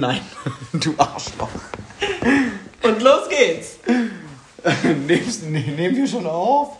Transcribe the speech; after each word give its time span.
nein, 0.00 0.20
du 0.72 0.94
Arschloch. 0.96 1.48
Und 2.82 3.02
los 3.02 3.28
geht's. 3.28 3.78
Nimmst, 5.06 5.44
ne, 5.44 5.60
nehmen 5.60 5.96
wir 5.96 6.06
schon 6.06 6.26
auf? 6.26 6.76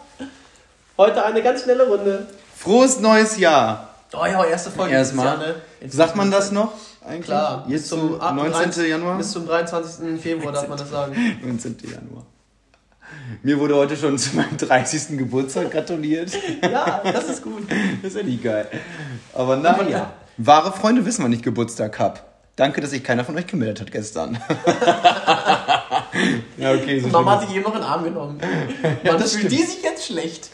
Heute 0.99 1.25
eine 1.25 1.43
ganz 1.43 1.63
schnelle 1.63 1.87
Runde. 1.87 2.27
Frohes 2.57 3.01
neues 3.01 3.39
Jahr. 3.39 3.95
Oh 4.13 4.25
ja, 4.25 4.45
erste 4.45 4.71
Folge 4.71 4.95
Erstmal. 4.95 5.27
Jahr, 5.27 5.37
ne? 5.39 5.55
Sagt 5.89 6.17
man 6.17 6.31
das 6.31 6.53
noch? 6.53 6.73
Eigentlich? 7.05 7.27
Klar. 7.27 7.65
Jetzt 7.69 7.83
bis 7.83 7.89
zum 7.89 8.21
ab 8.21 8.35
19. 8.35 8.53
23 8.53 8.89
Januar? 8.89 9.19
Bis 9.19 9.33
zum 9.33 9.47
23. 9.47 10.21
Februar 10.21 10.53
darf 10.53 10.69
man 10.69 10.79
das 10.79 10.91
sagen. 10.91 11.15
19. 11.45 11.77
Januar. 11.83 12.25
Mir 13.43 13.59
wurde 13.59 13.77
heute 13.77 13.97
schon 13.97 14.19
zu 14.19 14.37
meinem 14.37 14.57
30. 14.57 15.19
Geburtstag 15.19 15.71
gratuliert. 15.71 16.33
Ja, 16.63 17.03
das 17.05 17.29
ist 17.29 17.43
gut. 17.43 17.67
Das 18.03 18.13
ist 18.13 18.17
ja 18.17 18.23
nie 18.25 18.39
geil. 18.39 18.69
Aber 19.33 19.57
naja. 19.57 20.13
Wahre 20.39 20.73
Freunde 20.73 21.05
wissen, 21.07 21.25
wann 21.25 21.33
ich 21.33 21.43
Geburtstag 21.43 21.99
hab. 21.99 22.26
Danke, 22.57 22.81
dass 22.81 22.91
sich 22.91 23.05
keiner 23.05 23.23
von 23.23 23.37
euch 23.37 23.47
gemeldet 23.47 23.83
hat 23.83 23.93
gestern. 23.93 24.35
ja, 26.57 26.73
okay, 26.73 27.01
so 27.01 27.09
Mama 27.09 27.33
hat 27.33 27.43
dich 27.43 27.55
eben 27.55 27.65
noch 27.65 27.75
in 27.75 27.81
den 27.83 27.87
Arm 27.87 28.03
genommen. 28.03 28.41
Man 29.05 29.19
das 29.19 29.37
fühlt 29.37 29.53
die 29.53 29.63
sich 29.63 29.83
jetzt 29.83 30.07
schlecht. 30.07 30.49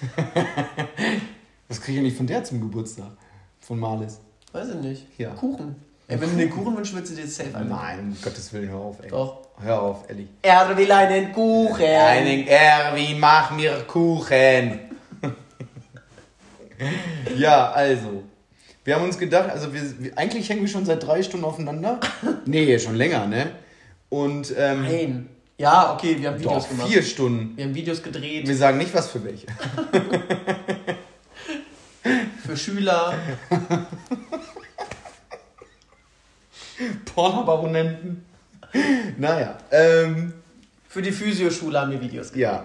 Was 1.68 1.80
kriege 1.80 1.98
ich 1.98 1.98
eigentlich 2.00 2.16
von 2.16 2.26
der 2.26 2.42
zum 2.42 2.60
Geburtstag? 2.60 3.12
Von 3.60 3.78
Marlis? 3.78 4.18
Weiß 4.50 4.70
ich 4.70 4.74
nicht. 4.74 5.06
Ja. 5.16 5.30
Kuchen. 5.30 5.76
Ey, 6.08 6.20
wenn 6.20 6.30
du 6.30 6.36
den 6.38 6.50
Kuchen 6.50 6.76
wünschst, 6.76 6.92
würdest 6.92 7.12
du 7.12 7.16
dir 7.22 7.28
safe 7.28 7.56
ein. 7.56 7.68
Nein, 7.68 7.98
um 8.00 8.16
Gottes 8.20 8.52
Willen, 8.52 8.68
hör 8.68 8.80
auf, 8.80 8.96
ey. 9.00 9.08
Doch. 9.08 9.38
Hör 9.62 9.80
auf, 9.80 10.10
ehrlich. 10.10 10.26
Er 10.42 10.76
will 10.76 10.90
einen 10.90 11.32
Kuchen. 11.32 11.80
Erwin, 11.84 13.20
mach 13.20 13.52
mir 13.52 13.84
Kuchen. 13.86 14.80
ja, 17.36 17.70
also. 17.70 18.24
Wir 18.84 18.96
haben 18.96 19.04
uns 19.04 19.16
gedacht, 19.18 19.48
also 19.50 19.72
wir, 19.72 19.80
wir, 20.00 20.18
eigentlich 20.18 20.48
hängen 20.48 20.62
wir 20.62 20.68
schon 20.68 20.84
seit 20.84 21.06
drei 21.06 21.22
Stunden 21.22 21.44
aufeinander. 21.46 22.00
Nee, 22.46 22.76
schon 22.80 22.96
länger, 22.96 23.26
ne? 23.26 23.52
Und 24.08 24.52
ähm, 24.56 24.82
Nein. 24.82 25.28
Ja, 25.58 25.92
okay, 25.94 26.16
wir 26.18 26.30
haben 26.30 26.40
Videos 26.40 26.64
doch, 26.64 26.70
gemacht. 26.70 26.88
vier 26.88 27.02
Stunden. 27.02 27.56
Wir 27.56 27.64
haben 27.66 27.74
Videos 27.74 28.02
gedreht 28.02 28.48
Wir 28.48 28.56
sagen 28.56 28.78
nicht, 28.78 28.92
was 28.92 29.10
für 29.10 29.22
welche. 29.24 29.46
für 32.44 32.56
Schüler. 32.56 33.14
Pornobabonnenten. 37.14 38.24
naja, 39.18 39.56
ähm, 39.70 40.32
Für 40.88 41.02
die 41.02 41.12
Physioschule 41.12 41.80
haben 41.80 41.92
wir 41.92 42.00
Videos 42.00 42.28
gedreht. 42.28 42.42
ja, 42.42 42.64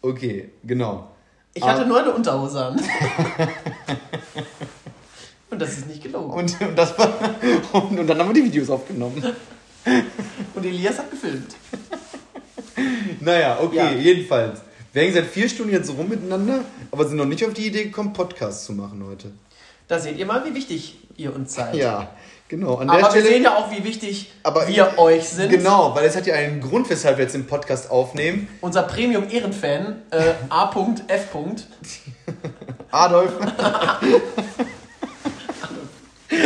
okay, 0.00 0.50
genau. 0.64 1.10
Ich 1.54 1.62
hatte 1.62 1.82
Ah. 1.82 1.86
nur 1.86 2.00
eine 2.00 2.12
Unterhose 2.12 2.64
an. 2.64 2.80
Und 5.58 5.62
das 5.62 5.76
ist 5.78 5.88
nicht 5.88 6.04
gelogen. 6.04 6.30
Und, 6.32 6.60
und, 6.60 6.78
das 6.78 6.96
war, 6.96 7.12
und, 7.72 7.98
und 7.98 8.06
dann 8.06 8.16
haben 8.20 8.28
wir 8.28 8.34
die 8.34 8.44
Videos 8.44 8.70
aufgenommen. 8.70 9.20
Und 10.54 10.64
Elias 10.64 10.98
hat 10.98 11.10
gefilmt. 11.10 11.56
Naja, 13.20 13.58
okay, 13.60 13.76
Ja. 13.76 13.90
jedenfalls. 13.90 14.60
Wir 14.92 15.02
hängen 15.02 15.14
seit 15.14 15.26
vier 15.26 15.48
Stunden 15.48 15.72
jetzt 15.72 15.90
rum 15.90 16.08
miteinander, 16.08 16.60
aber 16.92 17.08
sind 17.08 17.16
noch 17.16 17.24
nicht 17.24 17.44
auf 17.44 17.54
die 17.54 17.66
Idee 17.66 17.82
gekommen, 17.84 18.12
Podcasts 18.12 18.66
zu 18.66 18.72
machen 18.72 19.02
heute. 19.08 19.32
Da 19.88 19.98
seht 19.98 20.16
ihr 20.16 20.26
mal, 20.26 20.44
wie 20.44 20.54
wichtig 20.54 20.96
ihr 21.16 21.34
uns 21.34 21.54
seid. 21.54 21.74
Ja, 21.74 22.08
genau. 22.46 22.76
An 22.76 22.88
Aber 22.88 22.98
der 23.00 23.06
wir 23.06 23.10
Stelle. 23.22 23.26
sehen 23.34 23.42
ja 23.42 23.56
auch, 23.56 23.70
wie 23.72 23.82
wichtig 23.82 24.30
Aber- 24.44 24.68
wir 24.68 24.96
euch 24.96 25.28
sind. 25.28 25.50
Genau, 25.50 25.92
weil 25.94 26.04
es 26.06 26.14
hat 26.16 26.26
ja 26.28 26.34
einen 26.36 26.60
Grund, 26.60 26.88
weshalb 26.88 27.16
wir 27.16 27.24
jetzt 27.24 27.34
den 27.34 27.46
Podcast 27.48 27.90
aufnehmen. 27.90 28.46
Unser 28.60 28.84
Premium-Ehrenfan, 28.84 30.02
äh, 30.12 30.34
A.F. 30.50 31.34
Adolf. 32.92 33.32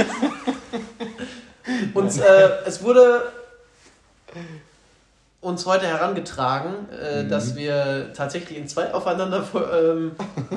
Und 1.94 2.18
äh, 2.18 2.48
es 2.66 2.82
wurde 2.82 3.32
uns 5.40 5.66
heute 5.66 5.86
herangetragen, 5.86 6.88
äh, 6.90 7.22
Mhm. 7.24 7.28
dass 7.28 7.56
wir 7.56 8.12
tatsächlich 8.14 8.58
in 8.58 8.68
zwei 8.68 8.94
aufeinander 8.94 9.44
ähm, 9.82 10.12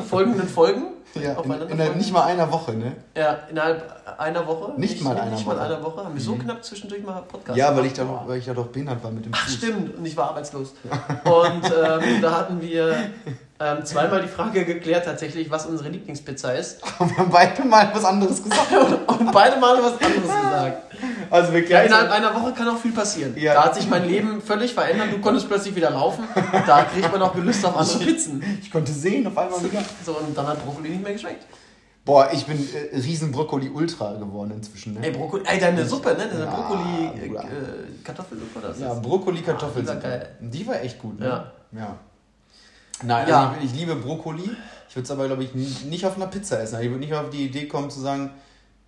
folgenden 0.09 0.47
Folgen 0.47 0.93
Ja, 1.15 1.31
in, 1.31 1.37
aufeinander 1.37 1.69
in 1.69 1.77
der, 1.77 1.85
folgen. 1.87 1.99
nicht 1.99 2.11
mal 2.13 2.23
einer 2.23 2.51
Woche, 2.51 2.73
ne? 2.73 2.91
ja, 3.15 3.39
innerhalb 3.49 3.83
einer 4.19 4.45
Woche. 4.45 4.73
Nicht 4.77 5.01
mal 5.01 5.15
einer 5.17 5.31
nicht 5.31 5.45
mal 5.47 5.55
Woche. 5.55 5.65
Mhm. 5.65 5.71
einer 5.73 5.83
Woche. 5.83 6.03
Haben 6.05 6.13
wir 6.13 6.21
so 6.21 6.35
knapp 6.35 6.63
zwischendurch 6.63 7.03
mal 7.03 7.21
Podcast 7.23 7.57
Ja, 7.57 7.75
weil 7.75 7.85
ich, 7.85 7.93
da, 7.93 8.03
noch- 8.03 8.27
weil 8.27 8.37
ich 8.39 8.45
ja 8.45 8.53
doch 8.53 8.67
behindert 8.67 9.01
war 9.03 9.11
mit 9.11 9.25
dem 9.25 9.31
Ach, 9.33 9.45
Fuß. 9.45 9.53
stimmt, 9.55 9.97
und 9.97 10.05
ich 10.05 10.15
war 10.17 10.29
arbeitslos. 10.29 10.73
Und 11.23 11.65
ähm, 11.65 12.21
da 12.21 12.31
hatten 12.37 12.61
wir 12.61 12.93
ähm, 13.57 13.85
zweimal 13.85 14.21
die 14.21 14.27
Frage 14.27 14.65
geklärt, 14.65 15.05
tatsächlich, 15.05 15.49
was 15.49 15.65
unsere 15.65 15.87
Lieblingspizza 15.89 16.51
ist. 16.51 16.81
Und 16.99 17.09
wir 17.09 17.17
haben 17.17 17.31
beide 17.31 17.63
mal 17.63 17.89
was 17.93 18.03
anderes 18.03 18.43
gesagt. 18.43 18.71
Und 19.07 19.31
beide 19.31 19.57
Male 19.57 19.81
was 19.81 19.93
anderes 19.93 20.23
gesagt. 20.23 20.93
Also 21.29 21.53
wir 21.53 21.65
Ja, 21.67 21.81
innerhalb 21.81 22.11
einer 22.11 22.33
Woche 22.35 22.51
kann 22.53 22.67
auch 22.67 22.77
viel 22.77 22.91
passieren. 22.91 23.33
Ja. 23.37 23.53
Da 23.53 23.65
hat 23.65 23.75
sich 23.75 23.89
mein 23.89 24.07
Leben 24.07 24.41
völlig 24.41 24.73
verändert. 24.73 25.07
Du 25.11 25.19
konntest 25.19 25.47
plötzlich 25.47 25.73
wieder 25.73 25.89
laufen. 25.89 26.27
Da 26.67 26.83
kriegt 26.83 27.09
man 27.09 27.21
auch 27.21 27.33
Gelüst 27.33 27.65
auf 27.65 27.77
andere 27.77 27.99
Pizzen. 27.99 28.43
Ich 28.61 28.69
konnte 28.69 28.91
sehen 28.91 29.25
auf 29.25 29.37
einmal 29.37 29.63
wieder. 29.63 29.81
So, 30.05 30.17
und 30.17 30.37
dann 30.37 30.47
hat 30.47 30.63
Brokkoli 30.63 30.89
nicht 30.89 31.03
mehr 31.03 31.13
geschmeckt. 31.13 31.45
Boah, 32.03 32.29
ich 32.31 32.45
bin 32.45 32.59
äh, 32.59 32.95
riesen 32.97 33.31
Brokkoli-Ultra 33.31 34.13
geworden 34.13 34.51
inzwischen, 34.51 34.93
ne? 34.93 34.99
Ey, 35.01 35.11
Brokkoli, 35.11 35.43
ey, 35.43 35.59
deine 35.59 35.83
Suppe, 35.83 36.09
ne? 36.09 36.27
Deine 36.29 36.45
Ja, 36.45 36.51
Brokkoli, 36.51 37.05
äh, 37.05 38.61
das 38.61 38.79
Ja. 38.79 38.93
Brokkoli-Kartoffelsuppe. 38.93 39.89
Ah, 39.89 39.95
die 39.95 40.03
war 40.03 40.11
geil. 40.11 40.29
Die 40.39 40.67
war 40.67 40.81
echt 40.81 40.99
gut, 40.99 41.19
ne? 41.19 41.25
Ja. 41.25 41.51
ja. 41.71 41.95
Nein, 43.03 43.25
also 43.25 43.31
Ja. 43.31 43.55
ich, 43.59 43.71
ich 43.71 43.79
liebe 43.79 43.95
Brokkoli. 43.95 44.49
Ich 44.89 44.95
würde 44.95 45.03
es 45.05 45.11
aber, 45.11 45.27
glaube 45.27 45.43
ich, 45.43 45.53
nicht 45.53 46.05
auf 46.05 46.15
einer 46.15 46.27
Pizza 46.27 46.61
essen. 46.61 46.79
Ich 46.79 46.87
würde 46.87 46.99
nicht 46.99 47.13
auf 47.13 47.29
die 47.29 47.45
Idee 47.45 47.67
kommen 47.67 47.89
zu 47.89 47.99
sagen, 47.99 48.31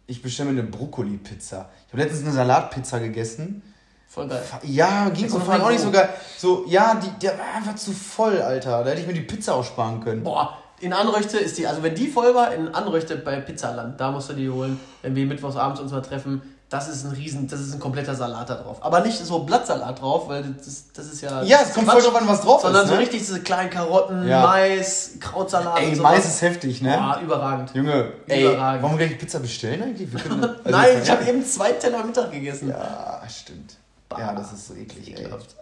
ich 0.06 0.22
bestelle 0.22 0.52
mir 0.52 0.62
eine 0.62 0.70
Brokkoli-Pizza. 0.70 1.70
Ich 1.88 1.94
habe 1.94 2.04
letztens 2.04 2.24
eine 2.24 2.32
Salatpizza 2.34 3.00
gegessen. 3.00 3.62
Voll 4.08 4.28
geil. 4.30 4.42
Ja, 4.64 5.10
ging 5.10 5.28
so 5.28 5.38
mein 5.40 5.60
auch 5.62 5.70
nicht 5.70 5.82
so 5.82 5.92
geil. 5.92 6.10
So, 6.38 6.64
ja, 6.68 6.96
die, 6.96 7.10
der 7.22 7.38
war 7.38 7.56
einfach 7.58 7.76
zu 7.76 7.92
voll, 7.92 8.42
Alter. 8.42 8.84
Da 8.84 8.92
hätte 8.92 9.02
ich 9.02 9.08
mir 9.08 9.14
die 9.14 9.22
Pizza 9.22 9.54
auch 9.56 9.66
sparen 9.66 10.00
können. 10.02 10.24
Boah, 10.24 10.58
in 10.80 10.94
Anröchte 10.94 11.38
ist 11.38 11.58
die, 11.58 11.68
also 11.68 11.84
wenn 11.84 11.94
die 11.94 12.08
voll 12.08 12.34
war, 12.34 12.54
in 12.54 12.70
Anröchte 12.70 13.18
bei 13.18 13.42
Pizzaland, 13.42 14.00
da 14.00 14.12
musst 14.12 14.30
du 14.30 14.34
die 14.34 14.50
holen, 14.50 14.80
wenn 15.02 15.14
wir 15.14 15.26
mittwochs 15.26 15.58
abends 15.58 15.82
uns 15.82 15.92
mal 15.92 16.02
treffen. 16.02 16.42
Das 16.70 16.90
ist 16.90 17.06
ein 17.06 17.12
riesen, 17.14 17.48
das 17.48 17.62
ist 17.62 17.74
ein 17.74 17.80
kompletter 17.80 18.14
Salat 18.14 18.50
da 18.50 18.56
drauf. 18.56 18.78
Aber 18.84 19.00
nicht 19.00 19.18
so 19.18 19.40
Blattsalat 19.40 20.02
drauf, 20.02 20.28
weil 20.28 20.44
das, 20.44 20.84
das 20.94 21.06
ist 21.06 21.22
ja. 21.22 21.42
Ja, 21.44 21.60
es 21.64 21.74
kommt 21.74 21.88
ist 21.88 21.94
voll 21.94 22.02
drauf 22.02 22.16
an, 22.22 22.28
was 22.28 22.42
drauf 22.42 22.62
Sondern 22.62 22.84
ist. 22.84 22.90
so 22.90 22.96
ne? 22.96 23.00
richtig 23.02 23.20
diese 23.22 23.40
kleinen 23.42 23.70
Karotten, 23.70 24.28
Ja. 24.28 24.42
Mais, 24.44 25.12
Krautsalat. 25.22 25.80
Ey. 25.80 25.96
Mais 25.96 26.26
ist 26.26 26.42
heftig, 26.42 26.82
ne? 26.82 26.98
Boah, 26.98 27.22
überragend. 27.24 27.72
Junge, 27.74 28.12
ey, 28.28 28.44
Überragend. 28.44 28.84
wollen 28.84 29.00
wir 29.00 29.08
gleich 29.08 29.18
Pizza 29.18 29.40
bestellen 29.40 29.82
eigentlich? 29.82 30.12
Können, 30.14 30.44
also 30.44 30.58
Nein, 30.66 31.00
ich 31.02 31.10
habe 31.10 31.24
eben 31.26 31.46
zwei 31.46 31.72
Teller 31.72 32.04
Mittag 32.04 32.32
gegessen. 32.32 32.68
Ja, 32.70 33.22
stimmt. 33.30 33.78
Ja, 34.18 34.34
das 34.34 34.52
ist 34.52 34.68
so 34.68 34.74
eklig, 34.74 35.08
ey. 35.16 35.22
Ekelhaft. 35.22 35.56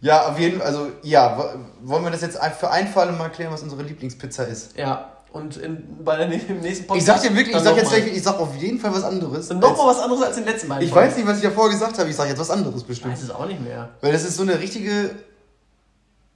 Ja, 0.00 0.28
auf 0.28 0.38
jeden 0.40 0.58
Fall, 0.58 0.66
also, 0.68 0.88
ja, 1.02 1.38
wo- 1.38 1.88
wollen 1.92 2.02
wir 2.04 2.10
das 2.10 2.20
jetzt 2.22 2.38
für 2.58 2.70
einen 2.70 2.88
Fall 2.88 3.12
mal 3.12 3.28
klären, 3.30 3.52
was 3.52 3.62
unsere 3.62 3.82
Lieblingspizza 3.82 4.42
ist? 4.44 4.76
Ja, 4.76 5.12
und 5.30 5.56
in, 5.58 6.04
bei 6.04 6.16
der, 6.16 6.30
im 6.32 6.60
nächsten 6.60 6.86
Podcast. 6.86 6.96
Ich 6.96 7.04
sag 7.04 7.22
dir 7.22 7.36
wirklich, 7.36 7.54
ich 7.54 7.62
sag 7.62 7.76
jetzt 7.76 7.90
mal. 7.90 8.00
gleich, 8.00 8.16
ich 8.16 8.22
sag 8.22 8.38
auf 8.38 8.56
jeden 8.56 8.78
Fall 8.78 8.94
was 8.94 9.04
anderes. 9.04 9.50
Und 9.50 9.60
noch 9.60 9.76
mal 9.76 9.88
was 9.88 10.00
anderes 10.00 10.22
als 10.22 10.36
den 10.36 10.44
letzten 10.44 10.68
beiden 10.68 10.86
ich 10.86 10.94
weiß 10.94 11.16
nicht, 11.16 11.26
was 11.26 11.36
ich 11.38 11.42
davor 11.42 11.68
gesagt 11.68 11.98
habe, 11.98 12.08
ich 12.08 12.16
sag 12.16 12.28
jetzt 12.28 12.38
was 12.38 12.50
anderes 12.50 12.82
Ich 12.82 12.86
bestimmt. 12.86 13.12
weiß 13.12 13.22
es 13.22 13.30
auch 13.30 13.46
nicht 13.46 13.60
mehr. 13.62 13.90
Weil 14.00 14.12
das 14.12 14.24
ist 14.24 14.36
so 14.36 14.42
eine 14.42 14.58
richtige, 14.58 15.10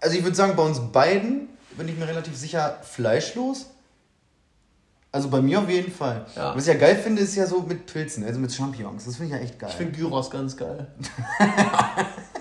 also 0.00 0.16
ich 0.16 0.22
würde 0.22 0.36
sagen, 0.36 0.56
bei 0.56 0.62
uns 0.62 0.80
beiden 0.92 1.48
bin 1.76 1.88
ich 1.88 1.96
mir 1.96 2.06
relativ 2.06 2.36
sicher 2.36 2.78
fleischlos. 2.82 3.66
Also 5.10 5.28
bei 5.28 5.42
mir 5.42 5.60
auf 5.60 5.68
jeden 5.68 5.92
Fall. 5.92 6.24
Ja. 6.36 6.54
Was 6.54 6.66
ich 6.66 6.72
ja 6.72 6.78
geil 6.78 6.96
finde, 6.96 7.20
ist 7.20 7.34
ja 7.34 7.46
so 7.46 7.60
mit 7.60 7.84
Pilzen, 7.86 8.24
also 8.24 8.40
mit 8.40 8.52
Champignons. 8.52 9.04
Das 9.04 9.16
finde 9.16 9.34
ich 9.34 9.40
ja 9.40 9.44
echt 9.44 9.58
geil. 9.58 9.68
Ich 9.70 9.76
finde 9.76 9.92
Gyros 9.92 10.30
ganz 10.30 10.56
geil. 10.56 10.86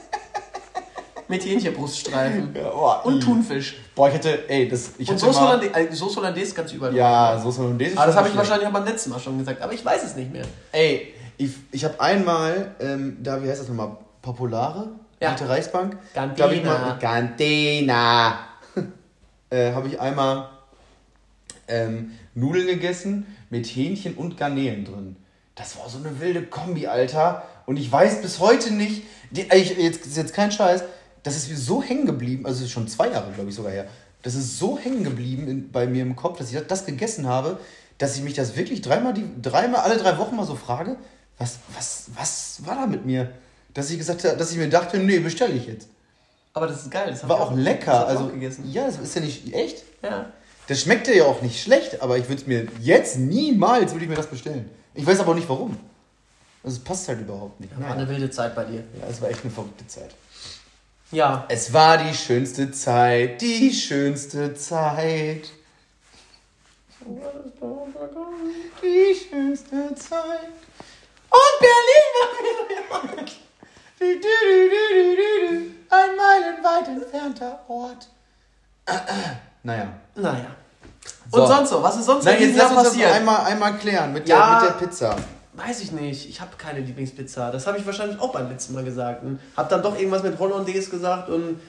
Mit 1.31 1.45
Hähnchenbruststreifen. 1.45 2.53
ja, 2.55 2.71
oh, 2.71 3.07
Und 3.07 3.17
i. 3.17 3.19
Thunfisch. 3.19 3.77
Boah, 3.95 4.09
ich 4.09 4.15
hätte, 4.15 4.49
ey, 4.49 4.67
das, 4.67 4.91
ich 4.97 5.09
Und 5.09 5.17
Soße 5.17 5.39
mal, 5.39 5.57
Hollandaise, 5.57 5.89
äh, 5.89 5.91
Soße 5.91 6.17
Hollandaise 6.17 6.53
kannst 6.53 6.73
du 6.73 6.77
überall 6.77 6.95
Ja, 6.95 7.39
Soße 7.41 7.61
Hollandaise. 7.61 7.91
ist 7.91 7.97
Aber 7.97 8.07
das 8.07 8.15
habe 8.15 8.29
ich 8.29 8.35
wahrscheinlich 8.35 8.67
auch 8.67 8.73
beim 8.73 8.85
letzten 8.85 9.09
Mal 9.09 9.19
schon 9.19 9.37
gesagt. 9.39 9.61
Aber 9.61 9.73
ich 9.73 9.83
weiß 9.83 10.03
es 10.03 10.15
nicht 10.15 10.31
mehr. 10.31 10.45
Ey, 10.71 11.13
ich, 11.37 11.53
ich 11.71 11.83
habe 11.83 11.99
einmal, 11.99 12.75
ähm, 12.79 13.17
da, 13.23 13.41
wie 13.43 13.49
heißt 13.49 13.61
das 13.61 13.67
nochmal? 13.69 13.97
Populare? 14.21 14.89
Ja. 15.19 15.29
Alte 15.29 15.49
Reichsbank? 15.49 15.97
Hab 16.15 16.39
ich 16.51 16.63
mal, 16.63 16.99
äh, 19.49 19.73
habe 19.73 19.87
ich 19.87 19.99
einmal 19.99 20.49
ähm, 21.67 22.11
Nudeln 22.35 22.67
gegessen 22.67 23.25
mit 23.49 23.65
Hähnchen 23.65 24.15
und 24.15 24.37
Garnelen 24.37 24.85
drin. 24.85 25.15
Das 25.55 25.77
war 25.77 25.89
so 25.89 25.97
eine 25.97 26.19
wilde 26.19 26.43
Kombi, 26.43 26.87
Alter. 26.87 27.43
Und 27.65 27.77
ich 27.77 27.91
weiß 27.91 28.21
bis 28.21 28.39
heute 28.39 28.73
nicht, 28.73 29.03
die, 29.31 29.49
ey, 29.49 29.61
ich, 29.61 29.77
jetzt 29.77 30.05
ist 30.05 30.17
jetzt 30.17 30.33
kein 30.33 30.51
Scheiß, 30.51 30.83
das 31.23 31.35
ist 31.37 31.49
mir 31.49 31.57
so 31.57 31.81
hängen 31.83 32.05
geblieben, 32.05 32.45
also 32.45 32.65
schon 32.67 32.87
zwei 32.87 33.09
Jahre, 33.09 33.31
glaube 33.31 33.49
ich, 33.49 33.55
sogar 33.55 33.71
her. 33.71 33.87
Das 34.23 34.35
ist 34.35 34.57
so 34.57 34.77
hängen 34.77 35.03
geblieben 35.03 35.47
in, 35.47 35.71
bei 35.71 35.87
mir 35.87 36.03
im 36.03 36.15
Kopf, 36.15 36.37
dass 36.37 36.51
ich 36.51 36.59
das 36.67 36.85
gegessen 36.85 37.27
habe, 37.27 37.59
dass 37.97 38.15
ich 38.15 38.23
mich 38.23 38.33
das 38.33 38.55
wirklich 38.55 38.81
dreimal, 38.81 39.13
die, 39.13 39.25
dreimal 39.41 39.81
alle 39.81 39.97
drei 39.97 40.17
Wochen 40.17 40.35
mal 40.35 40.45
so 40.45 40.55
frage, 40.55 40.95
was, 41.37 41.57
was, 41.75 42.05
was 42.15 42.61
war 42.65 42.75
da 42.75 42.85
mit 42.87 43.05
mir? 43.05 43.31
Dass 43.73 43.89
ich 43.89 43.97
gesagt 43.97 44.23
habe, 44.23 44.37
dass 44.37 44.51
ich 44.51 44.57
mir 44.57 44.69
dachte, 44.69 44.97
nee, 44.99 45.19
bestelle 45.19 45.53
ich 45.53 45.65
jetzt. 45.65 45.87
Aber 46.53 46.67
das 46.67 46.83
ist 46.83 46.91
geil. 46.91 47.09
Das 47.09 47.27
War 47.27 47.39
auch 47.39 47.51
Das 47.51 47.59
lecker. 47.59 48.05
Also, 48.07 48.25
auch 48.25 48.31
gegessen. 48.31 48.69
ja, 48.69 48.85
das 48.85 48.99
ist 48.99 49.15
ja 49.15 49.21
nicht 49.21 49.53
echt. 49.53 49.83
Ja. 50.03 50.25
Das 50.67 50.81
schmeckte 50.81 51.15
ja 51.15 51.25
auch 51.25 51.41
nicht 51.41 51.61
schlecht, 51.61 52.01
aber 52.01 52.17
ich 52.17 52.27
würde 52.27 52.41
es 52.41 52.47
mir 52.47 52.67
jetzt 52.79 53.17
niemals 53.17 53.91
würde 53.91 54.03
ich 54.03 54.09
mir 54.09 54.15
das 54.15 54.27
bestellen. 54.27 54.69
Ich 54.93 55.05
weiß 55.05 55.19
aber 55.21 55.31
auch 55.31 55.35
nicht 55.35 55.49
warum. 55.49 55.77
Also 56.63 56.77
es 56.77 56.83
passt 56.83 57.07
halt 57.07 57.21
überhaupt 57.21 57.59
nicht. 57.59 57.71
War 57.79 57.91
eine 57.95 58.07
wilde 58.07 58.29
Zeit 58.29 58.53
bei 58.53 58.65
dir. 58.65 58.83
Ja, 58.99 59.07
es 59.09 59.21
war 59.21 59.29
echt 59.29 59.41
eine 59.43 59.51
verrückte 59.51 59.87
Zeit. 59.87 60.11
Ja. 61.11 61.45
Es 61.49 61.73
war 61.73 61.97
die 61.97 62.13
schönste 62.13 62.71
Zeit, 62.71 63.41
die 63.41 63.73
schönste 63.73 64.53
Zeit. 64.53 65.51
Die 68.81 69.15
schönste 69.15 69.95
Zeit. 69.95 70.49
Und 71.29 71.59
Berlin 71.59 72.07
war 72.89 73.03
wieder 73.03 74.21
Ein 75.89 76.15
meilenweit 76.15 76.87
entfernter 76.87 77.59
Ort. 77.67 78.07
Naja. 79.63 79.93
Naja. 80.15 80.55
So. 81.31 81.41
Und 81.43 81.47
sonst 81.47 81.69
so? 81.69 81.83
Was 81.83 81.95
ist 81.97 82.05
sonst 82.05 82.25
Nein, 82.25 82.37
in 82.37 82.49
jetzt 82.49 82.57
lass 82.57 82.71
uns 82.71 82.77
das 82.81 82.87
passiert? 82.93 83.11
einmal, 83.11 83.45
einmal 83.45 83.77
klären 83.77 84.11
mit, 84.11 84.27
Ja. 84.27 84.59
der, 84.59 84.71
mit 84.71 84.81
der 84.81 84.85
Pizza. 84.87 85.15
Weiß 85.53 85.81
ich 85.81 85.91
nicht. 85.91 86.29
Ich 86.29 86.39
habe 86.39 86.51
keine 86.57 86.79
Lieblingspizza. 86.79 87.51
Das 87.51 87.67
habe 87.67 87.77
ich 87.77 87.85
wahrscheinlich 87.85 88.19
auch 88.19 88.31
beim 88.31 88.49
letzten 88.49 88.73
Mal 88.73 88.83
gesagt. 88.83 89.23
Und 89.23 89.39
habe 89.57 89.69
dann 89.69 89.83
doch 89.83 89.97
irgendwas 89.97 90.23
mit 90.23 90.39
Hollandaise 90.39 90.89
gesagt 90.89 91.29
und 91.29 91.59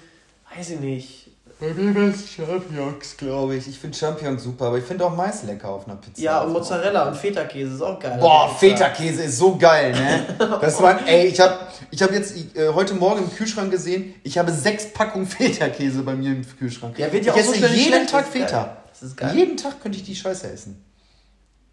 weiß 0.56 0.70
ich 0.70 0.81
nicht. 0.81 1.29
Bei 1.58 1.73
mir 1.75 2.08
ist 2.08 2.29
Champignons, 2.29 3.17
glaube 3.17 3.55
ich. 3.55 3.69
Ich 3.69 3.79
finde 3.79 3.96
Champignons 3.96 4.43
super, 4.43 4.67
aber 4.67 4.79
ich 4.79 4.84
finde 4.84 5.05
auch 5.05 5.14
Mais 5.14 5.44
lecker 5.44 5.69
auf 5.69 5.87
einer 5.87 5.96
Pizza. 5.96 6.20
Ja, 6.20 6.40
und 6.43 6.52
Mozzarella 6.52 7.08
und 7.08 7.17
Feta-Käse 7.17 7.75
ist 7.75 7.82
auch 7.82 8.00
geil. 8.00 8.19
Boah, 8.19 8.49
der. 8.49 8.70
Feta-Käse 8.70 9.23
ist 9.25 9.38
so 9.38 9.56
geil, 9.56 9.93
ne? 9.93 10.26
Das 10.61 10.82
war, 10.82 11.06
ey, 11.06 11.26
ich 11.26 11.40
habe 11.40 11.58
ich 11.90 12.02
hab 12.02 12.11
jetzt 12.11 12.56
äh, 12.56 12.69
heute 12.75 12.94
Morgen 12.94 13.25
im 13.25 13.32
Kühlschrank 13.32 13.70
gesehen, 13.70 14.14
ich 14.25 14.38
habe 14.38 14.50
sechs 14.50 14.93
Packungen 14.93 15.26
Feta-Käse 15.26 16.02
bei 16.02 16.14
mir 16.14 16.31
im 16.32 16.44
Kühlschrank. 16.58 16.99
Ja, 16.99 17.12
wird 17.12 17.26
ja 17.26 17.35
ich 17.37 17.40
auch 17.40 17.46
so 17.46 17.52
esse 17.52 17.73
nicht 17.73 17.87
jeden. 17.87 18.06
Tag 18.08 18.26
ist 18.26 18.32
geil. 18.32 18.43
Feta. 18.43 18.76
Das 18.90 19.02
ist 19.02 19.17
geil. 19.17 19.37
Jeden 19.37 19.56
Tag 19.56 19.81
könnte 19.81 19.99
ich 19.99 20.05
die 20.05 20.17
Scheiße 20.17 20.50
essen. 20.50 20.85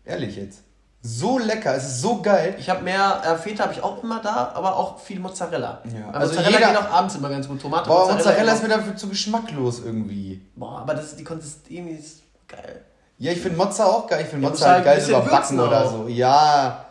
Ehrlich 0.05 0.35
jetzt. 0.35 0.59
So 1.01 1.40
lecker, 1.40 1.75
es 1.75 1.84
ist 1.86 2.01
so 2.01 2.22
geil. 2.22 2.56
Ich 2.60 2.69
habe 2.69 2.81
mehr, 2.84 3.22
äh, 3.25 3.38
Feta 3.38 3.63
habe 3.63 3.74
ich 3.74 3.81
auch 3.81 4.04
immer 4.04 4.19
da, 4.22 4.51
aber 4.54 4.75
auch 4.75 5.00
viel 5.00 5.19
Mozzarella. 5.19 5.81
Ja. 5.86 6.07
Weil 6.07 6.22
Also 6.22 6.34
Mozzarella 6.36 6.57
jeder- 6.60 6.72
geht 6.72 6.78
auch 6.90 6.92
abends 6.94 7.16
immer 7.16 7.30
ganz 7.30 7.48
gut. 7.48 7.62
Tomate, 7.62 7.88
Boah, 7.88 8.12
Mozzarella 8.12 8.51
ist 8.51 8.60
immer- 8.60 8.68
mir 8.69 8.78
dafür 8.80 8.96
zu 8.98 9.07
geschmacklos 9.07 9.80
irgendwie. 9.86 10.46
Boah, 10.57 10.80
aber 10.80 10.96
das 10.96 11.06
ist 11.06 11.19
die 11.19 11.24
Konsistenz 11.24 12.00
ist 12.00 12.22
geil. 12.50 12.84
Ja, 13.18 13.31
ich 13.31 13.40
finde 13.42 13.57
Mozza 13.57 13.86
auch 13.86 14.07
geil. 14.07 14.22
Ich 14.24 14.28
finde 14.28 14.44
Ja, 14.46 14.50
Mozza 14.50 14.66
halt 14.68 14.86
halt 14.86 15.00
geil 15.00 15.10
überbacken 15.10 15.60
oder 15.60 15.88
so. 15.90 16.07
Ja. 16.10 16.86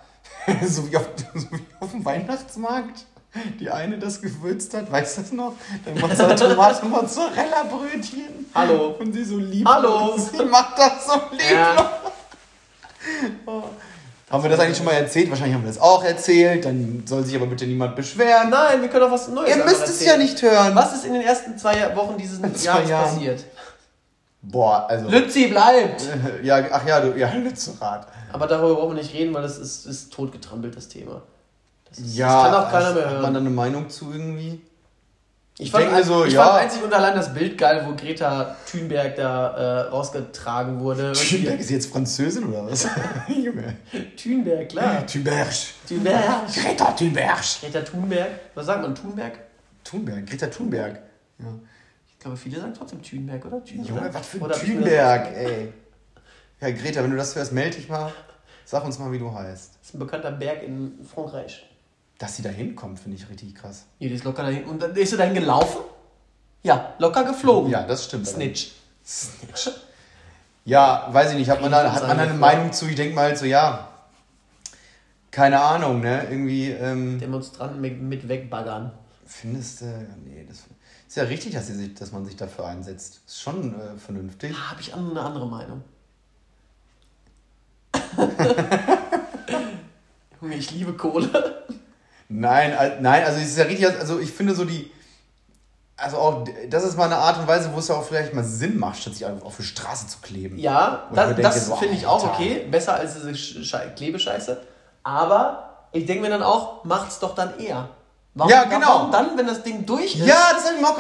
so, 0.67 0.91
wie 0.91 0.97
auf, 0.97 1.09
so 1.35 1.41
wie 1.53 1.61
auf 1.81 1.91
dem 1.91 2.03
Weihnachtsmarkt. 2.05 3.05
Die 3.61 3.71
eine 3.71 3.99
das 3.99 4.23
gewürzt 4.23 4.73
hat, 4.73 4.91
weißt 4.91 5.19
du 5.19 5.21
das 5.23 5.33
noch? 5.33 5.53
Dann 5.85 5.99
Mozza 6.01 6.29
Tomate 6.35 6.87
Mozzarella 6.87 7.65
Brötchen. 7.71 8.47
Hallo. 8.55 8.97
Und 8.99 9.13
sie 9.13 9.23
so 9.25 9.37
lieb. 9.37 9.69
Hallo. 9.69 10.17
Sie 10.17 10.43
macht 10.47 10.79
das 10.79 11.07
so 11.07 11.13
lieb. 11.31 11.43
Ja. 11.53 11.91
Haben 14.31 14.43
wir 14.43 14.51
das 14.51 14.61
eigentlich 14.61 14.77
schon 14.77 14.85
mal 14.87 14.93
erzählt? 14.93 15.31
Wahrscheinlich 15.31 15.55
haben 15.55 15.63
wir 15.65 15.69
das 15.73 15.81
auch 15.81 16.05
erzählt. 16.05 16.65
Dann 16.67 17.03
soll 17.07 17.25
sich 17.25 17.35
aber 17.35 17.47
bitte 17.47 17.67
niemand 17.67 17.97
beschweren. 17.97 18.51
Nein, 18.51 18.83
wir 18.83 18.89
können 18.89 19.05
auch 19.07 19.11
was 19.11 19.29
Neues 19.29 19.49
Ihr 19.57 19.65
müsst 19.65 19.85
es 19.85 19.91
erzählen. 20.03 20.11
ja 20.11 20.17
nicht 20.19 20.43
hören. 20.43 20.75
Was 20.75 20.95
ist 20.95 21.07
in 21.07 21.15
den 21.15 21.23
ersten 21.23 21.57
zwei 21.57 21.97
Wochen 21.97 22.17
dieses 22.19 22.39
Jahres 22.65 22.89
Jahren. 22.91 23.05
passiert? 23.05 23.45
Boah, 24.43 24.87
also. 24.89 25.09
Lützi 25.09 25.49
bleibt! 25.49 26.03
Ja, 26.43 26.63
ach 26.71 26.87
ja, 26.87 27.01
du, 27.01 27.19
ja, 27.19 27.33
Lützerath. 27.35 28.07
Aber 28.33 28.47
darüber 28.47 28.77
brauchen 28.77 28.97
wir 28.97 29.03
nicht 29.03 29.13
reden, 29.15 29.33
weil 29.35 29.43
das 29.43 29.59
ist, 29.59 29.87
ist 29.87 30.13
totgetrampelt, 30.13 30.77
das 30.77 30.89
Thema. 30.89 31.23
Das, 31.89 31.99
ist, 31.99 32.15
Ja, 32.17 32.45
das 32.45 32.53
kann 32.53 32.65
auch 32.65 32.71
keiner 32.71 32.95
mehr 32.95 33.05
Hat 33.07 33.13
man 33.15 33.23
hören. 33.23 33.35
da 33.35 33.41
eine 33.41 33.51
Meinung 33.51 33.89
zu 33.91 34.13
irgendwie? 34.13 34.61
Ich 35.61 35.73
denk 35.73 35.91
mir 35.91 36.05
so, 36.05 36.25
ich 36.25 36.35
ja. 36.35 36.45
fand 36.45 36.63
einzig 36.63 36.85
und 36.85 36.93
allein 36.93 37.17
das 37.17 37.35
Bild 37.35 37.59
geil, 37.59 37.85
wo 37.85 37.97
Greta 37.97 38.57
Thunberg 38.71 39.17
da 39.17 39.49
äh, 39.57 39.81
rausgetragen 39.89 40.79
wurde. 40.79 41.09
Und 41.09 41.29
Thunberg 41.29 41.59
ist 41.59 41.71
jetzt 41.71 41.91
Französin 41.91 42.45
oder 42.45 42.71
was? 42.71 42.87
Junge. 43.29 43.77
Thunberg, 44.17 44.69
klar. 44.69 45.05
Thunberg. 45.05 45.49
Thunberg. 45.89 46.47
Greta 46.55 46.93
Thunberg. 46.93 47.61
Greta 47.61 47.81
Thunberg. 47.81 48.29
Was 48.55 48.67
sagt 48.67 48.83
man? 48.83 48.95
Thunberg? 48.95 49.33
Thunberg, 49.83 50.27
Greta 50.27 50.47
Thunberg. 50.47 51.01
Ja. 51.41 51.47
Ich 52.07 52.19
glaube, 52.21 52.37
viele 52.37 52.61
sagen 52.61 52.75
trotzdem 52.77 53.03
Thunberg, 53.03 53.45
oder? 53.45 53.65
Thunberg. 53.65 53.89
Junge, 53.89 54.15
was 54.15 54.27
für 54.29 54.45
ein 54.45 54.53
Thunberg, 54.53 55.37
ey. 55.37 55.73
Ja, 56.61 56.71
Greta, 56.71 57.03
wenn 57.03 57.11
du 57.11 57.17
das 57.17 57.35
hörst, 57.35 57.53
melde 57.53 57.77
dich 57.77 57.89
mal. 57.89 58.13
Sag 58.65 58.85
uns 58.85 58.99
mal, 59.01 59.11
wie 59.11 59.19
du 59.19 59.33
heißt. 59.33 59.75
Das 59.81 59.89
ist 59.89 59.95
ein 59.95 59.99
bekannter 59.99 60.31
Berg 60.31 60.63
in 60.63 61.05
Frankreich. 61.05 61.68
Dass 62.19 62.37
sie 62.37 62.43
da 62.43 62.51
hinkommt, 62.51 62.99
finde 62.99 63.17
ich 63.17 63.29
richtig 63.29 63.55
krass. 63.55 63.87
Ja, 64.01 64.09
die 64.09 64.15
ist 64.15 64.25
locker 64.25 64.43
dahin. 64.43 64.65
Und 64.65 64.83
dann 64.83 64.95
ist 64.95 65.11
sie 65.11 65.17
dahin 65.17 65.35
gelaufen? 65.35 65.81
Ja, 66.65 66.95
locker 66.99 67.25
geflogen. 67.25 67.71
Ja, 67.71 67.85
das 67.85 68.05
stimmt. 68.05 68.27
Snitch. 68.27 68.73
Snitch. 69.07 69.71
Ja, 70.65 71.09
weiß 71.13 71.31
ich 71.31 71.39
nicht. 71.39 71.49
Hat 71.49 71.61
man 71.63 71.71
da, 71.71 71.93
hat 71.93 72.07
man 72.07 72.19
eine. 72.19 72.35
Meinung 72.35 72.73
zu? 72.73 72.87
Ich 72.87 72.97
denke 72.97 73.15
mal 73.15 73.27
halt 73.27 73.39
so, 73.39 73.47
ja. 73.47 73.89
Keine 75.31 75.61
Ahnung, 75.61 76.01
ne? 76.01 76.27
Irgendwie, 76.29 76.71
ähm, 76.71 77.19
Demonstranten 77.21 77.81
mit, 77.81 78.01
mit 78.01 78.29
wegbaggern. 78.29 78.93
findest 79.25 79.83
du, 79.83 80.07
nee, 80.25 80.45
das 80.49 80.65
ist 81.07 81.17
ja 81.17 81.23
richtig, 81.25 81.55
dass, 81.55 81.69
sie 81.69 81.75
sich, 81.75 81.95
dass 81.95 82.13
man 82.13 82.25
sich 82.27 82.37
dafür 82.37 82.67
einsetzt. 82.67 83.21
Ist 83.27 83.41
schon 83.41 83.75
äh, 83.81 83.97
vernünftig. 83.97 84.53
Da 84.53 84.71
habe 84.71 84.81
ich 84.81 84.93
eine 84.93 85.21
andere 85.21 85.47
Meinung. 85.47 85.85
Junge, 90.41 90.55
ich 90.57 90.71
liebe 90.73 90.93
Kohle. 90.95 91.65
Nein, 92.29 92.75
nein, 93.01 93.25
also 93.25 93.39
es 93.41 93.49
ist 93.49 93.59
ja 93.59 93.65
richtig, 93.65 93.87
also 93.87 94.19
ich 94.21 94.31
finde 94.33 94.55
so 94.55 94.65
die, 94.65 94.91
also 95.97 96.19
auch, 96.19 96.45
das 96.69 96.85
ist 96.85 96.97
mal 96.97 97.07
eine 97.07 97.17
Art 97.17 97.39
und 97.39 97.47
Weise, 97.49 97.71
wo 97.73 97.79
es 97.79 97.89
ja 97.89 97.95
auch 97.97 98.05
vielleicht 98.05 98.35
mal 98.35 98.45
Sinn 98.45 98.79
macht, 98.79 99.01
statt 99.01 99.15
sich 99.15 99.27
auf 99.27 99.57
die 99.57 99.63
Straße 99.63 100.07
zu 100.07 100.19
kleben. 100.21 100.59
Ja, 100.59 101.09
das, 101.15 101.37
das 101.37 101.67
so, 101.67 101.77
finde 101.77 101.95
ich 101.95 102.07
auch 102.07 102.23
okay. 102.23 102.67
Besser 102.71 102.95
als 102.95 103.15
diese 103.15 103.31
Sch- 103.31 103.65
Schei- 103.65 103.89
Klebescheiße. 103.97 104.61
Aber 105.03 105.87
ich 105.93 106.05
denke 106.07 106.23
mir 106.23 106.29
dann 106.31 106.43
auch, 106.43 106.85
macht's 106.85 107.19
doch 107.19 107.35
dann 107.35 107.59
eher. 107.59 107.89
Warum, 108.39 108.53
Ja, 108.53 108.65
genau. 108.65 108.87
Warum 108.87 109.11
dann, 109.11 109.37
wenn 109.37 109.49
das 109.49 109.65
Ding 109.65 109.85
durch 109.85 110.15
ist 110.15 110.25
Ja, 110.25 110.37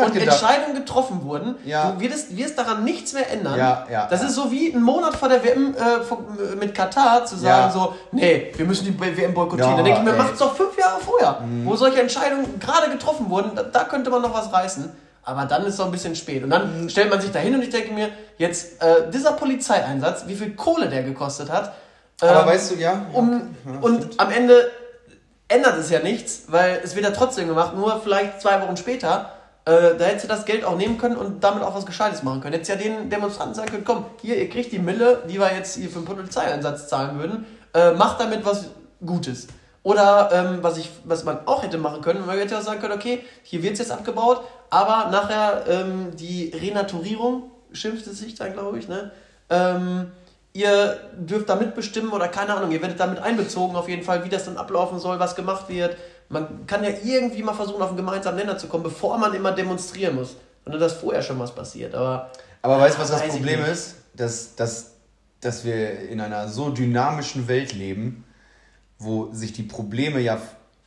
und 0.04 0.12
gedacht. 0.12 0.28
Entscheidungen 0.28 0.74
getroffen 0.74 1.22
wurden, 1.22 1.54
Ja. 1.64 1.92
du 1.92 2.00
wirst, 2.00 2.36
wirst 2.36 2.58
daran 2.58 2.82
nichts 2.82 3.12
mehr 3.12 3.30
ändern. 3.30 3.56
Ja, 3.56 3.86
ja, 3.88 4.06
das 4.10 4.22
ja. 4.22 4.26
ist 4.26 4.34
so 4.34 4.50
wie 4.50 4.72
einen 4.72 4.82
Monat 4.82 5.14
vor 5.14 5.28
der 5.28 5.44
WM 5.44 5.72
äh, 5.74 6.56
mit 6.56 6.74
Katar 6.74 7.24
zu 7.24 7.36
sagen 7.36 7.72
so, 7.72 7.94
nee, 8.10 8.52
wir 8.56 8.66
müssen 8.66 8.86
die 8.86 9.00
WM 9.16 9.32
boykottieren. 9.34 9.70
Ja, 9.70 9.76
dann 9.76 9.84
denke 9.84 10.00
ich 10.00 10.04
mir, 10.04 10.12
ey. 10.12 10.18
macht's 10.18 10.38
doch 10.40 10.56
fünf 10.56 10.76
Jahre 10.76 11.00
vorher, 11.00 11.40
wo 11.64 11.76
solche 11.76 12.00
Entscheidungen 12.00 12.58
gerade 12.58 12.90
getroffen 12.90 13.30
wurden, 13.30 13.52
da, 13.54 13.62
da 13.62 13.84
könnte 13.84 14.10
man 14.10 14.20
noch 14.20 14.34
was 14.34 14.52
reißen. 14.52 14.90
Aber 15.22 15.44
dann 15.44 15.62
ist 15.62 15.74
es 15.74 15.76
doch 15.76 15.84
ein 15.84 15.92
bisschen 15.92 16.16
spät. 16.16 16.42
Und 16.42 16.50
dann 16.50 16.88
stellt 16.90 17.10
man 17.10 17.20
sich 17.20 17.30
da 17.30 17.38
hin 17.38 17.54
und 17.54 17.62
ich 17.62 17.70
denke 17.70 17.92
mir, 17.92 18.08
jetzt 18.38 18.82
äh, 18.82 19.10
dieser 19.12 19.32
Polizeieinsatz, 19.32 20.24
wie 20.26 20.34
viel 20.34 20.54
Kohle 20.56 20.88
der 20.88 21.02
gekostet 21.04 21.52
hat. 21.52 21.72
Aber 22.20 22.40
ähm, 22.40 22.46
weißt 22.46 22.70
du, 22.72 22.74
ja. 22.76 23.06
um. 23.12 23.54
Ja, 23.66 23.78
und 23.80 23.96
stimmt. 23.98 24.20
am 24.20 24.30
Ende 24.32 24.70
ändert 25.48 25.78
es 25.78 25.90
ja 25.90 26.00
nichts, 26.00 26.44
weil 26.48 26.80
es 26.84 26.94
wird 26.94 27.04
ja 27.04 27.10
trotzdem 27.10 27.48
gemacht, 27.48 27.74
nur 27.74 28.00
vielleicht 28.00 28.40
zwei 28.40 28.60
Wochen 28.60 28.76
später. 28.76 29.32
Äh, 29.64 29.96
da 29.98 30.04
hättest 30.04 30.24
du 30.24 30.28
das 30.28 30.44
Geld 30.44 30.64
auch 30.64 30.76
nehmen 30.76 30.98
können 30.98 31.16
und 31.16 31.42
damit 31.42 31.62
auch 31.62 31.74
was 31.74 31.86
Gescheites 31.86 32.22
machen 32.22 32.40
können. 32.40 32.52
Hättest 32.52 32.70
ja 32.70 32.76
den 32.76 33.10
Demonstranten 33.10 33.54
sagen 33.54 33.70
können, 33.70 33.84
komm, 33.84 34.06
hier, 34.22 34.36
ihr 34.36 34.48
kriegt 34.48 34.72
die 34.72 34.78
Mille, 34.78 35.22
die 35.28 35.38
wir 35.38 35.52
jetzt 35.54 35.76
hier 35.76 35.88
für 35.88 36.00
den 36.00 36.04
Polizeieinsatz 36.04 36.88
zahlen 36.88 37.18
würden, 37.18 37.46
äh, 37.74 37.92
macht 37.92 38.20
damit 38.20 38.44
was 38.44 38.66
Gutes. 39.04 39.48
Oder 39.82 40.30
ähm, 40.32 40.58
was, 40.62 40.76
ich, 40.76 40.90
was 41.04 41.24
man 41.24 41.46
auch 41.46 41.62
hätte 41.62 41.78
machen 41.78 42.02
können, 42.02 42.26
man 42.26 42.36
hätte 42.36 42.54
ja 42.54 42.60
sagen 42.60 42.80
können, 42.80 42.94
okay, 42.94 43.24
hier 43.42 43.62
wird 43.62 43.74
es 43.74 43.78
jetzt 43.78 43.92
abgebaut, 43.92 44.42
aber 44.70 45.10
nachher 45.10 45.64
ähm, 45.68 46.16
die 46.16 46.52
Renaturierung, 46.54 47.50
schimpft 47.72 48.06
es 48.06 48.18
sich 48.18 48.34
dann, 48.34 48.52
glaube 48.52 48.78
ich, 48.78 48.88
ne? 48.88 49.12
Ähm, 49.50 50.12
ihr 50.52 50.98
dürft 51.16 51.48
da 51.48 51.56
mitbestimmen 51.56 52.12
oder 52.12 52.28
keine 52.28 52.54
Ahnung, 52.54 52.70
ihr 52.70 52.80
werdet 52.82 52.98
damit 53.00 53.18
einbezogen 53.18 53.76
auf 53.76 53.88
jeden 53.88 54.02
Fall, 54.02 54.24
wie 54.24 54.28
das 54.28 54.44
dann 54.44 54.56
ablaufen 54.56 54.98
soll, 54.98 55.18
was 55.18 55.36
gemacht 55.36 55.68
wird. 55.68 55.96
Man 56.28 56.66
kann 56.66 56.84
ja 56.84 56.90
irgendwie 57.04 57.42
mal 57.42 57.54
versuchen, 57.54 57.80
auf 57.80 57.88
einen 57.88 57.96
gemeinsamen 57.96 58.36
Nenner 58.38 58.58
zu 58.58 58.66
kommen, 58.66 58.82
bevor 58.82 59.18
man 59.18 59.34
immer 59.34 59.52
demonstrieren 59.52 60.14
muss. 60.14 60.36
Sondern 60.64 60.80
dass 60.80 60.94
vorher 60.94 61.22
schon 61.22 61.38
was 61.38 61.54
passiert. 61.54 61.94
Aber 61.94 62.30
Aber 62.60 62.78
weißt 62.78 62.96
du, 62.96 63.02
was 63.02 63.10
das 63.10 63.28
Problem 63.28 63.64
ist? 63.64 63.96
Dass, 64.14 64.54
dass, 64.56 64.92
dass 65.40 65.64
wir 65.64 66.08
in 66.08 66.20
einer 66.20 66.48
so 66.48 66.70
dynamischen 66.70 67.48
Welt 67.48 67.72
leben, 67.72 68.24
wo 68.98 69.32
sich 69.32 69.52
die 69.52 69.62
Probleme 69.62 70.20
ja 70.20 70.38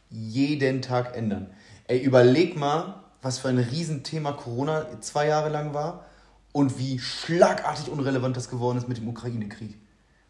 jeden 0.10 0.82
Tag 0.82 1.15
ändern. 1.15 1.50
Ey, 1.88 2.00
überleg 2.00 2.58
mal, 2.58 2.96
was 3.22 3.39
für 3.39 3.48
ein 3.48 3.58
Riesenthema 3.58 4.34
Corona 4.34 4.86
zwei 5.00 5.27
Jahre 5.27 5.50
lang 5.50 5.74
war 5.74 6.06
und 6.51 6.77
wie 6.77 7.00
schlagartig 7.00 7.89
unrelevant 7.89 8.36
das 8.38 8.50
geworden 8.50 8.77
ist 8.77 8.88
mit 8.88 8.98
dem 8.98 9.08
Ukraine-Krieg. 9.08 9.77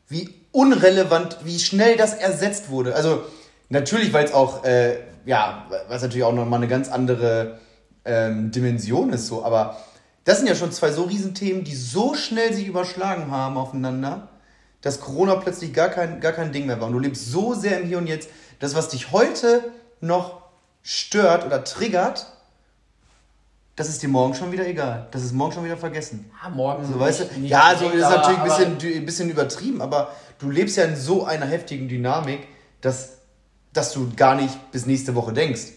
Wie 0.08 0.30
unrelevant, 0.52 1.38
wie 1.44 1.60
schnell 1.60 1.98
das 1.98 2.14
ersetzt 2.14 2.70
wurde. 2.70 2.96
Also 2.96 3.24
natürlich, 3.70 4.14
weil 4.14 4.26
es 4.26 4.34
auch, 4.34 4.64
äh, 4.64 4.98
ja, 5.26 5.68
was 5.88 6.02
natürlich 6.02 6.24
auch 6.24 6.34
nochmal 6.34 6.60
eine 6.60 6.68
ganz 6.68 6.90
andere 6.90 7.60
ähm, 8.06 8.52
Dimension 8.52 9.14
ist, 9.14 9.28
so, 9.28 9.46
aber 9.46 9.78
das 10.24 10.38
sind 10.38 10.48
ja 10.48 10.56
schon 10.56 10.72
zwei 10.72 10.92
so 10.92 11.04
Riesenthemen, 11.04 11.64
die 11.64 11.76
so 11.76 12.14
schnell 12.14 12.54
sich 12.54 12.68
überschlagen 12.68 13.32
haben 13.32 13.58
aufeinander, 13.58 14.28
dass 14.82 15.00
Corona 15.00 15.36
plötzlich 15.36 15.74
gar 15.74 15.90
kein, 15.90 16.20
gar 16.20 16.32
kein 16.32 16.52
Ding 16.52 16.68
mehr 16.68 16.80
war. 16.80 16.88
Und 16.88 16.94
du 16.94 17.00
lebst 17.00 17.32
so 17.32 17.54
sehr 17.54 17.80
im 17.80 17.88
Hier 17.88 17.98
und 17.98 18.08
Jetzt, 18.08 18.30
das, 18.60 18.76
was 18.76 18.90
dich 18.90 19.12
heute 19.12 19.72
noch 20.00 20.42
stört 20.84 21.46
oder 21.46 21.64
triggert, 21.64 22.31
das 23.76 23.90
ist 23.90 24.04
dir 24.04 24.10
morgen 24.10 24.34
schon 24.34 24.52
wieder 24.52 24.68
egal. 24.68 25.08
Das 25.12 25.24
ist 25.24 25.34
morgen 25.34 25.54
schon 25.54 25.64
wieder 25.64 25.78
vergessen. 25.78 26.30
ja, 26.44 26.50
morgen. 26.50 26.86
So, 26.86 27.00
weißt 27.00 27.22
du? 27.22 27.40
Ja, 27.42 27.64
also 27.64 27.90
ist 27.90 28.02
natürlich 28.02 28.40
ein 28.40 28.44
bisschen, 28.44 28.98
ein 28.98 29.06
bisschen 29.06 29.30
übertrieben, 29.30 29.82
aber 29.82 30.12
du 30.40 30.50
lebst 30.50 30.78
ja 30.78 30.84
in 30.84 30.96
so 30.96 31.26
einer 31.26 31.46
heftigen 31.46 31.88
Dynamik, 31.88 32.48
dass 32.82 33.22
dass 33.74 33.94
du 33.94 34.12
gar 34.16 34.36
nicht 34.36 34.72
bis 34.72 34.86
nächste 34.86 35.16
Woche 35.16 35.34
denkst. 35.34 35.68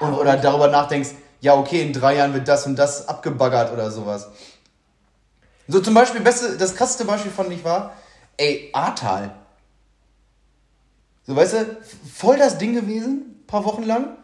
und, 0.00 0.14
oder 0.14 0.36
darüber 0.36 0.68
nachdenkst, 0.68 1.10
ja, 1.40 1.54
okay, 1.54 1.82
in 1.82 1.92
drei 1.92 2.16
Jahren 2.16 2.34
wird 2.34 2.48
das 2.48 2.66
und 2.66 2.76
das 2.76 3.08
abgebaggert 3.08 3.72
oder 3.72 3.90
sowas. 3.90 4.28
So 5.68 5.80
zum 5.80 5.94
Beispiel, 5.94 6.20
beste, 6.20 6.56
das 6.56 6.74
krasseste 6.74 7.04
Beispiel 7.04 7.30
fand 7.30 7.52
ich 7.52 7.64
war, 7.64 7.96
ey, 8.36 8.70
Ahrtal. 8.72 9.34
So, 11.26 11.34
weißt 11.34 11.52
du, 11.54 11.76
voll 12.14 12.38
das 12.38 12.58
Ding 12.58 12.74
gewesen, 12.74 13.42
paar 13.46 13.64
Wochen 13.64 13.82
lang. 13.82 14.16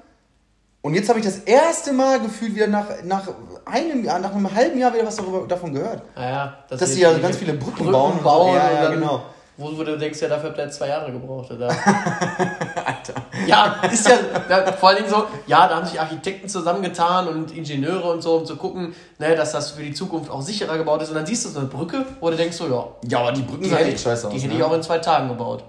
Und 0.85 0.95
jetzt 0.95 1.09
habe 1.09 1.21
ich 1.21 1.25
das 1.25 1.39
erste 1.39 1.93
Mal 1.93 2.21
gefühlt 2.21 2.57
wieder 2.57 2.67
nach, 2.67 2.87
nach 3.05 3.29
einem 3.65 4.05
Jahr, 4.05 4.19
nach 4.19 4.35
einem 4.35 4.53
halben 4.53 4.79
Jahr 4.79 4.93
wieder 4.93 5.07
was 5.07 5.15
darüber, 5.15 5.47
davon 5.47 5.73
gehört. 5.73 6.03
Ah 6.17 6.29
ja, 6.29 6.59
dass, 6.69 6.81
dass 6.81 6.93
sie 6.93 7.03
ja 7.03 7.17
ganz 7.19 7.37
viele 7.37 7.53
Brücken, 7.55 7.77
Brücken 7.77 7.93
bauen. 7.93 8.13
Und 8.15 8.23
bauen 8.25 8.51
so. 8.51 8.57
ja, 8.57 8.83
ja, 8.83 8.91
genau. 8.91 9.23
Wo, 9.57 9.71
du 9.71 9.97
denkst, 9.97 10.21
ja, 10.21 10.29
dafür 10.29 10.49
habt 10.49 10.59
ihr 10.59 10.65
jetzt 10.65 10.79
zwei 10.79 10.89
Jahre 10.89 11.13
gebraucht, 11.13 11.53
oder? 11.53 11.69
Alter. 12.85 13.15
Ja, 13.47 13.81
ist 13.93 14.09
ja, 14.09 14.17
ja, 14.49 14.73
vor 14.73 14.89
allen 14.89 14.99
Dingen 14.99 15.11
so, 15.11 15.27
ja, 15.47 15.69
da 15.69 15.77
haben 15.77 15.87
sich 15.87 16.01
Architekten 16.01 16.49
zusammengetan 16.49 17.29
und 17.29 17.57
Ingenieure 17.57 18.11
und 18.11 18.23
so, 18.23 18.39
um 18.39 18.47
zu 18.47 18.57
gucken, 18.57 18.95
ne, 19.19 19.37
dass 19.37 19.53
das 19.53 19.73
für 19.73 19.83
die 19.83 19.93
Zukunft 19.93 20.31
auch 20.31 20.43
sicherer 20.43 20.79
gebaut 20.79 21.03
ist. 21.03 21.11
Und 21.11 21.15
dann 21.15 21.27
siehst 21.27 21.45
du 21.45 21.51
so 21.51 21.61
eine 21.61 21.69
Brücke, 21.69 22.05
wo 22.19 22.31
du 22.31 22.37
denkst 22.37 22.57
so, 22.57 22.67
ja. 22.67 22.89
Ja, 23.09 23.21
aber 23.21 23.33
die 23.33 23.43
Brücken 23.43 23.65
sehen 23.65 23.77
echt 23.77 24.01
scheiße 24.01 24.27
aus. 24.27 24.33
Die 24.33 24.41
hätte 24.41 24.55
ne? 24.55 24.59
ich 24.59 24.65
auch 24.65 24.73
in 24.73 24.83
zwei 24.83 24.99
Tagen 24.99 25.29
gebaut. 25.29 25.63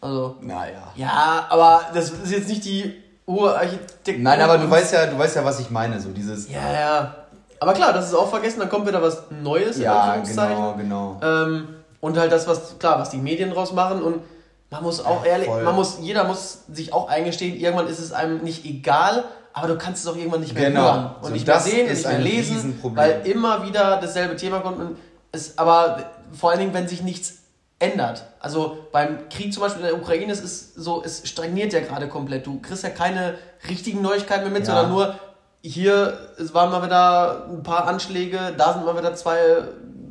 Also. 0.00 0.36
Naja. 0.40 0.92
Ja, 0.94 1.46
aber 1.48 1.86
das 1.94 2.10
ist 2.10 2.30
jetzt 2.30 2.48
nicht 2.48 2.64
die 2.64 3.01
Urarchitektur. 3.26 4.22
Nein, 4.22 4.40
aber 4.40 4.58
du 4.58 4.70
weißt 4.70 4.92
ja, 4.92 5.06
du 5.06 5.18
weißt 5.18 5.36
ja, 5.36 5.44
was 5.44 5.60
ich 5.60 5.70
meine, 5.70 6.00
so 6.00 6.10
dieses. 6.10 6.50
Ja, 6.50 6.72
ja. 6.72 7.14
Aber 7.60 7.74
klar, 7.74 7.92
das 7.92 8.08
ist 8.08 8.14
auch 8.14 8.28
vergessen, 8.28 8.58
dann 8.58 8.68
kommt 8.68 8.88
wieder 8.88 9.00
was 9.00 9.24
Neues 9.30 9.78
ja, 9.78 10.16
genau, 10.16 10.74
genau. 10.74 11.20
Ähm, 11.22 11.68
und 12.00 12.18
halt 12.18 12.32
das, 12.32 12.48
was, 12.48 12.76
klar, 12.80 12.98
was 12.98 13.10
die 13.10 13.18
Medien 13.18 13.50
draus 13.50 13.72
machen 13.72 14.02
und 14.02 14.22
man 14.68 14.82
muss 14.82 15.04
auch 15.04 15.24
ja, 15.24 15.32
ehrlich, 15.32 15.46
voll. 15.46 15.62
man 15.62 15.76
muss, 15.76 15.98
jeder 16.00 16.24
muss 16.24 16.62
sich 16.72 16.92
auch 16.92 17.08
eingestehen, 17.08 17.54
irgendwann 17.54 17.86
ist 17.86 18.00
es 18.00 18.12
einem 18.12 18.42
nicht 18.42 18.64
egal, 18.64 19.24
aber 19.52 19.68
du 19.68 19.78
kannst 19.78 20.02
es 20.02 20.10
auch 20.10 20.16
irgendwann 20.16 20.40
nicht 20.40 20.54
mehr 20.54 20.70
genau. 20.70 20.82
hören 20.82 21.10
und 21.20 21.26
so, 21.26 21.32
nicht 21.32 21.46
mehr 21.46 21.60
sehen, 21.60 21.88
nicht 21.88 22.04
mehr 22.04 22.18
lesen, 22.18 22.80
weil 22.82 23.20
immer 23.26 23.64
wieder 23.64 23.98
dasselbe 24.00 24.34
Thema 24.34 24.58
kommt 24.58 24.80
und 24.80 24.96
es, 25.30 25.56
aber 25.56 26.10
vor 26.32 26.50
allen 26.50 26.58
Dingen, 26.58 26.74
wenn 26.74 26.88
sich 26.88 27.02
nichts 27.02 27.41
ändert. 27.82 28.24
Also 28.40 28.78
beim 28.92 29.28
Krieg 29.28 29.52
zum 29.52 29.62
Beispiel 29.62 29.82
in 29.82 29.88
der 29.88 30.00
Ukraine, 30.00 30.32
es 30.32 30.40
ist 30.40 30.74
so, 30.74 31.02
es 31.04 31.28
stagniert 31.28 31.72
ja 31.72 31.80
gerade 31.80 32.08
komplett. 32.08 32.46
Du 32.46 32.60
kriegst 32.60 32.84
ja 32.84 32.90
keine 32.90 33.34
richtigen 33.68 34.02
Neuigkeiten 34.02 34.44
mehr 34.44 34.52
mit, 34.52 34.66
ja. 34.66 34.74
sondern 34.74 34.90
nur 34.90 35.14
hier, 35.62 36.18
es 36.38 36.54
waren 36.54 36.70
mal 36.70 36.82
wieder 36.82 37.46
ein 37.48 37.62
paar 37.62 37.86
Anschläge, 37.86 38.54
da 38.56 38.72
sind 38.72 38.84
mal 38.84 38.96
wieder 38.96 39.14
zwei 39.14 39.38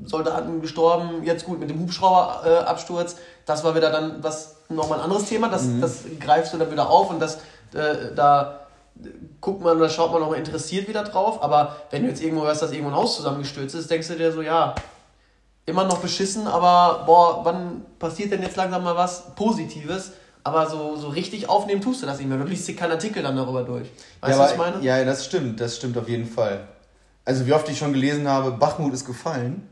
Soldaten 0.05 0.61
gestorben, 0.61 1.23
jetzt 1.23 1.45
gut 1.45 1.59
mit 1.59 1.69
dem 1.69 1.79
Hubschrauberabsturz. 1.79 3.13
Äh, 3.13 3.17
das 3.45 3.63
war 3.63 3.75
wieder 3.75 3.91
dann 3.91 4.23
was 4.23 4.57
nochmal 4.69 4.99
ein 4.99 5.05
anderes 5.05 5.25
Thema, 5.25 5.49
das, 5.49 5.63
mhm. 5.63 5.81
das 5.81 6.03
greifst 6.19 6.53
du 6.53 6.57
dann 6.57 6.71
wieder 6.71 6.89
auf 6.89 7.09
und 7.09 7.19
das 7.19 7.39
äh, 7.73 8.13
da 8.15 8.67
guckt 9.39 9.63
man, 9.63 9.79
da 9.79 9.89
schaut 9.89 10.11
man 10.11 10.21
nochmal 10.21 10.37
interessiert 10.37 10.87
wieder 10.87 11.03
drauf. 11.03 11.43
Aber 11.43 11.77
wenn 11.89 12.03
du 12.03 12.09
jetzt 12.09 12.21
irgendwo 12.21 12.43
hörst, 12.43 12.61
dass 12.61 12.71
irgendwo 12.71 12.91
ein 12.91 12.95
Haus 12.95 13.15
zusammengestürzt 13.15 13.75
ist, 13.75 13.89
denkst 13.89 14.07
du 14.09 14.15
dir 14.15 14.31
so, 14.31 14.41
ja, 14.41 14.75
immer 15.65 15.83
noch 15.85 15.99
beschissen, 15.99 16.47
aber 16.47 17.05
boah, 17.05 17.41
wann 17.43 17.85
passiert 17.99 18.31
denn 18.31 18.41
jetzt 18.41 18.55
langsam 18.55 18.83
mal 18.83 18.95
was 18.95 19.35
Positives? 19.35 20.11
Aber 20.43 20.67
so, 20.67 20.95
so 20.95 21.09
richtig 21.09 21.47
aufnehmen 21.49 21.81
tust 21.81 22.01
du 22.01 22.07
das 22.07 22.17
nicht 22.17 22.27
mehr. 22.27 22.37
Du 22.37 22.45
liest 22.45 22.67
dir 22.67 22.75
keinen 22.75 22.93
Artikel 22.93 23.21
dann 23.21 23.35
darüber 23.35 23.63
durch. 23.63 23.89
Weißt 24.21 24.31
ja, 24.31 24.37
du, 24.37 24.39
was 24.39 24.51
ich 24.53 24.57
meine? 24.57 24.81
Ja, 24.83 25.03
das 25.05 25.25
stimmt, 25.25 25.59
das 25.59 25.77
stimmt 25.77 25.97
auf 25.97 26.09
jeden 26.09 26.25
Fall. 26.25 26.67
Also 27.25 27.45
wie 27.45 27.53
oft 27.53 27.69
ich 27.69 27.77
schon 27.77 27.93
gelesen 27.93 28.27
habe, 28.27 28.51
Bachmut 28.51 28.93
ist 28.93 29.05
gefallen, 29.05 29.67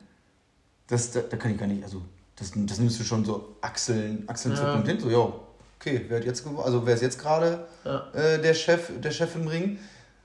das, 0.88 1.12
da, 1.12 1.22
da 1.22 1.38
kann 1.38 1.52
ich 1.52 1.58
gar 1.58 1.66
nicht, 1.66 1.84
also 1.84 2.02
das, 2.36 2.52
das 2.56 2.78
nimmst 2.78 3.00
du 3.00 3.04
schon 3.04 3.26
so 3.26 3.56
Achseln, 3.62 4.24
Achseln 4.28 4.56
ja. 4.56 4.74
und 4.74 4.88
hin, 4.88 5.00
so, 5.00 5.10
ja, 5.10 5.32
okay, 5.80 6.06
wer 6.08 6.20
hat 6.20 6.26
jetzt 6.26 6.46
also 6.64 6.86
wer 6.86 6.94
ist 6.94 7.02
jetzt 7.02 7.20
gerade 7.20 7.66
ja. 7.84 8.08
äh, 8.14 8.40
der 8.40 8.54
Chef, 8.54 8.92
der 9.00 9.12
Chef 9.12 9.36
im 9.36 9.48
Ring? 9.48 9.80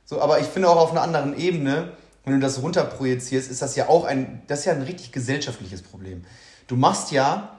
So, 0.05 0.21
aber 0.21 0.39
ich 0.39 0.47
finde 0.47 0.69
auch 0.69 0.77
auf 0.77 0.91
einer 0.91 1.03
anderen 1.03 1.37
Ebene, 1.39 1.93
wenn 2.25 2.35
du 2.35 2.41
das 2.41 2.63
runterprojizierst, 2.63 3.51
ist 3.51 3.63
das 3.63 3.77
ja 3.77 3.89
auch 3.89 4.05
ein, 4.05 4.43
das 4.47 4.61
ist 4.61 4.65
ja 4.65 4.73
ein 4.73 4.83
richtig 4.83 5.13
gesellschaftliches 5.13 5.83
Problem. 5.83 6.25
Du 6.67 6.77
machst 6.77 7.13
ja, 7.13 7.57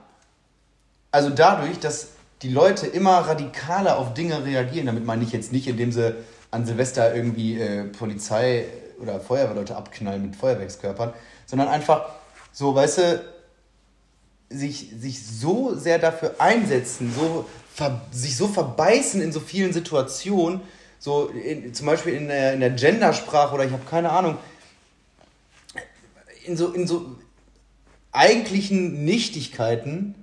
also 1.12 1.30
dadurch, 1.30 1.78
dass 1.78 2.08
die 2.42 2.48
Leute 2.48 2.86
immer 2.86 3.18
radikaler 3.18 3.98
auf 3.98 4.14
Dinge 4.14 4.44
reagieren, 4.44 4.86
damit 4.86 5.04
meine 5.04 5.22
ich 5.22 5.32
jetzt 5.32 5.52
nicht, 5.52 5.68
indem 5.68 5.92
sie 5.92 6.14
an 6.50 6.66
Silvester 6.66 7.14
irgendwie 7.14 7.60
äh, 7.60 7.84
Polizei 7.84 8.66
oder 9.00 9.20
Feuerwehrleute 9.20 9.76
abknallen 9.76 10.22
mit 10.22 10.36
Feuerwerkskörpern, 10.36 11.12
sondern 11.46 11.68
einfach 11.68 12.08
so, 12.52 12.74
weißt 12.74 12.98
du, 12.98 13.24
sich, 14.50 14.90
sich 14.98 15.26
so 15.26 15.74
sehr 15.74 15.98
dafür 15.98 16.36
einsetzen, 16.38 17.12
so, 17.14 17.46
ver, 17.72 18.00
sich 18.10 18.36
so 18.36 18.48
verbeißen 18.48 19.20
in 19.20 19.32
so 19.32 19.40
vielen 19.40 19.72
Situationen, 19.72 20.60
so 20.98 21.26
in, 21.26 21.74
zum 21.74 21.86
Beispiel 21.86 22.14
in 22.14 22.28
der, 22.28 22.54
in 22.54 22.60
der 22.60 22.70
Gendersprache 22.70 23.54
oder 23.54 23.64
ich 23.64 23.72
habe 23.72 23.84
keine 23.88 24.10
Ahnung, 24.10 24.38
in 26.46 26.56
so, 26.56 26.72
in 26.72 26.86
so 26.86 27.16
eigentlichen 28.12 29.04
Nichtigkeiten 29.04 30.14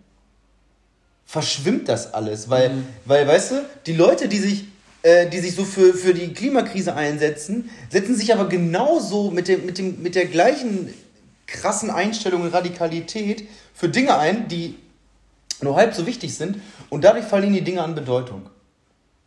verschwimmt 1.25 1.89
das 1.89 2.13
alles, 2.13 2.49
weil, 2.49 2.69
mhm. 2.69 2.85
weil 3.05 3.27
weißt 3.27 3.51
du, 3.51 3.65
die 3.85 3.93
Leute, 3.93 4.27
die 4.27 4.39
sich, 4.39 4.65
äh, 5.03 5.29
die 5.29 5.39
sich 5.39 5.55
so 5.55 5.63
für, 5.63 5.93
für 5.93 6.13
die 6.13 6.33
Klimakrise 6.33 6.95
einsetzen, 6.95 7.69
setzen 7.89 8.15
sich 8.15 8.33
aber 8.33 8.49
genauso 8.49 9.31
mit, 9.31 9.47
dem, 9.47 9.65
mit, 9.65 9.77
dem, 9.77 10.01
mit 10.01 10.15
der 10.15 10.25
gleichen 10.25 10.93
krassen 11.47 11.89
Einstellung 11.89 12.41
und 12.41 12.53
Radikalität 12.53 13.47
für 13.73 13.89
Dinge 13.89 14.17
ein, 14.17 14.47
die 14.47 14.75
nur 15.61 15.75
halb 15.75 15.93
so 15.93 16.05
wichtig 16.05 16.35
sind 16.35 16.59
und 16.89 17.03
dadurch 17.03 17.25
verlieren 17.25 17.53
die 17.53 17.63
Dinge 17.63 17.81
an 17.81 17.95
Bedeutung. 17.95 18.49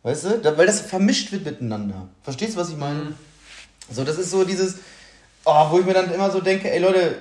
Weißt 0.03 0.25
du? 0.25 0.37
Da, 0.37 0.57
weil 0.57 0.67
das 0.67 0.81
vermischt 0.81 1.31
wird 1.31 1.45
miteinander. 1.45 2.07
Verstehst 2.21 2.55
du, 2.55 2.59
was 2.59 2.69
ich 2.69 2.77
meine? 2.77 2.99
Mhm. 2.99 3.15
So, 3.91 4.03
das 4.03 4.17
ist 4.17 4.31
so 4.31 4.43
dieses, 4.43 4.75
oh, 5.47 5.71
wo 5.71 5.79
ich 5.79 5.85
mir 5.85 5.93
dann 5.93 6.13
immer 6.13 6.29
so 6.29 6.41
denke, 6.41 6.71
ey 6.71 6.79
Leute, 6.79 7.15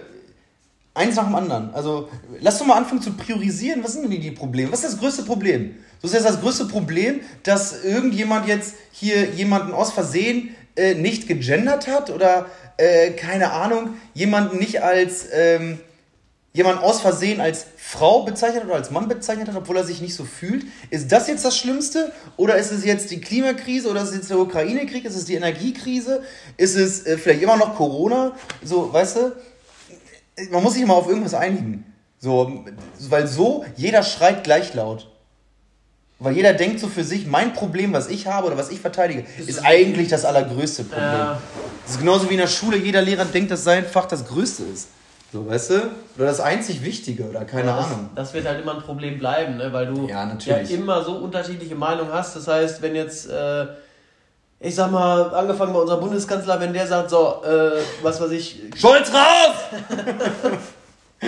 eins 0.94 1.16
nach 1.16 1.24
dem 1.24 1.34
anderen. 1.34 1.72
Also, 1.74 2.08
lass 2.40 2.58
doch 2.58 2.66
mal 2.66 2.76
anfangen 2.76 3.02
zu 3.02 3.12
priorisieren. 3.12 3.84
Was 3.84 3.92
sind 3.92 4.10
denn 4.10 4.20
die 4.20 4.30
Probleme? 4.30 4.72
Was 4.72 4.82
ist 4.82 4.94
das 4.94 5.00
größte 5.00 5.22
Problem? 5.22 5.76
So 6.00 6.08
ist 6.08 6.14
jetzt 6.14 6.26
das 6.26 6.40
größte 6.40 6.66
Problem, 6.66 7.20
dass 7.42 7.84
irgendjemand 7.84 8.48
jetzt 8.48 8.74
hier 8.92 9.30
jemanden 9.30 9.72
aus 9.72 9.92
Versehen 9.92 10.54
äh, 10.76 10.94
nicht 10.94 11.28
gegendert 11.28 11.86
hat 11.86 12.10
oder 12.10 12.46
äh, 12.76 13.10
keine 13.12 13.52
Ahnung, 13.52 13.94
jemanden 14.14 14.58
nicht 14.58 14.82
als 14.82 15.26
ähm, 15.32 15.78
jemand 16.56 16.82
aus 16.82 17.02
Versehen 17.02 17.38
als 17.38 17.66
Frau 17.76 18.22
bezeichnet 18.22 18.64
oder 18.64 18.76
als 18.76 18.90
Mann 18.90 19.08
bezeichnet 19.08 19.48
hat, 19.48 19.56
obwohl 19.56 19.76
er 19.76 19.84
sich 19.84 20.00
nicht 20.00 20.14
so 20.14 20.24
fühlt. 20.24 20.64
Ist 20.88 21.12
das 21.12 21.28
jetzt 21.28 21.44
das 21.44 21.54
Schlimmste? 21.58 22.12
Oder 22.38 22.56
ist 22.56 22.72
es 22.72 22.82
jetzt 22.82 23.10
die 23.10 23.20
Klimakrise? 23.20 23.90
Oder 23.90 24.00
ist 24.00 24.08
es 24.08 24.14
jetzt 24.14 24.30
der 24.30 24.38
Ukraine-Krieg? 24.38 25.04
Ist 25.04 25.16
es 25.16 25.26
die 25.26 25.34
Energiekrise? 25.34 26.22
Ist 26.56 26.76
es 26.76 27.04
äh, 27.04 27.18
vielleicht 27.18 27.42
immer 27.42 27.58
noch 27.58 27.76
Corona? 27.76 28.32
So, 28.64 28.90
weißt 28.90 29.16
du? 29.16 29.32
Man 30.50 30.62
muss 30.62 30.72
sich 30.72 30.82
immer 30.82 30.94
auf 30.94 31.08
irgendwas 31.08 31.34
einigen. 31.34 31.84
So, 32.18 32.64
weil 33.10 33.26
so, 33.26 33.66
jeder 33.76 34.02
schreit 34.02 34.42
gleich 34.42 34.72
laut. 34.72 35.10
Weil 36.18 36.34
jeder 36.34 36.54
denkt 36.54 36.80
so 36.80 36.88
für 36.88 37.04
sich, 37.04 37.26
mein 37.26 37.52
Problem, 37.52 37.92
was 37.92 38.08
ich 38.08 38.26
habe 38.26 38.46
oder 38.46 38.56
was 38.56 38.70
ich 38.70 38.80
verteidige, 38.80 39.26
ist, 39.38 39.50
ist 39.50 39.58
eigentlich 39.58 40.08
das 40.08 40.24
allergrößte 40.24 40.84
Problem. 40.84 41.04
Ja. 41.04 41.42
Das 41.82 41.96
ist 41.96 41.98
genauso 41.98 42.30
wie 42.30 42.34
in 42.34 42.40
der 42.40 42.46
Schule, 42.46 42.78
jeder 42.78 43.02
Lehrer 43.02 43.26
denkt, 43.26 43.50
dass 43.50 43.62
sein 43.62 43.84
Fach 43.84 44.06
das 44.06 44.26
größte 44.26 44.62
ist. 44.62 44.88
So, 45.32 45.46
weißt 45.46 45.70
du? 45.70 45.74
Oder 46.16 46.26
das 46.26 46.40
einzig 46.40 46.84
Wichtige 46.84 47.24
oder 47.24 47.44
keine 47.44 47.66
das, 47.66 47.86
Ahnung. 47.86 48.10
Das 48.14 48.32
wird 48.32 48.46
halt 48.46 48.62
immer 48.62 48.74
ein 48.74 48.82
Problem 48.82 49.18
bleiben, 49.18 49.56
ne? 49.56 49.72
weil 49.72 49.86
du 49.86 50.06
ja, 50.06 50.36
ja 50.44 50.56
immer 50.58 51.02
so 51.02 51.16
unterschiedliche 51.16 51.74
Meinungen 51.74 52.12
hast. 52.12 52.36
Das 52.36 52.46
heißt, 52.46 52.80
wenn 52.80 52.94
jetzt, 52.94 53.28
äh, 53.28 53.66
ich 54.60 54.74
sag 54.74 54.90
mal, 54.90 55.34
angefangen 55.34 55.72
bei 55.72 55.80
unserem 55.80 56.00
Bundeskanzler, 56.00 56.60
wenn 56.60 56.72
der 56.72 56.86
sagt, 56.86 57.10
so, 57.10 57.42
äh, 57.44 57.80
was 58.02 58.20
weiß 58.20 58.30
ich. 58.30 58.62
Scholz 58.76 59.10
raus! 59.12 59.56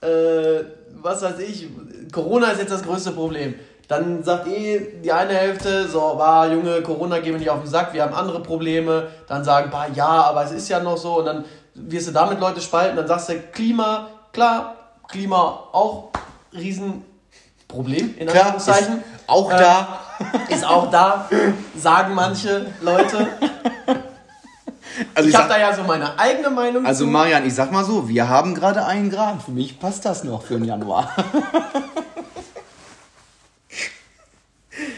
äh, 0.00 0.64
was 1.02 1.22
weiß 1.22 1.38
ich, 1.40 1.68
Corona 2.12 2.50
ist 2.52 2.60
jetzt 2.60 2.72
das 2.72 2.82
größte 2.82 3.10
Problem. 3.10 3.54
Dann 3.88 4.22
sagt 4.22 4.46
eh 4.46 5.00
die 5.02 5.12
eine 5.12 5.34
Hälfte, 5.34 5.86
so, 5.86 5.98
war 6.16 6.50
Junge, 6.50 6.80
Corona 6.80 7.18
gehen 7.18 7.32
wir 7.32 7.38
nicht 7.38 7.50
auf 7.50 7.60
den 7.60 7.68
Sack, 7.68 7.92
wir 7.92 8.02
haben 8.02 8.14
andere 8.14 8.40
Probleme. 8.40 9.08
Dann 9.28 9.44
sagen 9.44 9.70
paar, 9.70 9.90
ja, 9.90 10.06
aber 10.06 10.44
es 10.44 10.52
ist 10.52 10.68
ja 10.68 10.80
noch 10.80 10.96
so. 10.96 11.18
Und 11.18 11.26
dann 11.26 11.44
wirst 11.74 12.08
du 12.08 12.12
damit 12.12 12.40
Leute 12.40 12.60
spalten, 12.60 12.96
dann 12.96 13.06
sagst 13.06 13.28
du 13.28 13.38
Klima, 13.52 14.08
klar, 14.32 14.76
Klima 15.08 15.38
auch 15.72 16.10
Riesenproblem, 16.52 18.14
in 18.18 18.26
klar, 18.26 18.54
Anführungszeichen. 18.54 19.02
auch 19.26 19.50
äh, 19.52 19.56
da. 19.58 20.00
Ist 20.48 20.64
auch 20.64 20.90
da, 20.90 21.28
sagen 21.76 22.14
manche 22.14 22.66
Leute. 22.80 23.26
Also 25.14 25.28
ich, 25.28 25.34
ich 25.34 25.40
habe 25.40 25.48
da 25.48 25.58
ja 25.58 25.74
so 25.74 25.82
meine 25.82 26.16
eigene 26.18 26.50
Meinung 26.50 26.86
Also 26.86 27.04
zu. 27.04 27.10
Marian, 27.10 27.44
ich 27.44 27.54
sag 27.54 27.72
mal 27.72 27.84
so, 27.84 28.08
wir 28.08 28.28
haben 28.28 28.54
gerade 28.54 28.84
einen 28.86 29.10
Grad. 29.10 29.42
Für 29.42 29.50
mich 29.50 29.80
passt 29.80 30.04
das 30.04 30.22
noch 30.22 30.42
für 30.42 30.54
den 30.54 30.64
Januar. 30.64 31.10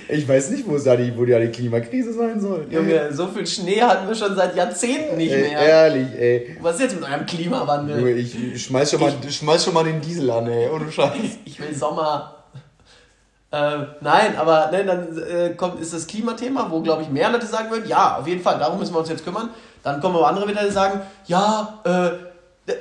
Ich 0.09 0.29
weiß 0.29 0.51
nicht, 0.51 0.69
wo, 0.69 0.79
da 0.79 0.97
die, 0.97 1.17
wo 1.17 1.25
die 1.25 1.33
Klimakrise 1.49 2.13
sein 2.13 2.41
soll. 2.41 2.67
Junge, 2.71 3.13
so 3.13 3.27
viel 3.29 3.47
Schnee 3.47 3.81
hatten 3.81 4.07
wir 4.07 4.15
schon 4.15 4.37
seit 4.37 4.55
Jahrzehnten 4.55 5.17
nicht 5.17 5.33
ey, 5.33 5.51
mehr. 5.51 5.59
Ehrlich, 5.59 6.09
ey. 6.17 6.57
Was 6.61 6.77
ist 6.77 6.83
jetzt 6.83 7.01
mit 7.01 7.11
eurem 7.11 7.27
Klimawandel? 7.27 7.99
Junge, 7.99 8.13
ich 8.13 8.65
schmeiß 8.65 8.91
schon, 8.91 9.01
mal, 9.01 9.13
ich, 9.27 9.37
schmeiß 9.37 9.65
schon 9.65 9.75
mal 9.75 9.85
den 9.85 10.01
Diesel 10.01 10.31
an, 10.31 10.47
ey, 10.49 10.69
ohne 10.69 10.91
Scheiß. 10.91 11.39
Ich 11.45 11.61
will 11.61 11.75
Sommer. 11.75 12.35
Äh, 13.51 13.79
nein, 14.01 14.37
aber 14.37 14.71
ne, 14.71 14.85
dann 14.85 15.19
äh, 15.19 15.55
kommt, 15.55 15.81
ist 15.81 15.93
das 15.93 16.07
Klimathema, 16.07 16.67
wo, 16.71 16.81
glaube 16.81 17.03
ich, 17.03 17.09
mehr 17.09 17.31
Leute 17.31 17.47
sagen 17.47 17.71
würden, 17.71 17.89
ja, 17.89 18.19
auf 18.19 18.27
jeden 18.27 18.43
Fall, 18.43 18.59
darum 18.59 18.79
müssen 18.79 18.95
wir 18.95 18.99
uns 18.99 19.09
jetzt 19.09 19.25
kümmern. 19.25 19.51
Dann 19.83 20.01
kommen 20.01 20.17
aber 20.17 20.29
andere 20.29 20.49
wieder, 20.49 20.65
die 20.65 20.73
sagen, 20.73 21.01
ja, 21.27 21.81
äh, 21.85 22.25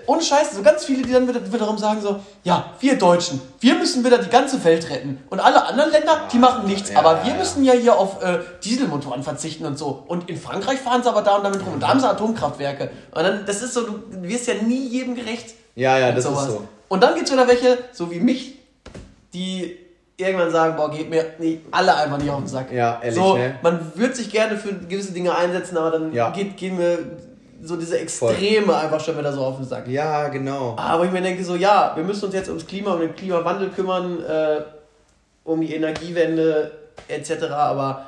ohne 0.08 0.22
Scheiß, 0.22 0.52
so 0.56 0.64
ganz 0.64 0.86
viele, 0.86 1.04
die 1.04 1.14
dann 1.14 1.28
wieder, 1.28 1.52
wiederum 1.54 1.78
sagen 1.78 2.02
so, 2.02 2.20
ja, 2.44 2.74
wir 2.80 2.98
Deutschen, 2.98 3.40
wir 3.60 3.76
müssen 3.76 4.04
wieder 4.04 4.18
die 4.18 4.30
ganze 4.30 4.64
Welt 4.64 4.90
retten. 4.90 5.24
Und 5.30 5.40
alle 5.40 5.64
anderen 5.64 5.92
Länder, 5.92 6.22
die 6.32 6.40
machen 6.40 6.66
nichts. 6.68 6.90
ja, 6.90 7.00
aber 7.00 7.24
wir 7.24 7.32
ja. 7.34 7.38
müssen 7.38 7.64
ja 7.64 7.74
hier 7.74 7.96
auf 7.98 8.22
äh, 8.24 8.40
Dieselmotoren 8.64 9.22
verzichten 9.22 9.66
und 9.66 9.78
so. 9.78 10.04
Und 10.08 10.30
in 10.30 10.38
Frankreich 10.38 10.80
fahren 10.80 11.04
sie 11.04 11.10
aber 11.10 11.22
da 11.22 11.36
und 11.36 11.44
damit 11.44 11.64
rum. 11.66 11.74
Und 11.74 11.84
da 11.84 11.90
haben 11.90 12.00
sie 12.00 12.10
Atomkraftwerke. 12.10 12.90
Und 13.12 13.24
dann, 13.24 13.46
das 13.46 13.62
ist 13.62 13.74
so, 13.76 13.82
du 13.82 14.24
wirst 14.24 14.48
ja 14.48 14.56
nie 14.56 14.88
jedem 14.88 15.14
gerecht. 15.16 15.54
Ja, 15.76 15.98
ja, 16.00 16.12
das 16.12 16.26
ist 16.26 16.32
so. 16.32 16.68
Und 16.88 17.04
dann 17.04 17.14
gibt 17.16 17.28
es 17.28 17.34
wieder 17.34 17.48
welche, 17.48 17.78
so 17.92 18.10
wie 18.10 18.20
mich, 18.20 18.60
die 19.34 19.78
irgendwann 20.18 20.52
sagen, 20.52 20.76
boah, 20.78 20.90
geht 20.90 21.10
mir 21.10 21.26
nee, 21.40 21.62
alle 21.72 21.96
einfach 21.96 22.18
nicht 22.18 22.30
auf 22.30 22.40
den 22.40 22.48
Sack. 22.48 22.72
Ja, 22.72 23.00
ehrlich, 23.02 23.16
so, 23.16 23.36
ne? 23.38 23.56
Man 23.62 23.92
würde 23.96 24.16
sich 24.16 24.32
gerne 24.32 24.58
für 24.58 24.74
gewisse 24.74 25.12
Dinge 25.12 25.36
einsetzen, 25.36 25.78
aber 25.78 25.92
dann 25.92 26.14
Ja. 26.14 26.30
geht, 26.32 26.58
gehen 26.58 26.78
mir 26.78 27.00
so 27.66 27.76
diese 27.76 27.98
Extreme 28.00 28.76
einfach 28.76 29.00
schon 29.00 29.18
wieder 29.18 29.34
so 29.34 29.42
auf 29.42 29.58
den 29.58 29.66
Sack. 29.66 29.88
Ja, 29.88 30.28
genau. 30.28 30.76
Aber 30.78 31.06
ich 31.06 31.12
mir 31.12 31.22
denke 31.22 31.44
so, 31.44 31.56
ja, 31.56 31.94
wir 31.96 32.04
müssen 32.04 32.26
uns 32.26 32.34
jetzt 32.34 32.48
ums 32.48 32.66
Klima, 32.68 32.94
um 32.94 33.00
den 33.00 33.16
Klimawandel 33.16 33.70
kümmern, 33.70 34.24
äh, 34.24 34.62
um 35.44 35.62
die 35.62 35.74
Energiewende 35.74 36.72
etc. 37.08 37.46
Aber 37.52 38.06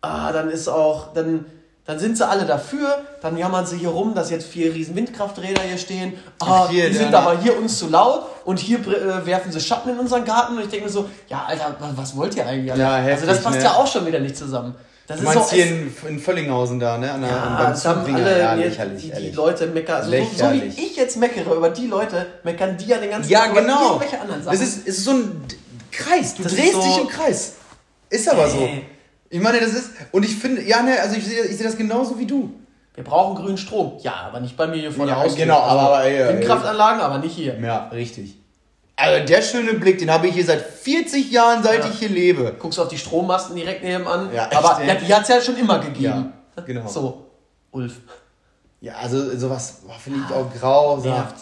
ah, 0.00 0.32
dann 0.32 0.48
ist 0.48 0.68
auch, 0.68 1.12
dann, 1.12 1.44
dann 1.86 1.98
sind 1.98 2.16
sie 2.16 2.26
alle 2.26 2.46
dafür, 2.46 2.98
dann 3.20 3.36
jammern 3.36 3.66
sie 3.66 3.78
hier 3.78 3.88
rum, 3.88 4.14
dass 4.14 4.30
jetzt 4.30 4.46
vier 4.46 4.72
riesen 4.72 4.94
Windkrafträder 4.94 5.62
hier 5.62 5.78
stehen. 5.78 6.14
Ah, 6.40 6.68
hier, 6.68 6.88
die 6.88 6.96
sind 6.96 7.14
aber 7.14 7.38
hier 7.38 7.58
uns 7.58 7.78
zu 7.78 7.88
laut 7.88 8.26
und 8.44 8.60
hier 8.60 8.78
äh, 8.78 9.26
werfen 9.26 9.50
sie 9.50 9.60
Schatten 9.60 9.90
in 9.90 9.98
unseren 9.98 10.24
Garten 10.24 10.56
und 10.56 10.62
ich 10.62 10.68
denke 10.68 10.86
mir 10.86 10.92
so, 10.92 11.08
ja, 11.28 11.44
Alter, 11.46 11.74
was, 11.96 12.16
wollt 12.16 12.36
ihr 12.36 12.46
eigentlich? 12.46 12.72
Alter? 12.72 12.82
Ja, 12.82 12.94
also 12.94 13.26
das 13.26 13.38
heftig, 13.38 13.44
passt 13.44 13.58
ne? 13.58 13.64
ja 13.64 13.72
auch 13.72 13.86
schon 13.86 14.06
wieder 14.06 14.20
nicht 14.20 14.36
zusammen. 14.36 14.74
Das 15.10 15.18
Du 15.18 15.26
ist 15.28 15.34
meinst 15.34 15.50
so, 15.50 15.56
hier 15.56 15.66
in, 15.66 15.92
in 16.08 16.18
Völlinghausen 16.20 16.78
da, 16.78 16.96
ne? 16.96 17.10
An 17.10 17.20
der, 17.22 17.30
ja, 17.30 17.56
beim 17.58 17.70
das 17.72 17.84
haben 17.84 18.14
alle 18.14 18.38
ja, 18.38 18.54
lächerlich, 18.54 19.10
die, 19.12 19.22
die. 19.22 19.30
Leute 19.32 19.66
meckern. 19.66 19.96
Also 19.96 20.10
so, 20.12 20.44
so 20.46 20.52
wie 20.52 20.66
ich 20.66 20.94
jetzt 20.94 21.16
meckere 21.16 21.52
über 21.54 21.68
die 21.70 21.88
Leute, 21.88 22.26
meckern 22.44 22.76
die 22.76 22.86
ja 22.86 22.98
den 22.98 23.10
ganzen 23.10 23.28
Ja, 23.28 23.40
Tag 23.40 23.50
über 23.50 23.62
genau. 23.62 23.86
irgendwelche 23.94 24.20
anderen 24.20 24.40
Sachen. 24.44 24.56
Das 24.56 24.66
ist, 24.68 24.86
ist 24.86 25.02
so 25.04 25.10
ein 25.10 25.42
Kreis. 25.90 26.36
Du 26.36 26.44
Das 26.44 26.54
drehst 26.54 26.74
so- 26.74 26.82
dich 26.82 26.98
im 27.00 27.08
Kreis. 27.08 27.54
Ist 28.08 28.30
aber 28.30 28.48
so. 28.48 28.58
Ey. 28.58 28.84
Ich 29.30 29.40
meine, 29.40 29.58
das 29.58 29.70
ist. 29.72 29.90
Und 30.12 30.24
ich 30.24 30.36
finde, 30.36 30.62
ja, 30.62 30.80
ne, 30.82 30.92
also 31.00 31.16
ich 31.16 31.24
sehe 31.26 31.42
ich 31.42 31.56
sehe 31.56 31.66
das 31.66 31.76
genauso 31.76 32.16
wie 32.16 32.26
du. 32.26 32.50
Wir 32.94 33.02
brauchen 33.02 33.34
grünen 33.34 33.58
Strom. 33.58 33.94
Ja, 34.02 34.14
aber 34.28 34.38
nicht 34.38 34.56
bei 34.56 34.68
mir 34.68 34.76
hier 34.76 34.92
vor 34.92 35.06
der 35.06 35.16
Ja, 35.16 35.22
Haustür. 35.22 35.44
genau, 35.44 35.58
aber- 35.58 35.80
aber, 35.80 36.04
ey, 36.04 36.22
ey. 36.22 36.28
Windkraftanlagen, 36.36 37.00
aber 37.00 37.18
nicht 37.18 37.34
hier. 37.34 37.58
Ja, 37.60 37.88
richtig. 37.88 38.36
Also 39.00 39.26
der 39.26 39.42
schöne 39.42 39.74
Blick, 39.74 39.98
den 39.98 40.10
habe 40.10 40.26
ich 40.28 40.34
hier 40.34 40.44
seit 40.44 40.60
40 40.60 41.30
Jahren, 41.30 41.62
seit 41.62 41.84
Ja. 41.84 41.90
ich 41.90 41.98
hier 41.98 42.08
lebe. 42.10 42.54
Guckst 42.58 42.78
du 42.78 42.82
auf 42.82 42.88
die 42.88 42.98
Strommasten 42.98 43.56
direkt 43.56 43.82
nebenan. 43.82 44.32
Ja, 44.34 44.46
echt, 44.46 44.56
aber 44.56 44.84
ja, 44.84 44.94
die 44.94 45.14
hat 45.14 45.22
es 45.22 45.28
ja 45.28 45.40
schon 45.40 45.56
immer 45.56 45.78
gegeben. 45.78 46.32
Ja, 46.56 46.62
genau. 46.66 46.86
So, 46.88 47.26
Ulf. 47.70 47.94
Ja, 48.80 48.94
also 48.94 49.36
sowas 49.38 49.78
finde 50.02 50.20
ich 50.28 50.34
auch 50.34 50.46
grausam. 50.58 51.12
Nervt. 51.12 51.34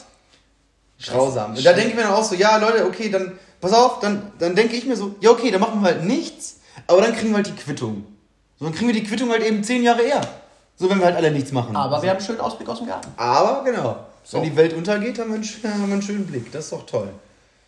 Grausam. 1.04 1.54
Und 1.54 1.64
da 1.64 1.72
denke 1.72 1.90
ich 1.90 1.94
mir 1.94 2.02
dann 2.02 2.12
auch 2.12 2.24
so, 2.24 2.34
ja, 2.34 2.56
Leute, 2.56 2.84
okay, 2.84 3.08
dann, 3.08 3.38
pass 3.60 3.72
auf, 3.72 4.00
dann, 4.00 4.32
dann 4.38 4.54
denke 4.56 4.74
ich 4.76 4.84
mir 4.84 4.96
so, 4.96 5.14
ja, 5.20 5.30
okay, 5.30 5.50
dann 5.50 5.60
machen 5.60 5.80
wir 5.80 5.86
halt 5.92 6.04
nichts, 6.04 6.58
aber 6.88 7.02
dann 7.02 7.14
kriegen 7.14 7.30
wir 7.30 7.36
halt 7.36 7.46
die 7.46 7.52
Quittung. 7.54 8.04
So, 8.58 8.64
dann 8.64 8.74
kriegen 8.74 8.88
wir 8.88 8.94
die 8.94 9.04
Quittung 9.04 9.30
halt 9.30 9.44
eben 9.44 9.62
10 9.62 9.84
Jahre 9.84 10.02
eher. 10.02 10.20
So, 10.76 10.90
wenn 10.90 10.98
wir 10.98 11.06
halt 11.06 11.16
alle 11.16 11.30
nichts 11.30 11.52
machen. 11.52 11.74
Aber 11.76 12.02
wir 12.02 12.10
haben 12.10 12.16
einen 12.18 12.26
schönen 12.26 12.40
Ausblick 12.40 12.68
aus 12.68 12.78
dem 12.78 12.88
Garten. 12.88 13.08
Aber 13.16 13.62
genau, 13.64 13.96
So. 14.24 14.38
wenn 14.38 14.44
die 14.44 14.56
Welt 14.56 14.74
untergeht, 14.74 15.18
haben 15.20 15.28
wir, 15.30 15.36
einen, 15.36 15.72
haben 15.74 15.86
wir 15.88 15.92
einen 15.94 16.02
schönen 16.02 16.26
Blick. 16.26 16.50
Das 16.52 16.64
ist 16.64 16.72
doch 16.72 16.86
toll. 16.86 17.08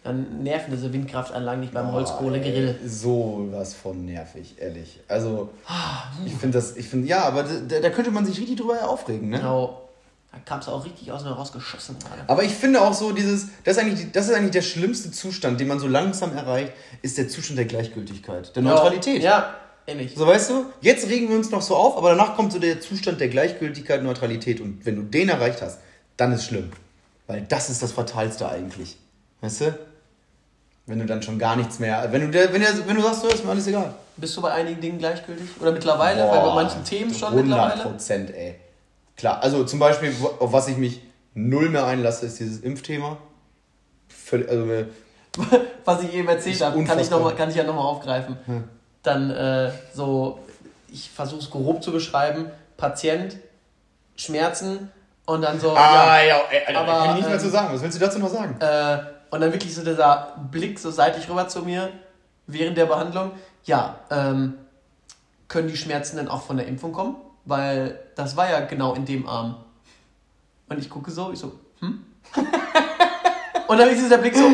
Dann 0.03 0.43
nerven 0.43 0.73
diese 0.73 0.91
Windkraftanlagen 0.93 1.61
nicht 1.61 1.75
beim 1.75 1.87
Boah, 1.89 1.93
Holzkohlegrill. 1.95 2.79
So 2.87 3.49
was 3.51 3.75
von 3.75 4.07
nervig, 4.07 4.55
ehrlich. 4.59 5.01
Also, 5.09 5.51
Ah, 5.67 6.05
ich 6.25 6.35
finde 6.35 6.57
das, 6.57 6.77
ich 6.77 6.89
finde, 6.89 7.07
ja, 7.07 7.23
aber 7.25 7.43
da, 7.43 7.81
da 7.81 7.91
könnte 7.91 8.11
man 8.11 8.25
sich 8.25 8.39
richtig 8.39 8.57
drüber 8.57 8.89
aufregen, 8.89 9.29
ne? 9.29 9.39
Genau. 9.39 9.83
Da 10.33 10.39
kam 10.45 10.61
es 10.61 10.69
auch 10.69 10.85
richtig 10.85 11.11
aus 11.13 11.25
mir 11.25 11.31
rausgeschossen 11.33 11.97
gerade. 11.99 12.23
Aber 12.29 12.45
ich 12.45 12.53
finde 12.53 12.81
auch 12.81 12.95
so, 12.95 13.13
dieses, 13.13 13.49
das 13.65 13.77
ist, 13.77 13.83
eigentlich, 13.83 14.13
das 14.13 14.29
ist 14.29 14.35
eigentlich 14.35 14.53
der 14.53 14.63
schlimmste 14.63 15.11
Zustand, 15.11 15.59
den 15.61 15.67
man 15.69 15.81
so 15.81 15.89
langsam 15.89 16.35
erreicht, 16.35 16.73
ist 17.03 17.19
der 17.19 17.29
Zustand 17.29 17.59
der 17.59 17.67
Gleichgültigkeit, 17.67 18.55
der 18.55 18.63
Neutralität. 18.63 19.23
Ja, 19.23 19.55
ähnlich. 19.89 20.15
So, 20.17 20.27
weißt 20.27 20.51
du, 20.51 20.67
jetzt 20.81 21.09
regen 21.09 21.29
wir 21.29 21.37
uns 21.37 21.51
noch 21.51 21.63
so 21.63 21.75
auf, 21.75 21.97
aber 21.99 22.11
danach 22.11 22.37
kommt 22.37 22.53
so 22.53 22.59
der 22.61 22.81
Zustand 22.81 23.21
der 23.21 23.29
Gleichgültigkeit, 23.29 24.03
Neutralität. 24.05 24.61
Und 24.61 24.87
wenn 24.87 24.97
du 24.97 25.03
den 25.03 25.29
erreicht 25.29 25.63
hast, 25.63 25.81
dann 26.17 26.33
ist 26.33 26.45
schlimm. 26.45 26.71
Weil 27.27 27.43
das 27.43 27.69
ist 27.69 27.83
das 27.83 27.93
Fatalste 27.93 28.49
eigentlich. 28.49 28.97
Weißt 29.41 29.63
du? 29.63 29.79
Wenn 30.87 30.99
du 30.99 31.07
dann 31.07 31.23
schon 31.23 31.39
gar 31.39 31.57
nichts 31.57 31.79
mehr, 31.79 32.09
wenn 32.11 32.23
du, 32.23 32.31
der, 32.31 32.53
wenn, 32.53 32.61
der, 32.61 32.71
wenn 32.87 32.97
du 32.97 33.03
sagst, 33.03 33.21
so 33.21 33.29
ist 33.29 33.45
mir 33.45 33.51
alles 33.51 33.67
egal. 33.67 33.95
Bist 34.17 34.37
du 34.37 34.43
bei 34.43 34.53
einigen 34.53 34.81
Dingen 34.81 34.99
gleichgültig? 34.99 35.49
Oder 35.61 35.73
mittlerweile? 35.73 36.29
Weil 36.29 36.41
bei 36.41 36.55
manchen 36.55 36.85
Themen 36.85 37.15
schon 37.15 37.29
100 37.29 37.47
mittlerweile? 37.47 37.83
Prozent, 37.83 38.35
ey. 38.35 38.57
Klar, 39.17 39.43
also 39.43 39.65
zum 39.65 39.79
Beispiel, 39.79 40.13
auf 40.39 40.53
was 40.53 40.69
ich 40.69 40.77
mich 40.77 41.01
null 41.35 41.69
mehr 41.69 41.87
einlasse, 41.87 42.27
ist 42.27 42.41
dieses 42.41 42.61
Impfthema. 42.61 43.19
Völlig, 44.09 44.49
also, 44.49 44.67
was 45.85 46.03
ich 46.03 46.15
eben 46.15 46.29
erzählt 46.29 46.61
habe, 46.61 46.83
kann 46.85 46.99
ich, 46.99 47.11
noch 47.11 47.23
mal, 47.23 47.35
kann 47.35 47.51
ich 47.51 47.57
ja 47.57 47.65
nochmal 47.65 47.85
aufgreifen. 47.85 48.37
Dann 49.03 49.31
äh, 49.31 49.71
so, 49.95 50.41
ich 50.89 51.11
versuche 51.11 51.41
es 51.41 51.51
grob 51.51 51.83
zu 51.83 51.93
beschreiben, 51.93 52.51
Patient, 52.77 53.37
Schmerzen 54.17 54.91
und 55.27 55.43
dann 55.43 55.61
so, 55.61 55.71
ah, 55.71 56.19
ja, 56.19 56.23
ja, 56.23 56.41
ey, 56.51 56.67
Alter, 56.67 56.81
aber, 56.81 56.93
kann 56.93 57.09
ich 57.11 57.15
nicht 57.17 57.27
mehr 57.27 57.35
ähm, 57.35 57.41
zu 57.41 57.51
sagen. 57.51 57.75
Was 57.75 57.83
willst 57.83 57.97
du 57.97 58.05
dazu 58.05 58.19
noch 58.19 58.29
sagen? 58.29 58.57
äh, 58.61 58.99
und 59.31 59.41
dann 59.41 59.53
wirklich 59.53 59.75
so 59.75 59.83
dieser 59.85 60.35
Blick 60.51 60.79
so 60.79 60.91
seitlich 60.91 61.29
rüber 61.29 61.49
zu 61.49 61.63
mir 61.63 61.91
während 62.47 62.77
der 62.77 62.87
Behandlung. 62.87 63.33
Ja, 63.65 63.97
ähm, 64.11 64.55
können 65.49 65.69
die 65.69 65.77
Schmerzen 65.77 66.17
denn 66.17 66.29
auch 66.29 66.43
von 66.43 66.57
der 66.57 66.67
Impfung 66.67 66.93
kommen? 66.93 67.17
Weil 67.45 67.99
das 68.17 68.37
war 68.37 68.51
ja 68.51 68.61
genau 68.61 68.95
in 68.95 69.05
dem 69.05 69.29
Arm. 69.29 69.57
Und 70.69 70.79
ich 70.79 70.89
gucke 70.91 71.11
so, 71.11 71.31
ich 71.33 71.39
so, 71.39 71.53
hm? 71.81 72.05
und 73.67 73.79
dann 73.79 73.89
ist 73.89 74.01
dieser 74.03 74.19
Blick 74.19 74.37
so, 74.37 74.45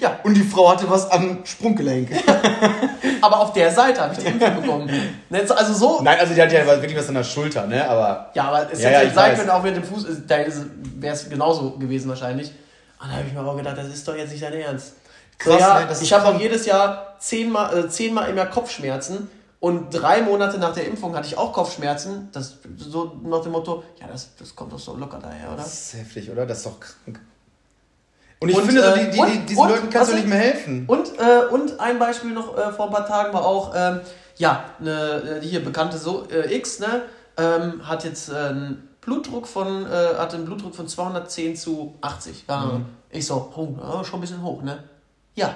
ja, 0.00 0.18
Und 0.24 0.34
die 0.34 0.42
Frau 0.42 0.70
hatte 0.70 0.88
was 0.90 1.08
am 1.10 1.44
Sprunggelenk. 1.44 2.10
aber 3.20 3.38
auf 3.40 3.52
der 3.52 3.70
Seite 3.70 4.00
habe 4.00 4.14
ich 4.14 4.18
die 4.20 4.26
Impfung 4.26 4.60
bekommen. 4.62 4.90
Ne, 5.30 5.46
so- 5.46 5.54
Also 5.54 5.72
so, 5.74 6.00
Nein, 6.02 6.18
also 6.18 6.34
die 6.34 6.42
hat 6.42 6.50
ja 6.52 6.66
wirklich 6.66 6.96
was 6.96 7.08
an 7.08 7.14
der 7.14 7.22
Schulter, 7.24 7.66
ne? 7.66 7.88
Aber 7.88 8.30
ja, 8.34 8.44
aber 8.44 8.72
es 8.72 8.82
Ja, 8.82 8.88
hätte 8.90 9.08
ja, 9.08 9.14
sein 9.14 9.30
weiß. 9.32 9.38
können, 9.38 9.50
auch 9.50 9.62
mit 9.62 9.76
dem 9.76 9.84
Fuß, 9.84 10.04
ist- 10.04 10.22
da 10.28 10.38
wäre 10.38 11.14
es 11.14 11.28
genauso 11.30 11.72
gewesen 11.78 12.08
wahrscheinlich. 12.08 12.50
Und 13.02 13.10
da 13.10 13.16
habe 13.16 13.26
ich 13.26 13.32
mir 13.34 13.40
auch 13.44 13.56
gedacht, 13.56 13.76
das 13.76 13.88
ist 13.88 14.06
doch 14.06 14.14
jetzt 14.14 14.30
nicht 14.30 14.42
dein 14.42 14.52
Ernst. 14.54 14.94
Krass, 15.38 15.54
so, 15.54 15.58
ja, 15.58 15.80
ne, 15.84 15.96
ich 16.00 16.12
habe 16.12 16.26
auch 16.28 16.38
jedes 16.38 16.66
Jahr 16.66 17.16
zehnmal, 17.18 17.76
äh, 17.76 17.88
zehnmal 17.88 18.30
immer 18.30 18.46
Kopfschmerzen 18.46 19.28
und 19.58 19.90
drei 19.90 20.22
Monate 20.22 20.58
nach 20.58 20.72
der 20.72 20.86
Impfung 20.86 21.14
hatte 21.16 21.26
ich 21.26 21.36
auch 21.36 21.52
Kopfschmerzen. 21.52 22.28
Das 22.32 22.58
so 22.76 23.12
nach 23.24 23.42
dem 23.42 23.52
Motto, 23.52 23.82
ja, 24.00 24.06
das, 24.06 24.30
das 24.38 24.54
kommt 24.54 24.72
doch 24.72 24.78
so 24.78 24.94
locker 24.96 25.18
daher, 25.20 25.48
oder? 25.48 25.56
das 25.56 25.72
ist 25.92 26.00
heftig, 26.00 26.30
oder? 26.30 26.46
Das 26.46 26.58
ist 26.58 26.66
doch 26.66 26.78
krank. 26.78 27.20
Und 28.40 28.48
ich 28.48 28.56
Und, 28.56 28.64
finde, 28.66 28.82
so, 28.82 28.88
äh, 28.88 28.98
die, 28.98 29.04
die, 29.06 29.10
die, 29.12 29.20
und- 29.20 29.48
diesen 29.50 29.62
und, 29.62 29.68
Leuten 29.68 29.90
kannst 29.90 30.12
du 30.12 30.16
nicht 30.16 30.26
mehr 30.28 30.38
helfen. 30.38 30.84
Und, 30.86 31.12
äh, 31.18 31.46
und 31.50 31.78
ein 31.80 31.98
Beispiel 31.98 32.30
noch 32.30 32.56
äh, 32.56 32.72
vor 32.72 32.86
ein 32.86 32.92
paar 32.92 33.06
Tagen 33.06 33.32
war 33.32 33.44
auch, 33.44 33.72
ähm, 33.74 34.00
ja, 34.36 34.64
eine 34.80 35.40
äh, 35.40 35.44
hier 35.44 35.64
bekannte 35.64 35.98
so 35.98 36.26
äh, 36.28 36.54
X, 36.56 36.80
ne, 36.80 37.02
ähm, 37.36 37.86
hat 37.86 38.04
jetzt 38.04 38.30
äh, 38.30 38.34
einen 38.34 38.88
Blutdruck 39.02 39.46
von, 39.46 39.84
äh, 39.86 40.14
hatte 40.16 40.36
einen 40.36 40.46
Blutdruck 40.46 40.74
von 40.74 40.88
210 40.88 41.56
zu 41.56 41.94
80. 42.00 42.44
Ja, 42.48 42.60
Mhm. 42.64 42.86
Ich 43.10 43.26
so, 43.26 43.52
oh, 43.54 44.02
schon 44.04 44.18
ein 44.18 44.20
bisschen 44.22 44.42
hoch, 44.42 44.62
ne? 44.62 44.84
Ja. 45.34 45.54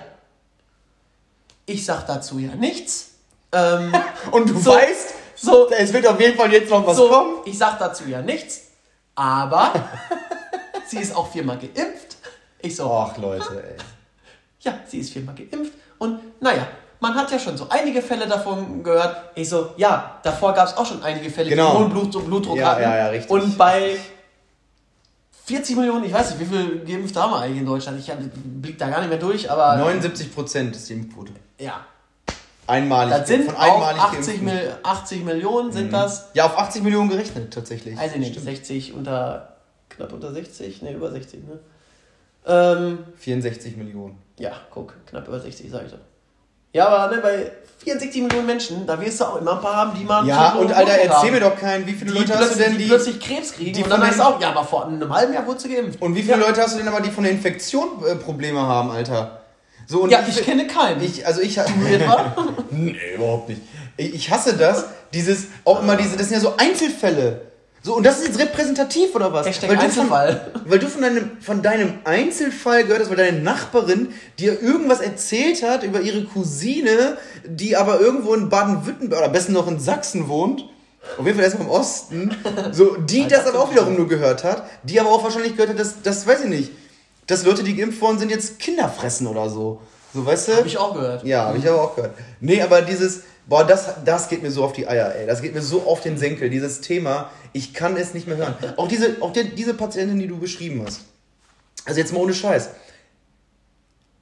Ich 1.65 1.85
sag 1.85 2.07
dazu 2.07 2.39
ja 2.39 2.55
nichts. 2.55 3.13
Ähm, 3.53 3.93
Und 4.31 4.49
du 4.51 4.59
so- 4.59 4.73
weißt, 4.73 5.15
so, 5.37 5.71
es 5.71 5.93
wird 5.93 6.07
auf 6.07 6.21
jeden 6.21 6.37
Fall 6.37 6.53
jetzt 6.53 6.71
noch 6.71 6.87
was 6.87 6.97
so, 6.97 7.09
kommen. 7.09 7.37
ich 7.45 7.57
sag 7.57 7.79
dazu 7.79 8.05
ja 8.05 8.21
nichts, 8.23 8.63
aber 9.15 9.73
sie 10.89 10.99
ist 10.99 11.15
auch 11.15 11.31
viermal 11.31 11.59
geimpft. 11.59 12.17
Ich 12.61 12.75
so, 12.77 12.91
Och, 12.91 13.17
Leute, 13.19 13.63
ey. 13.65 13.77
ja, 14.61 14.79
sie 14.87 14.99
ist 15.01 15.13
viermal 15.13 15.35
geimpft 15.35 15.73
und 15.99 16.21
naja, 16.43 16.67
man 17.01 17.15
hat 17.15 17.31
ja 17.31 17.39
schon 17.39 17.57
so 17.57 17.67
einige 17.69 18.01
Fälle 18.03 18.27
davon 18.27 18.83
gehört. 18.83 19.17
Ich 19.35 19.49
so, 19.49 19.71
ja, 19.77 20.19
davor 20.23 20.53
gab 20.55 20.67
es 20.69 20.77
auch 20.77 20.87
schon 20.87 21.03
einige 21.03 21.31
Fälle, 21.31 21.51
Genau. 21.51 21.73
die 21.73 21.79
hohen 21.79 21.91
Blut, 21.91 22.25
Blutdruck 22.27 22.57
Ja, 22.57 22.71
hatten. 22.71 22.83
ja, 22.83 22.97
ja, 22.97 23.07
richtig. 23.09 23.31
Und 23.31 23.57
bei 23.59 23.97
40 25.45 25.77
Millionen, 25.77 26.05
ich 26.05 26.13
weiß 26.13 26.31
nicht, 26.31 26.41
wie 26.41 26.57
viel 26.57 26.85
Geimpfte 26.85 27.21
haben 27.23 27.31
wir 27.33 27.41
eigentlich 27.41 27.59
in 27.61 27.67
Deutschland? 27.67 27.99
Ich 28.01 28.11
blick 28.13 28.79
da 28.79 28.89
gar 28.89 29.01
nicht 29.01 29.11
mehr 29.11 29.19
durch, 29.19 29.49
aber 29.51 29.77
79 29.77 30.35
Prozent 30.35 30.75
ist 30.75 30.89
die 30.89 30.95
Impfquote. 30.95 31.33
ja, 31.59 31.85
Einmalig. 32.69 33.15
das 33.17 33.29
sind 33.29 33.45
von 33.45 33.55
auch 33.55 33.61
einmalig 33.89 34.03
80, 34.03 34.17
Geimpften. 34.27 34.45
Mil 34.45 34.77
80 34.83 35.25
Millionen 35.25 35.71
sind 35.73 35.93
das. 35.93 36.31
Ja, 36.35 36.47
auf 36.47 36.59
80 36.59 36.83
Millionen 36.83 37.09
gerechnet, 37.09 37.55
tatsächlich. 37.55 37.95
Ich 37.95 38.17
nicht, 38.17 38.31
Stimmt. 38.33 38.45
60 38.47 38.95
unter, 38.95 39.57
knapp 39.89 40.13
unter 40.13 40.33
60, 40.33 40.83
ne, 40.83 40.93
über 40.95 41.11
60, 41.13 41.45
ne? 41.45 41.59
Ähm, 42.49 42.99
64 43.17 43.77
Millionen. 43.77 44.19
Ja, 44.39 44.53
guck, 44.71 44.95
knapp 45.07 45.29
über 45.29 45.39
60, 45.39 45.71
sag 45.71 45.85
ich 45.87 45.93
doch. 45.93 45.99
Ja, 46.77 46.89
aber 46.89 47.17
ne, 47.17 47.23
bei 47.23 47.51
64 47.79 48.23
Millionen 48.23 48.47
Menschen, 48.47 48.87
da 48.87 49.01
wirst 49.01 49.19
du 49.21 49.25
auch 49.25 49.41
immer 49.41 49.53
ein 49.53 49.61
paar 49.63 49.77
haben, 49.77 49.99
die 49.99 50.05
mal. 50.05 50.27
Ja, 50.27 50.53
und 50.57 50.71
Alter, 50.71 50.93
erzähl 50.93 51.09
haben. 51.09 51.31
mir 51.31 51.41
doch 51.41 51.57
keinen, 51.57 51.87
wie 51.87 51.93
viele 51.93 52.13
die 52.13 52.19
Leute 52.19 52.39
hast 52.39 52.55
du 52.55 52.59
denn, 52.59 52.73
die 52.73 52.79
die. 52.79 52.85
plötzlich 52.85 53.19
Krebs 53.19 53.53
kriegen 53.53 53.73
die 53.73 53.83
und 53.83 53.91
dann 53.91 54.07
heißt 54.07 54.21
auch, 54.21 54.39
ja, 54.39 54.51
aber 54.51 54.63
vor 54.63 54.87
einem 54.87 55.11
halben 55.11 55.33
Jahr 55.33 55.47
wurde 55.47 55.59
sie 55.59 55.75
geimpft. 55.75 56.03
Und 56.03 56.15
wie 56.15 56.23
viele 56.23 56.39
ja. 56.39 56.47
Leute 56.47 56.61
hast 56.61 56.75
du 56.75 56.79
denn 56.79 56.89
aber, 56.89 57.01
die 57.01 57.11
von 57.11 57.25
der 57.25 57.33
Infektion 57.33 58.05
äh, 58.07 58.15
Probleme 58.17 58.61
haben, 58.61 58.91
Alter? 58.91 59.41
So, 59.87 60.03
und 60.03 60.11
Ja, 60.11 60.23
ich 60.29 60.45
kenne 60.45 60.67
keinen. 60.67 61.03
Ich, 61.03 61.27
also 61.27 61.41
ich, 61.41 61.55
Du 61.55 61.87
etwa? 61.87 62.37
nee, 62.71 62.97
überhaupt 63.15 63.49
nicht. 63.49 63.63
Ich, 63.97 64.15
ich 64.15 64.31
hasse 64.31 64.55
das, 64.55 64.85
dieses, 65.15 65.47
auch 65.65 65.81
immer 65.83 65.97
diese, 65.97 66.19
das 66.19 66.29
sind 66.29 66.35
ja 66.35 66.41
so 66.41 66.59
Einzelfälle. 66.59 67.41
So, 67.87 67.95
und 67.95 68.05
das 68.05 68.19
ist 68.19 68.27
jetzt 68.27 68.41
repräsentativ 68.41 69.15
oder 69.15 69.33
was? 69.33 69.47
Hashtag 69.47 69.71
weil 69.71 69.77
du 69.77 69.83
Einzelfall. 69.85 70.51
Von, 70.53 70.63
weil 70.73 70.79
du 70.81 70.89
von 70.89 71.03
deinem, 71.03 71.31
von 71.41 71.63
deinem 71.63 71.93
Einzelfall 72.03 72.83
gehört 72.83 73.03
hast, 73.03 73.11
weil 73.11 73.17
deine 73.17 73.39
Nachbarin 73.39 74.13
dir 74.41 74.61
irgendwas 74.61 74.99
erzählt 74.99 75.63
hat 75.63 75.85
über 75.85 76.01
ihre 76.01 76.25
Cousine, 76.25 77.17
die 77.45 77.77
aber 77.77 78.01
irgendwo 78.01 78.35
in 78.35 78.49
Baden-Württemberg 78.49 79.21
oder 79.21 79.29
am 79.29 79.33
besten 79.33 79.53
noch 79.53 79.69
in 79.69 79.79
Sachsen 79.79 80.27
wohnt. 80.27 80.65
Auf 81.17 81.25
jeden 81.27 81.37
Fall 81.37 81.45
erstmal 81.45 81.69
im 81.69 81.73
Osten. 81.73 82.37
So, 82.73 82.97
die 82.97 83.29
das 83.29 83.47
aber 83.47 83.61
auch 83.61 83.71
wiederum 83.71 83.95
nur 83.95 84.09
gehört 84.09 84.43
hat, 84.43 84.65
die 84.83 84.99
aber 84.99 85.11
auch 85.11 85.23
wahrscheinlich 85.23 85.53
gehört 85.53 85.71
hat, 85.71 85.79
dass, 85.79 86.03
das 86.03 86.27
weiß 86.27 86.41
ich 86.41 86.49
nicht, 86.49 86.73
dass 87.29 87.45
Leute, 87.45 87.63
die 87.63 87.77
geimpft 87.77 88.01
worden 88.01 88.19
sind, 88.19 88.33
jetzt 88.33 88.59
Kinder 88.59 88.89
fressen 88.89 89.29
oder 89.29 89.49
so. 89.49 89.81
So, 90.13 90.27
weißt 90.27 90.49
du? 90.49 90.57
Habe 90.57 90.67
ich 90.67 90.77
auch 90.77 90.93
gehört. 90.93 91.23
Ja, 91.23 91.45
habe 91.45 91.59
ich 91.59 91.69
aber 91.69 91.83
auch 91.83 91.95
gehört. 91.95 92.15
Nee, 92.41 92.61
aber 92.63 92.83
dieses, 92.83 93.23
boah, 93.47 93.65
das, 93.65 94.05
das 94.05 94.29
geht 94.29 94.43
mir 94.43 94.51
so 94.51 94.65
auf 94.65 94.73
die 94.73 94.87
Eier, 94.87 95.15
ey. 95.15 95.27
Das 95.27 95.43
geht 95.43 95.55
mir 95.55 95.63
so 95.63 95.83
auf 95.83 96.01
den 96.01 96.19
Senkel, 96.19 96.51
dieses 96.51 96.81
Thema. 96.81 97.31
Ich 97.53 97.75
kann 97.75 97.97
es 97.97 98.15
nicht 98.15 98.27
mehr 98.27 98.37
hören. 98.37 98.55
Auch 98.77 98.89
diese, 98.89 99.17
auch 99.21 99.33
die, 99.33 99.55
diese 99.55 99.75
Patientin, 99.75 100.19
die 100.19 100.27
du 100.27 100.39
beschrieben 100.39 100.83
hast. 100.85 101.03
Also 101.85 102.01
jetzt 102.01 102.13
mal 102.13 102.21
ohne 102.21 102.35
Scheiß. 102.35 102.71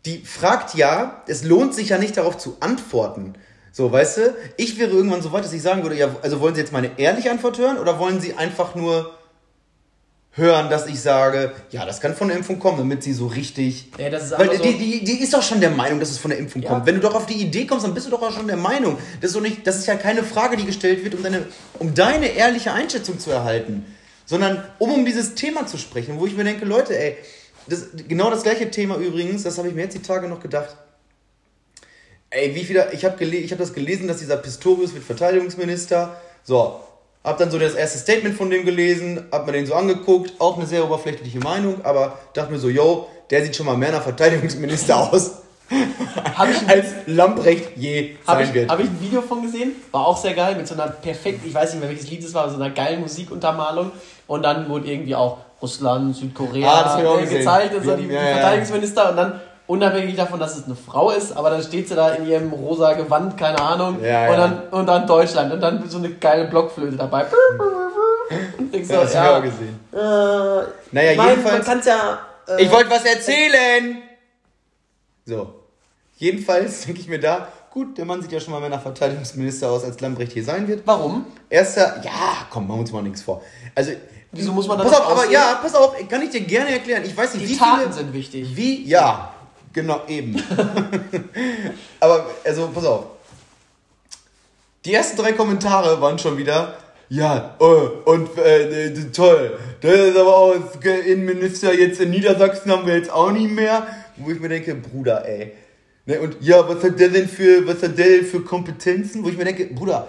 Die 0.04 0.18
fragt 0.18 0.74
ja, 0.74 1.22
es 1.26 1.44
lohnt 1.44 1.74
sich 1.74 1.88
ja 1.88 1.98
nicht 1.98 2.16
darauf 2.16 2.36
zu 2.36 2.58
antworten. 2.60 3.34
So, 3.72 3.90
weißt 3.90 4.16
du, 4.18 4.34
ich 4.56 4.78
wäre 4.78 4.90
irgendwann 4.90 5.22
so 5.22 5.32
weit, 5.32 5.44
dass 5.44 5.52
ich 5.52 5.62
sagen 5.62 5.82
würde, 5.82 5.96
ja, 5.96 6.14
also 6.22 6.40
wollen 6.40 6.54
Sie 6.54 6.60
jetzt 6.60 6.72
meine 6.72 6.98
ehrliche 6.98 7.30
Antwort 7.30 7.58
hören 7.58 7.78
oder 7.78 7.98
wollen 7.98 8.20
Sie 8.20 8.34
einfach 8.34 8.74
nur 8.74 9.18
hören, 10.36 10.68
dass 10.68 10.86
ich 10.86 11.00
sage, 11.00 11.52
ja, 11.70 11.86
das 11.86 12.00
kann 12.00 12.14
von 12.14 12.28
der 12.28 12.36
Impfung 12.36 12.58
kommen, 12.58 12.78
damit 12.78 13.02
sie 13.04 13.12
so 13.12 13.26
richtig. 13.28 13.90
Ja, 13.98 14.10
das 14.10 14.24
ist 14.32 14.38
Weil 14.38 14.56
so- 14.56 14.62
die, 14.62 14.76
die, 14.76 15.04
die 15.04 15.22
ist 15.22 15.32
doch 15.32 15.42
schon 15.42 15.60
der 15.60 15.70
Meinung, 15.70 16.00
dass 16.00 16.10
es 16.10 16.18
von 16.18 16.30
der 16.30 16.38
Impfung 16.38 16.62
Ja. 16.62 16.70
kommt. 16.70 16.86
Wenn 16.86 16.96
du 16.96 17.00
doch 17.00 17.14
auf 17.14 17.26
die 17.26 17.34
Idee 17.40 17.66
kommst, 17.66 17.84
dann 17.86 17.94
bist 17.94 18.06
du 18.06 18.10
doch 18.10 18.20
auch 18.22 18.32
schon 18.32 18.46
der 18.48 18.56
Meinung. 18.56 18.98
Das 19.20 19.30
ist, 19.30 19.36
doch 19.36 19.40
nicht, 19.40 19.66
das 19.66 19.76
ist 19.76 19.86
ja 19.86 19.94
keine 19.94 20.22
Frage, 20.24 20.56
die 20.56 20.64
gestellt 20.66 21.04
wird, 21.04 21.14
um 21.14 21.22
deine, 21.22 21.46
um 21.78 21.94
deine 21.94 22.26
ehrliche 22.28 22.72
Einschätzung 22.72 23.18
zu 23.20 23.30
erhalten, 23.30 23.84
sondern 24.26 24.64
um 24.78 24.90
um 24.92 25.04
dieses 25.04 25.34
Thema 25.36 25.66
zu 25.66 25.78
sprechen, 25.78 26.18
wo 26.18 26.26
ich 26.26 26.36
mir 26.36 26.44
denke, 26.44 26.64
Leute, 26.64 26.98
ey, 26.98 27.16
das, 27.68 27.86
genau 28.08 28.28
das 28.30 28.42
gleiche 28.42 28.70
Thema 28.70 28.96
übrigens, 28.96 29.42
das 29.44 29.56
habe 29.58 29.68
ich 29.68 29.74
mir 29.74 29.82
jetzt 29.82 29.94
die 29.94 30.02
Tage 30.02 30.28
noch 30.28 30.40
gedacht. 30.40 30.76
Ey, 32.30 32.54
wie 32.56 32.64
viele, 32.64 32.88
ich 32.92 33.04
habe 33.04 33.16
gele 33.16 33.36
ich 33.36 33.52
hab 33.52 33.58
das 33.60 33.72
gelesen, 33.72 34.08
dass 34.08 34.18
dieser 34.18 34.36
Pistorius 34.36 34.92
wird 34.94 35.04
Verteidigungsminister. 35.04 36.20
So, 36.42 36.80
hab 37.24 37.38
dann 37.38 37.50
so 37.50 37.58
das 37.58 37.74
erste 37.74 37.98
Statement 37.98 38.36
von 38.36 38.50
dem 38.50 38.64
gelesen, 38.64 39.24
hab 39.32 39.46
mir 39.46 39.52
den 39.52 39.66
so 39.66 39.74
angeguckt, 39.74 40.34
auch 40.38 40.58
eine 40.58 40.66
sehr 40.66 40.84
oberflächliche 40.84 41.40
Meinung, 41.40 41.82
aber 41.82 42.18
dachte 42.34 42.52
mir 42.52 42.58
so, 42.58 42.68
yo, 42.68 43.08
der 43.30 43.42
sieht 43.42 43.56
schon 43.56 43.66
mal 43.66 43.76
mehr 43.76 43.92
nach 43.92 44.02
Verteidigungsminister 44.02 44.96
aus, 45.12 45.38
Habe 46.34 46.52
ich, 46.52 46.68
als 46.68 46.86
Lamprecht 47.06 47.76
je 47.76 48.16
hab 48.26 48.36
sein 48.36 48.48
ich, 48.48 48.54
wird. 48.54 48.70
hab 48.70 48.78
ich 48.78 48.86
ein 48.86 49.00
Video 49.00 49.22
von 49.22 49.42
gesehen, 49.42 49.72
war 49.90 50.06
auch 50.06 50.16
sehr 50.16 50.34
geil, 50.34 50.54
mit 50.56 50.68
so 50.68 50.74
einer 50.74 50.88
perfekten, 50.88 51.48
ich 51.48 51.54
weiß 51.54 51.72
nicht 51.72 51.80
mehr 51.80 51.88
welches 51.88 52.10
Lied 52.10 52.22
es 52.22 52.34
war, 52.34 52.48
so 52.50 52.56
einer 52.56 52.70
geilen 52.70 53.00
Musikuntermalung. 53.00 53.90
Und 54.26 54.42
dann 54.42 54.68
wurde 54.68 54.90
irgendwie 54.90 55.14
auch 55.14 55.38
Russland, 55.60 56.14
Südkorea 56.14 56.68
Ah, 56.68 56.82
das 56.82 56.92
hab 56.94 57.06
auch 57.06 57.20
äh, 57.20 57.76
und 57.76 57.84
so 57.84 57.96
die, 57.96 58.06
ja, 58.06 58.20
die. 58.20 58.32
Verteidigungsminister 58.34 59.10
und 59.10 59.16
dann 59.16 59.40
unabhängig 59.66 60.16
davon, 60.16 60.38
dass 60.40 60.56
es 60.58 60.64
eine 60.66 60.74
Frau 60.76 61.10
ist, 61.10 61.36
aber 61.36 61.50
dann 61.50 61.62
steht 61.62 61.88
sie 61.88 61.94
da 61.94 62.10
in 62.14 62.26
ihrem 62.26 62.52
rosa 62.52 62.92
Gewand, 62.94 63.36
keine 63.38 63.60
Ahnung, 63.60 64.02
Ja, 64.02 64.24
und, 64.26 64.32
ja. 64.32 64.36
Dann, 64.36 64.68
und 64.70 64.86
dann 64.86 65.06
Deutschland 65.06 65.52
und 65.52 65.60
dann 65.60 65.88
so 65.88 65.98
eine 65.98 66.10
geile 66.10 66.46
Blockflöte 66.48 66.96
dabei. 66.96 67.26
Und 68.58 68.74
ich 68.74 68.86
so, 68.86 68.94
Ja, 68.94 69.00
das 69.02 69.14
hab 69.16 69.24
ich 69.24 69.30
ja, 69.30 69.38
auch 69.38 69.42
gesehen. 69.42 69.80
Äh, 69.92 69.96
Naja, 69.96 70.68
mein, 70.92 71.16
man 71.16 71.28
jedenfalls. 71.30 71.66
kann 71.66 71.78
es 71.78 71.86
ja. 71.86 72.18
Äh, 72.48 72.62
Ich 72.62 72.70
wollte 72.70 72.90
was 72.90 73.04
erzählen! 73.04 74.02
So. 75.26 75.54
Jedenfalls 76.16 76.84
denke 76.84 77.00
ich 77.00 77.08
mir 77.08 77.18
da, 77.20 77.48
gut, 77.70 77.96
der 77.98 78.04
Mann 78.04 78.22
sieht 78.22 78.32
ja 78.32 78.40
schon 78.40 78.52
mal 78.52 78.60
mehr 78.60 78.68
nach 78.70 78.82
Verteidigungsminister 78.82 79.70
aus, 79.70 79.84
als 79.84 80.00
Lambrecht 80.00 80.32
hier 80.32 80.44
sein 80.44 80.68
wird. 80.68 80.82
Warum? 80.86 81.26
Erster, 81.50 82.00
ja, 82.04 82.46
komm, 82.50 82.66
machen 82.68 82.76
wir 82.78 82.80
uns 82.82 82.92
mal 82.92 83.02
nichts 83.02 83.22
vor. 83.22 83.42
Also, 83.74 83.92
Wieso 84.36 84.52
muss 84.52 84.66
man 84.66 84.78
da 84.78 84.84
pass 84.84 84.94
auf, 85.00 85.12
aber 85.12 85.30
ja, 85.30 85.60
pass 85.62 85.74
auf, 85.76 85.94
kann 86.08 86.20
ich 86.22 86.30
dir 86.30 86.40
gerne 86.40 86.70
erklären. 86.72 87.04
Ich 87.04 87.16
weiß 87.16 87.34
nicht, 87.34 87.46
Die 87.46 87.50
wie 87.50 87.56
Taten 87.56 87.82
viele, 87.82 87.92
sind 87.92 88.12
wichtig. 88.12 88.56
Wie? 88.56 88.84
Ja, 88.84 89.32
genau, 89.74 90.02
eben. 90.08 90.42
aber, 92.00 92.26
also, 92.44 92.68
pass 92.68 92.84
auf. 92.86 93.04
Die 94.86 94.94
ersten 94.94 95.18
drei 95.18 95.32
Kommentare 95.32 96.00
waren 96.00 96.18
schon 96.18 96.38
wieder, 96.38 96.78
ja, 97.08 97.54
oh, 97.58 97.88
und 98.06 98.38
äh, 98.38 98.92
toll, 99.12 99.58
das 99.80 99.94
ist 99.94 100.16
aber 100.16 100.36
auch 100.36 100.54
Innenminister 100.82 101.74
jetzt 101.74 102.00
in 102.00 102.10
Niedersachsen 102.10 102.70
haben 102.72 102.86
wir 102.86 102.96
jetzt 102.96 103.10
auch 103.10 103.30
nicht 103.30 103.50
mehr. 103.50 103.86
Wo 104.16 104.30
ich 104.30 104.40
mir 104.40 104.48
denke, 104.48 104.74
Bruder, 104.74 105.26
ey. 105.26 105.52
Ne, 106.06 106.20
und 106.20 106.36
ja, 106.40 106.68
was 106.68 106.82
hat 106.84 107.00
der 107.00 107.08
denn 107.08 107.28
für, 107.28 107.66
was 107.66 107.82
hat 107.82 107.98
der 107.98 108.06
denn 108.06 108.24
für 108.24 108.40
Kompetenzen? 108.40 109.24
Wo 109.24 109.28
ich 109.28 109.36
mir 109.36 109.44
denke, 109.44 109.66
Bruder, 109.66 110.08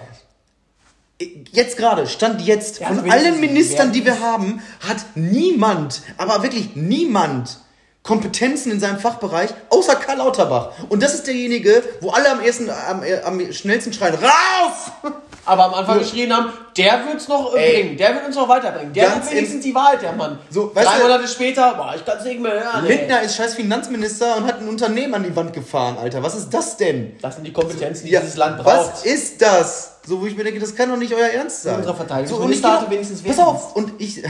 jetzt 1.52 1.78
gerade, 1.78 2.08
Stand 2.08 2.42
jetzt, 2.42 2.80
Ja, 2.80 2.88
von 2.88 3.00
also 3.00 3.12
allen 3.12 3.40
Ministern, 3.40 3.92
die 3.92 4.06
wir 4.06 4.20
haben, 4.20 4.62
hat 4.82 5.06
niemand, 5.16 6.02
aber 6.18 6.44
wirklich 6.44 6.76
niemand 6.76 7.60
Kompetenzen 8.06 8.72
in 8.72 8.80
seinem 8.80 9.00
Fachbereich, 9.00 9.50
außer 9.72 9.96
Karl 9.96 10.20
Lauterbach. 10.20 10.70
Und 10.90 11.02
das 11.02 11.16
ist 11.16 11.26
derjenige, 11.26 11.82
wo 12.02 12.12
alle 12.12 12.30
am, 12.30 12.40
ersten, 12.40 12.70
am, 12.70 13.02
am 13.24 13.52
schnellsten 13.52 13.92
schreien, 13.94 14.14
raus! 14.16 14.92
Aber 15.48 15.66
am 15.66 15.74
Anfang 15.76 16.00
geschrien 16.00 16.36
haben, 16.36 16.52
der 16.76 17.06
wird's 17.08 17.28
noch 17.28 17.56
äh, 17.56 17.60
Ey. 17.60 17.84
bringen, 17.84 17.98
der 17.98 18.16
wird 18.16 18.26
uns 18.26 18.36
noch 18.36 18.48
weiterbringen. 18.50 18.94
Der 18.94 19.06
Ganz 19.06 19.26
wird 19.26 19.36
wenigstens 19.36 19.64
die 19.64 19.76
Wahrheit, 19.76 20.02
der 20.02 20.14
Mann. 20.14 20.40
So, 20.50 20.76
weißt 20.76 20.88
Drei 20.88 20.98
du- 20.98 21.04
Monate 21.04 21.28
später, 21.28 21.74
boah, 21.76 21.94
ich 21.96 22.04
kann's 22.04 22.24
nicht 22.24 22.40
mehr 22.40 22.54
hören. 22.54 22.86
ey. 22.86 22.96
Lindner 22.98 23.22
ist 23.22 23.36
scheiß 23.36 23.54
Finanzminister 23.54 24.38
und 24.38 24.46
hat 24.48 24.60
ein 24.60 24.68
Unternehmen 24.68 25.14
an 25.14 25.24
die 25.24 25.36
Wand 25.36 25.54
gefahren, 25.54 25.98
Alter. 26.00 26.24
Was 26.24 26.36
ist 26.36 26.50
das 26.52 26.78
denn? 26.78 27.16
Das 27.22 27.36
sind 27.36 27.46
die 27.46 27.54
Kompetenzen, 27.54 28.06
die 28.08 28.12
Ja, 28.12 28.22
dieses 28.22 28.38
Land 28.38 28.64
was 28.66 28.90
braucht. 28.92 29.06
ist 29.06 29.40
das? 29.42 29.92
So, 30.08 30.20
wo 30.22 30.26
ich 30.26 30.36
mir 30.36 30.44
denke, 30.44 30.60
das 30.60 30.76
kann 30.76 30.90
doch 30.90 30.98
nicht 30.98 31.14
euer 31.14 31.28
Ernst 31.28 31.64
sein. 31.64 31.76
Unser 31.76 31.90
so, 31.90 31.96
Verteidigungsminister 31.96 32.44
und 32.46 32.52
ich 32.52 32.62
gehe 32.62 32.72
hatte 32.72 32.92
wenigstens 32.92 33.22
Pass 33.24 33.40
auf, 33.40 33.76
und 33.76 33.94
ich. 34.00 34.24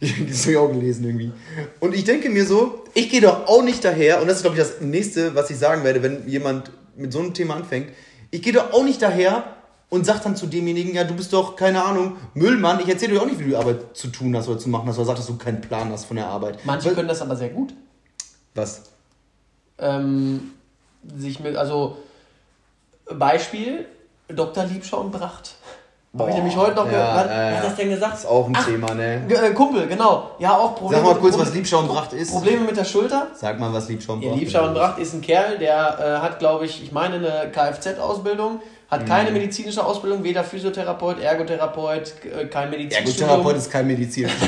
Das 0.00 0.42
habe 0.42 0.52
ich 0.52 0.56
auch 0.56 0.68
gelesen 0.72 1.04
irgendwie. 1.04 1.32
Und 1.80 1.94
ich 1.94 2.04
denke 2.04 2.30
mir 2.30 2.46
so, 2.46 2.84
ich 2.94 3.10
gehe 3.10 3.20
doch 3.20 3.46
auch 3.46 3.62
nicht 3.62 3.84
daher, 3.84 4.20
und 4.20 4.28
das 4.28 4.36
ist, 4.38 4.42
glaube 4.42 4.56
ich, 4.56 4.62
das 4.62 4.80
nächste, 4.80 5.34
was 5.34 5.50
ich 5.50 5.58
sagen 5.58 5.82
werde, 5.84 6.02
wenn 6.02 6.28
jemand 6.28 6.70
mit 6.96 7.12
so 7.12 7.18
einem 7.20 7.34
Thema 7.34 7.56
anfängt. 7.56 7.90
Ich 8.30 8.42
gehe 8.42 8.52
doch 8.52 8.72
auch 8.72 8.84
nicht 8.84 9.00
daher 9.02 9.56
und 9.88 10.04
sag 10.04 10.22
dann 10.22 10.36
zu 10.36 10.46
demjenigen, 10.46 10.94
ja, 10.94 11.04
du 11.04 11.14
bist 11.14 11.32
doch, 11.32 11.56
keine 11.56 11.82
Ahnung, 11.82 12.16
Müllmann. 12.34 12.78
Ich 12.80 12.88
erzähle 12.88 13.14
dir 13.14 13.22
auch 13.22 13.26
nicht, 13.26 13.38
wie 13.38 13.44
du 13.44 13.50
die 13.50 13.56
Arbeit 13.56 13.96
zu 13.96 14.08
tun 14.08 14.36
hast 14.36 14.48
oder 14.48 14.58
zu 14.58 14.68
machen 14.68 14.86
hast, 14.88 14.98
oder 14.98 15.06
sag, 15.06 15.16
dass 15.16 15.26
du 15.26 15.36
keinen 15.38 15.60
Plan 15.60 15.90
hast 15.90 16.04
von 16.04 16.16
der 16.16 16.26
Arbeit. 16.26 16.58
Manche 16.64 16.88
Was- 16.90 16.94
können 16.94 17.08
das 17.08 17.22
aber 17.22 17.36
sehr 17.36 17.48
gut. 17.48 17.72
Was? 18.54 18.82
Ähm, 19.78 20.52
sich 21.16 21.40
mit, 21.40 21.56
also 21.56 21.96
Beispiel, 23.06 23.86
Dr. 24.28 24.64
Liebschau 24.64 25.00
und 25.00 25.12
Bracht. 25.12 25.54
Habe 26.18 26.30
ich 26.30 26.36
nämlich 26.36 26.56
heute 26.56 26.74
noch 26.76 26.86
ja, 26.86 26.90
gehört. 26.90 27.16
Was 27.16 27.26
ja, 27.26 27.50
ja. 27.50 27.56
hat 27.56 27.64
das 27.64 27.76
denn 27.76 27.90
gesagt? 27.90 28.12
Das 28.14 28.20
ist 28.20 28.26
auch 28.26 28.46
ein 28.46 28.54
Ach, 28.56 28.64
Thema, 28.66 28.94
ne? 28.94 29.22
Äh, 29.28 29.50
Kumpel, 29.52 29.86
genau. 29.86 30.30
Ja, 30.38 30.56
auch 30.56 30.74
Probleme. 30.74 31.02
Sag 31.04 31.14
mal 31.14 31.20
kurz, 31.20 31.38
was 31.38 31.54
Liebschau 31.54 31.78
und 31.80 31.88
Bracht 31.88 32.12
ist. 32.12 32.32
Probleme 32.32 32.64
mit 32.64 32.76
der 32.76 32.84
Schulter. 32.84 33.28
Sag 33.34 33.58
mal, 33.58 33.72
was 33.72 33.88
Liebschau 33.88 34.14
und 34.14 34.22
Ja, 34.22 34.28
Bracht 34.30 34.40
Liebschau 34.40 34.62
und 34.64 34.72
ist. 34.72 34.78
Bracht 34.78 34.98
ist 34.98 35.14
ein 35.14 35.20
Kerl, 35.20 35.58
der 35.58 35.98
äh, 36.20 36.22
hat, 36.24 36.38
glaube 36.38 36.66
ich, 36.66 36.82
ich 36.82 36.92
meine, 36.92 37.16
eine 37.16 37.50
Kfz-Ausbildung, 37.52 38.60
hat 38.90 39.02
Mhm. 39.02 39.06
keine 39.06 39.30
medizinische 39.30 39.84
Ausbildung, 39.84 40.24
weder 40.24 40.44
Physiotherapeut, 40.44 41.20
Ergotherapeut, 41.20 42.14
äh, 42.24 42.46
kein 42.46 42.70
medizinisches 42.70 43.20
Ergotherapeut 43.20 43.56
ist 43.56 43.70
kein 43.70 43.86
Medizin. 43.86 44.28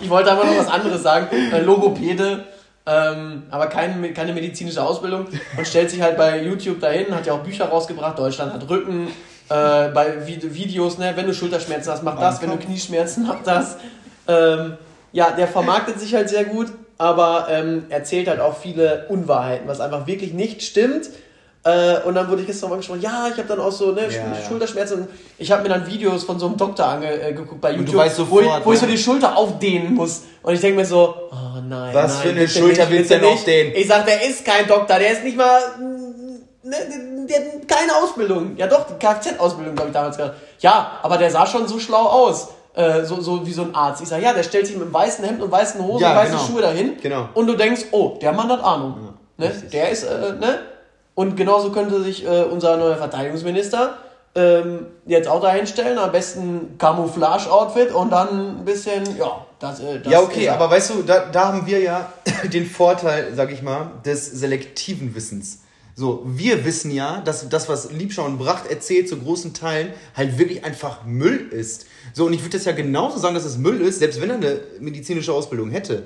Ich 0.00 0.10
wollte 0.10 0.32
aber 0.32 0.44
noch 0.44 0.58
was 0.58 0.68
anderes 0.68 1.02
sagen. 1.02 1.28
Äh, 1.52 1.60
Logopäde, 1.60 2.44
ähm, 2.86 3.44
aber 3.50 3.66
kein, 3.68 4.12
keine 4.14 4.32
medizinische 4.32 4.82
Ausbildung 4.82 5.26
und 5.56 5.66
stellt 5.66 5.90
sich 5.90 6.02
halt 6.02 6.16
bei 6.16 6.42
YouTube 6.42 6.80
dahin, 6.80 7.14
hat 7.14 7.26
ja 7.26 7.32
auch 7.34 7.40
Bücher 7.42 7.66
rausgebracht, 7.66 8.18
Deutschland 8.18 8.52
hat 8.52 8.68
Rücken, 8.68 9.08
äh, 9.48 9.88
bei 9.88 10.26
Vide- 10.26 10.54
Videos, 10.54 10.98
ne, 10.98 11.12
wenn 11.14 11.26
du 11.26 11.34
Schulterschmerzen 11.34 11.92
hast, 11.92 12.02
mach 12.02 12.18
das, 12.18 12.42
wenn 12.42 12.50
du 12.50 12.56
Knieschmerzen 12.56 13.28
hast, 13.28 13.46
das. 13.46 13.76
Ähm, 14.26 14.76
ja, 15.12 15.30
der 15.30 15.46
vermarktet 15.48 16.00
sich 16.00 16.14
halt 16.14 16.28
sehr 16.28 16.44
gut, 16.44 16.68
aber 16.98 17.48
ähm, 17.50 17.84
erzählt 17.88 18.28
halt 18.28 18.40
auch 18.40 18.56
viele 18.56 19.06
Unwahrheiten, 19.08 19.68
was 19.68 19.80
einfach 19.80 20.06
wirklich 20.06 20.32
nicht 20.32 20.62
stimmt. 20.62 21.10
Äh, 21.64 22.00
und 22.04 22.14
dann 22.16 22.28
wurde 22.28 22.40
ich 22.40 22.48
gestern 22.48 22.70
mal 22.70 22.74
angesprochen, 22.74 23.02
ja, 23.02 23.28
ich 23.30 23.38
habe 23.38 23.46
dann 23.46 23.60
auch 23.60 23.70
so 23.70 23.92
ne, 23.92 24.02
Ja, 24.02 24.08
ja. 24.10 24.48
Schulterschmerzen. 24.48 25.02
Und 25.02 25.08
ich 25.38 25.52
habe 25.52 25.62
mir 25.62 25.68
dann 25.68 25.86
Videos 25.86 26.24
von 26.24 26.38
so 26.38 26.46
einem 26.46 26.56
Doktor 26.56 26.86
angeguckt 26.86 27.60
bei 27.60 27.72
YouTube, 27.72 27.94
weißt 27.94 28.18
wo, 28.18 28.40
ich, 28.40 28.46
sofort, 28.46 28.66
wo 28.66 28.72
ich 28.72 28.78
so 28.80 28.86
ne? 28.86 28.92
die 28.92 28.98
Schulter 28.98 29.36
aufdehnen 29.36 29.94
muss. 29.94 30.22
Und 30.42 30.54
ich 30.54 30.60
denke 30.60 30.80
mir 30.80 30.84
so, 30.84 31.14
oh 31.30 31.60
nein. 31.68 31.94
Was 31.94 32.14
nein, 32.14 32.22
für 32.22 32.28
eine 32.30 32.48
Schulter 32.48 32.90
willst 32.90 33.10
du 33.10 33.14
denn 33.14 33.24
nicht. 33.24 33.32
aufdehnen? 33.38 33.72
Ich 33.76 33.86
sag, 33.86 34.04
der 34.06 34.28
ist 34.28 34.44
kein 34.44 34.66
Doktor, 34.66 34.98
der 34.98 35.12
ist 35.12 35.22
nicht 35.22 35.36
mal. 35.36 35.60
Ne, 36.64 36.76
der 37.28 37.38
hat 37.38 37.68
keine 37.68 37.94
Ausbildung. 38.02 38.56
Ja 38.56 38.66
doch, 38.66 38.86
die 38.86 38.94
Kfz-Ausbildung, 38.94 39.76
glaube 39.76 39.90
ich, 39.90 39.94
damals 39.94 40.16
gehabt. 40.16 40.36
Ja, 40.58 40.98
aber 41.02 41.16
der 41.16 41.30
sah 41.30 41.46
schon 41.46 41.68
so 41.68 41.78
schlau 41.78 42.06
aus. 42.06 42.48
Äh, 42.74 43.04
so, 43.04 43.20
so 43.20 43.46
wie 43.46 43.52
so 43.52 43.62
ein 43.62 43.74
Arzt. 43.74 44.02
Ich 44.02 44.08
sag, 44.08 44.20
ja, 44.22 44.32
der 44.32 44.42
stellt 44.42 44.66
sich 44.66 44.74
mit 44.74 44.84
einem 44.84 44.94
weißen 44.94 45.24
Hemd 45.24 45.42
und 45.42 45.52
weißen 45.52 45.80
Hosen 45.84 46.00
Ja, 46.02 46.10
und 46.10 46.16
weißen 46.16 46.32
genau. 46.32 46.44
Schuhe 46.46 46.62
dahin. 46.62 46.96
Genau. 47.02 47.28
Und 47.34 47.46
du 47.46 47.54
denkst, 47.54 47.82
oh, 47.92 48.16
der 48.20 48.32
Mann 48.32 48.48
hat 48.48 48.64
Ahnung. 48.64 49.14
ne? 49.36 49.46
richtig. 49.46 49.70
Der 49.70 49.90
ist, 49.90 50.04
äh, 50.04 50.32
ne? 50.40 50.58
Und 51.14 51.36
genauso 51.36 51.70
könnte 51.72 52.02
sich 52.02 52.24
äh, 52.26 52.42
unser 52.44 52.76
neuer 52.76 52.96
Verteidigungsminister 52.96 53.98
ähm, 54.34 54.86
jetzt 55.06 55.28
auch 55.28 55.42
dahin 55.42 55.66
stellen, 55.66 55.98
am 55.98 56.10
besten 56.10 56.78
Camouflage-Outfit 56.78 57.92
und 57.92 58.10
dann 58.10 58.60
ein 58.60 58.64
bisschen, 58.64 59.04
ja, 59.18 59.44
Das, 59.58 59.80
äh, 59.80 60.00
das 60.00 60.10
Ja, 60.10 60.20
okay, 60.22 60.46
er. 60.46 60.54
aber 60.54 60.70
weißt 60.70 60.90
du, 60.90 61.02
da, 61.02 61.26
da 61.26 61.48
haben 61.48 61.66
wir 61.66 61.80
ja 61.80 62.10
den 62.52 62.64
Vorteil, 62.66 63.32
sag 63.34 63.52
ich 63.52 63.62
mal, 63.62 63.90
des 64.06 64.24
selektiven 64.30 65.14
Wissens. 65.14 65.58
So, 65.94 66.22
wir 66.24 66.64
wissen 66.64 66.90
ja, 66.90 67.20
dass 67.20 67.46
das, 67.50 67.68
was 67.68 67.92
Liebschau 67.92 68.24
und 68.24 68.38
Bracht 68.38 68.70
erzählt, 68.70 69.10
zu 69.10 69.18
großen 69.18 69.52
Teilen 69.52 69.92
halt 70.16 70.38
wirklich 70.38 70.64
einfach 70.64 71.04
Müll 71.04 71.50
ist. 71.50 71.84
So, 72.14 72.24
und 72.24 72.32
ich 72.32 72.40
würde 72.40 72.56
das 72.56 72.64
ja 72.64 72.72
genauso 72.72 73.18
sagen, 73.18 73.34
dass 73.34 73.44
es 73.44 73.58
Müll 73.58 73.82
ist, 73.82 73.98
selbst 73.98 74.18
wenn 74.22 74.30
er 74.30 74.36
eine 74.36 74.60
medizinische 74.80 75.34
Ausbildung 75.34 75.70
hätte. 75.70 76.04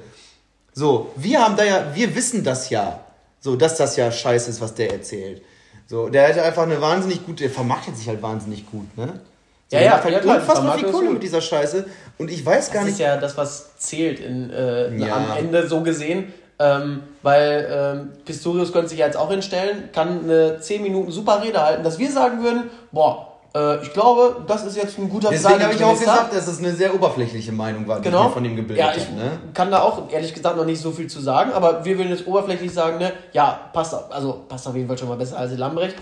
So, 0.73 1.12
wir 1.14 1.40
haben 1.40 1.57
da 1.57 1.62
ja, 1.62 1.87
wir 1.95 2.16
wissen 2.16 2.42
das 2.42 2.69
ja, 2.71 2.99
so, 3.40 3.57
dass 3.57 3.77
das 3.77 3.96
ja 3.96 4.11
scheiße 4.11 4.51
ist, 4.51 4.61
was 4.61 4.75
der 4.75 4.92
erzählt. 4.92 5.42
So, 5.87 6.09
der 6.09 6.29
hat 6.29 6.38
einfach 6.38 6.64
eine 6.64 6.81
wahnsinnig 6.81 7.25
gute, 7.25 7.44
der 7.44 7.51
vermarktet 7.51 7.96
sich 7.96 8.09
halt 8.09 8.20
wahnsinnig 8.22 8.68
gut, 8.70 8.96
ne? 8.96 9.20
So, 9.68 9.77
Ja, 9.77 9.81
der 9.83 9.83
ja, 9.83 10.05
halt 10.05 10.25
ja, 10.25 10.35
unfassbar 10.35 10.79
viel 10.79 10.90
Kohle 10.90 11.11
mit 11.11 11.22
dieser 11.22 11.40
Scheiße. 11.40 11.87
Und 12.18 12.31
ich 12.31 12.44
weiß 12.44 12.70
gar 12.72 12.81
Das 12.83 12.85
nicht. 12.85 12.94
ist 12.94 13.01
ja 13.01 13.16
das, 13.16 13.37
was 13.37 13.77
zählt 13.79 14.20
in, 14.20 14.51
äh, 14.51 14.96
Ja. 14.96 15.16
am 15.16 15.37
Ende 15.38 15.66
so 15.68 15.83
gesehen. 15.83 16.33
Ähm, 16.59 17.03
weil 17.22 17.68
ähm, 17.70 18.12
Pistorius 18.25 18.72
könnte 18.72 18.88
sich 18.88 18.99
ja 19.01 19.05
jetzt 19.07 19.18
auch 19.18 19.31
hinstellen, 19.31 19.90
kann 19.92 20.25
eine 20.25 20.59
10 20.59 20.83
Minuten 20.83 21.12
super 21.12 21.42
Rede 21.42 21.61
halten, 21.62 21.85
dass 21.85 21.99
wir 21.99 22.11
sagen 22.11 22.42
würden, 22.42 22.70
boah, 22.92 23.26
äh, 23.57 23.83
ich 23.83 23.92
glaube, 23.92 24.42
das 24.47 24.64
ist 24.64 24.77
jetzt 24.77 24.99
ein 24.99 25.09
guter 25.09 25.31
Deswegen 25.31 25.62
habe 25.62 25.75
ich 25.75 25.83
auch 25.85 25.99
gesagt, 25.99 26.35
dass 26.35 26.47
es 26.47 26.59
eine 26.59 26.73
sehr 26.73 26.95
oberflächliche 26.95 27.53
Meinung 27.53 27.88
war, 27.88 27.97
die 28.01 28.09
ich 28.09 28.12
Genau. 28.12 28.25
mir 28.25 28.31
von 28.31 28.45
ihm 28.45 28.57
gebildet 28.57 28.85
ja, 28.85 28.92
ich 28.95 29.07
habe. 29.07 29.16
Ne? 29.16 29.31
kann 29.55 29.71
da 29.71 29.81
auch 29.83 30.03
ehrlich 30.11 30.35
gesagt 30.35 30.57
noch 30.57 30.64
nicht 30.66 30.81
so 30.81 30.90
viel 30.90 31.07
zu 31.07 31.21
sagen, 31.21 31.53
aber 31.53 31.85
wir 31.85 31.97
würden 31.99 32.11
jetzt 32.11 32.27
oberflächlich 32.27 32.73
sagen, 32.73 32.99
ne, 32.99 33.12
ja, 33.33 33.59
passt, 33.73 33.95
also 34.11 34.45
passt 34.49 34.66
auf 34.69 34.75
jeden 34.77 34.87
Fall 34.88 34.99
schon 34.99 35.09
mal 35.09 35.16
besser 35.16 35.38
als 35.38 35.57
Lambrecht. 35.57 35.97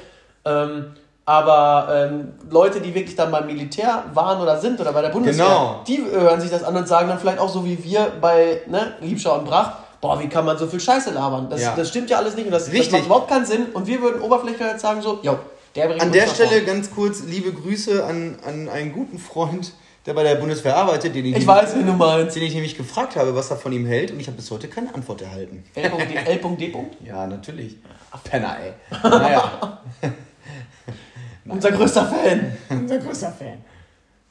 Ähm, 0.44 0.86
aber 1.26 1.88
ähm, 2.10 2.32
Leute, 2.50 2.80
die 2.80 2.94
wirklich 2.94 3.16
dann 3.16 3.30
beim 3.30 3.46
Militär 3.46 4.04
waren 4.12 4.42
oder 4.42 4.58
sind 4.58 4.78
oder 4.80 4.92
bei 4.92 5.00
der 5.00 5.08
Bundeswehr, 5.08 5.44
Genau. 5.46 5.80
die 5.86 6.02
hören 6.10 6.40
sich 6.40 6.50
das 6.50 6.62
an 6.64 6.76
und 6.76 6.86
sagen 6.86 7.08
dann 7.08 7.18
vielleicht 7.18 7.38
auch 7.38 7.48
so 7.48 7.64
wie 7.64 7.82
wir 7.82 8.08
bei 8.20 8.60
ne, 8.66 8.92
Liebschau 9.00 9.38
und 9.38 9.46
Bracht, 9.46 9.72
boah, 10.02 10.20
wie 10.20 10.28
kann 10.28 10.44
man 10.44 10.58
so 10.58 10.66
viel 10.66 10.80
Scheiße 10.80 11.12
labern? 11.12 11.48
Das, 11.48 11.62
Ja. 11.62 11.72
das 11.74 11.88
stimmt 11.88 12.10
ja 12.10 12.18
alles 12.18 12.36
nicht 12.36 12.44
und 12.44 12.52
das, 12.52 12.70
das 12.70 12.90
macht 12.90 13.06
überhaupt 13.06 13.28
keinen 13.30 13.46
Sinn. 13.46 13.68
Und 13.72 13.86
wir 13.86 14.02
würden 14.02 14.20
oberflächlich 14.20 14.78
sagen 14.78 15.00
so, 15.00 15.18
jo, 15.22 15.38
der 15.74 16.00
An 16.00 16.12
der 16.12 16.26
Stelle 16.28 16.50
vorne. 16.50 16.64
ganz 16.64 16.90
kurz 16.90 17.22
liebe 17.24 17.52
Grüße 17.52 18.04
an, 18.04 18.36
an 18.44 18.68
einen 18.68 18.92
guten 18.92 19.18
Freund, 19.18 19.72
der 20.06 20.14
bei 20.14 20.22
der 20.22 20.34
Bundeswehr 20.36 20.76
arbeitet, 20.76 21.14
den 21.14 21.24
ich, 21.24 21.36
Ich 21.36 21.46
weiß, 21.46 21.76
wen 21.76 21.86
du 21.86 21.92
meinst. 21.94 22.36
den 22.36 22.42
ich 22.42 22.54
nämlich 22.54 22.76
gefragt 22.76 23.16
habe, 23.16 23.34
was 23.34 23.50
er 23.50 23.56
von 23.56 23.72
ihm 23.72 23.86
hält 23.86 24.10
und 24.10 24.20
ich 24.20 24.26
habe 24.26 24.36
bis 24.36 24.50
heute 24.50 24.68
keine 24.68 24.94
Antwort 24.94 25.22
erhalten. 25.22 25.64
L.D. 25.74 26.14
L.D. 26.14 26.76
Ja, 27.04 27.26
natürlich. 27.26 27.76
Penner, 28.24 28.56
ey. 28.62 28.72
Naja. 29.02 29.80
Unser 31.46 31.72
größter 31.72 32.06
Fan. 32.06 32.56
Unser 32.70 32.98
größter 32.98 33.32
Fan. 33.32 33.58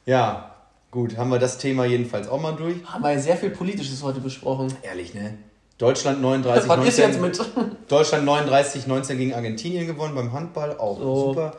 Ja, 0.06 0.54
gut, 0.90 1.16
haben 1.16 1.30
wir 1.30 1.38
das 1.38 1.58
Thema 1.58 1.84
jedenfalls 1.84 2.28
auch 2.28 2.40
mal 2.40 2.52
durch. 2.52 2.76
Haben 2.86 3.02
wir 3.04 3.12
ja 3.12 3.18
sehr 3.18 3.36
viel 3.36 3.50
Politisches 3.50 4.02
heute 4.02 4.20
besprochen. 4.20 4.72
Ehrlich, 4.82 5.14
ne? 5.14 5.34
Deutschland 5.78 6.22
39, 6.22 6.68
Was 6.68 6.78
ist 6.86 6.98
19, 6.98 7.08
jetzt 7.08 7.20
mit? 7.20 7.70
Deutschland 7.88 8.24
39, 8.24 8.86
19 8.86 9.18
gegen 9.18 9.34
Argentinien 9.34 9.86
gewonnen 9.86 10.14
beim 10.14 10.32
Handball, 10.32 10.76
auch 10.78 10.98
So. 10.98 11.26
super. 11.28 11.56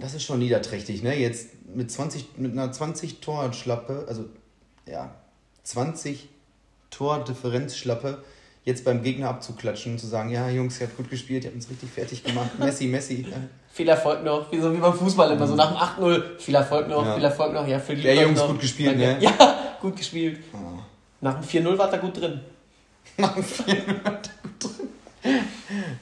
Das 0.00 0.14
ist 0.14 0.22
schon 0.22 0.38
niederträchtig, 0.38 1.02
ne? 1.02 1.14
Jetzt 1.18 1.48
mit 1.74 1.90
20, 1.90 2.38
mit 2.38 2.52
einer 2.52 2.72
20 2.72 3.20
Torschlappe, 3.20 4.04
also 4.08 4.24
ja, 4.86 5.10
20 5.62 6.28
Tordifferenzschlappe, 6.90 8.18
jetzt 8.64 8.84
beim 8.84 9.02
Gegner 9.02 9.28
abzuklatschen 9.28 9.92
und 9.92 9.98
zu 9.98 10.06
sagen, 10.06 10.30
ja, 10.30 10.48
Jungs, 10.50 10.80
ihr 10.80 10.86
habt 10.86 10.96
gut 10.96 11.08
gespielt, 11.10 11.44
ihr 11.44 11.48
habt 11.50 11.56
uns 11.56 11.70
richtig 11.70 11.90
fertig 11.90 12.24
gemacht. 12.24 12.50
Messi, 12.58 12.86
Messi. 12.86 13.22
äh, 13.22 13.34
Viel 13.72 13.88
Erfolg 13.88 14.24
noch, 14.24 14.50
wie 14.52 14.60
so 14.60 14.72
wie 14.72 14.78
beim 14.78 14.92
Fußball 14.94 15.30
immer, 15.32 15.46
so 15.46 15.54
nach 15.54 15.96
dem 15.96 16.04
8-0, 16.04 16.38
viel 16.38 16.54
Erfolg 16.54 16.88
noch, 16.88 17.04
Ja. 17.04 17.14
viel 17.14 17.24
Erfolg 17.24 17.52
noch, 17.52 17.66
ja, 17.66 17.78
für 17.78 17.94
die 17.94 18.02
Der 18.02 18.14
Jungs 18.14 18.38
noch. 18.38 18.48
gut 18.48 18.60
gespielt, 18.60 18.90
Danke. 19.00 19.04
ne? 19.06 19.16
Ja, 19.20 19.76
gut 19.80 19.96
gespielt. 19.96 20.40
Ah. 20.52 20.78
Nach 21.20 21.40
dem 21.40 21.64
4-0 21.64 21.78
war 21.78 21.92
er 21.92 21.98
gut 21.98 22.20
drin. 22.20 22.40
Nach 23.18 23.34
dem 23.34 23.44
Film 23.44 23.82
war 24.04 24.12
da 24.22 24.30
gut 24.42 24.60
drin. 24.60 24.88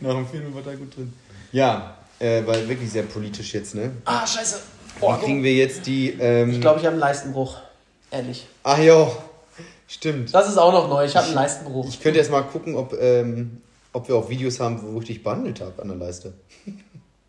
Nach 0.01 0.15
dem 0.15 0.27
Film 0.27 0.55
war 0.55 0.63
da 0.63 0.75
gut 0.75 0.97
drin. 0.97 1.13
Ja, 1.53 1.97
äh, 2.19 2.43
weil 2.47 2.69
wirklich 2.69 2.91
sehr 2.91 3.05
politisch 3.05 3.55
jetzt, 3.55 3.75
ne? 3.75 3.93
Ah, 4.05 4.27
scheiße. 4.27 4.59
Wie 5.01 5.25
kriegen 5.25 5.43
wir 5.43 5.55
jetzt 5.55 5.87
die. 5.87 6.11
Ähm, 6.21 6.51
Ich 6.51 6.61
glaube, 6.61 6.79
ich 6.81 6.85
habe 6.87 6.93
einen 6.95 7.01
Leistenbruch. 7.01 7.59
Ehrlich. 8.11 8.47
Ach 8.63 8.79
ja, 8.79 9.11
stimmt. 9.89 10.33
Das 10.35 10.49
ist 10.49 10.57
auch 10.59 10.73
noch 10.73 10.89
neu, 10.89 11.05
ich 11.05 11.17
habe 11.17 11.27
einen 11.27 11.35
Leistenbruch. 11.35 11.89
Ich 11.89 12.01
könnte 12.01 12.19
jetzt 12.19 12.31
mal 12.31 12.43
gucken, 12.43 12.77
ob, 12.77 12.93
ähm, 13.01 13.61
ob 13.93 14.07
wir 14.09 14.15
auch 14.17 14.29
Videos 14.29 14.61
haben, 14.61 14.81
wo 14.83 15.01
ich 15.01 15.07
dich 15.07 15.23
behandelt 15.23 15.61
habe 15.61 15.81
an 15.83 15.89
der 15.89 15.97
Leiste. 15.97 16.33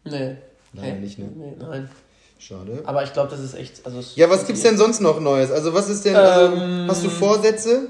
Nee. 0.08 0.36
Leider 0.74 0.88
Hä? 0.88 1.00
nicht, 1.00 1.18
ne? 1.18 1.26
Nee, 1.36 1.54
nein. 1.58 1.90
Schade. 2.38 2.84
Aber 2.86 3.04
ich 3.04 3.12
glaube, 3.12 3.32
das 3.32 3.40
ist 3.40 3.56
echt. 3.56 3.84
Also 3.88 3.98
es- 3.98 4.16
Ja, 4.16 4.30
was 4.30 4.46
gibt's 4.46 4.62
denn 4.62 4.78
sonst 4.78 5.02
noch 5.02 5.20
Neues? 5.20 5.50
Also, 5.50 5.74
was 5.74 5.90
ist 5.90 6.06
denn. 6.06 6.16
Ähm, 6.16 6.54
Ähm, 6.62 6.86
hast 6.88 7.04
du 7.04 7.10
Vorsätze? 7.10 7.88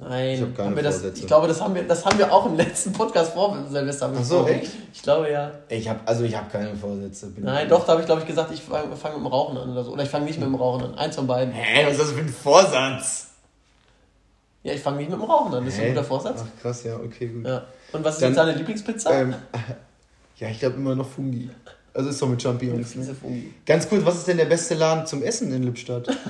Nein, 0.00 0.34
Ich 0.34 0.40
hab 0.42 0.56
keine 0.56 0.70
haben 0.76 0.82
das, 0.84 1.02
ich 1.02 1.26
glaube, 1.26 1.48
das 1.48 1.60
haben, 1.60 1.74
wir, 1.74 1.82
das 1.82 2.04
haben 2.04 2.18
wir 2.18 2.32
auch 2.32 2.46
im 2.46 2.56
letzten 2.56 2.92
Podcast 2.92 3.32
vor 3.32 3.56
Silvester 3.68 4.12
Ach 4.16 4.22
so, 4.22 4.46
echt? 4.46 4.70
Ich 4.92 5.02
glaube 5.02 5.30
ja. 5.30 5.50
Ich 5.68 5.88
hab, 5.88 6.08
also, 6.08 6.22
ich 6.24 6.36
habe 6.36 6.48
keine 6.50 6.74
Vorsätze. 6.76 7.32
Nein, 7.36 7.68
doch, 7.68 7.84
da 7.84 7.92
habe 7.92 8.02
ich 8.02 8.06
glaube 8.06 8.20
ich 8.20 8.26
gesagt, 8.26 8.52
ich 8.52 8.62
fange 8.62 8.94
fang 8.96 9.12
mit 9.14 9.22
dem 9.22 9.26
Rauchen 9.26 9.58
an 9.58 9.70
oder 9.70 9.82
so. 9.82 9.92
Oder 9.92 10.04
ich 10.04 10.08
fange 10.08 10.26
nicht 10.26 10.38
mit 10.38 10.46
dem 10.46 10.54
Rauchen 10.54 10.84
an. 10.84 10.94
Eins 10.98 11.16
von 11.16 11.26
beiden. 11.26 11.52
Hä, 11.52 11.84
was 11.84 11.92
ist 11.94 12.00
das 12.00 12.12
für 12.12 12.20
ein 12.20 12.28
Vorsatz? 12.28 13.26
Ja, 14.62 14.72
ich 14.74 14.80
fange 14.80 14.98
nicht 14.98 15.10
mit 15.10 15.18
dem 15.18 15.24
Rauchen 15.24 15.52
an. 15.54 15.64
Das 15.64 15.74
ist 15.74 15.80
ein 15.80 15.88
guter 15.88 16.04
Vorsatz. 16.04 16.44
Ach, 16.44 16.62
krass, 16.62 16.84
ja, 16.84 16.96
okay, 16.96 17.26
gut. 17.28 17.46
Ja. 17.46 17.64
Und 17.92 18.04
was 18.04 18.14
ist 18.14 18.22
Dann- 18.22 18.30
jetzt 18.30 18.38
deine 18.38 18.52
Lieblingspizza? 18.52 19.10
Ähm, 19.12 19.34
ja, 20.36 20.48
ich 20.48 20.58
glaube 20.60 20.76
immer 20.76 20.94
noch 20.94 21.08
Fungi. 21.08 21.50
Also, 21.94 22.10
ist 22.10 22.22
doch 22.22 22.28
mit 22.28 22.40
Champignons. 22.40 22.94
Ne? 22.94 23.14
Fungi. 23.20 23.52
Ganz 23.66 23.88
kurz, 23.88 24.04
was 24.04 24.16
ist 24.18 24.28
denn 24.28 24.36
der 24.36 24.44
beste 24.44 24.74
Laden 24.74 25.06
zum 25.06 25.22
Essen 25.24 25.52
in 25.52 25.64
Lippstadt? 25.64 26.06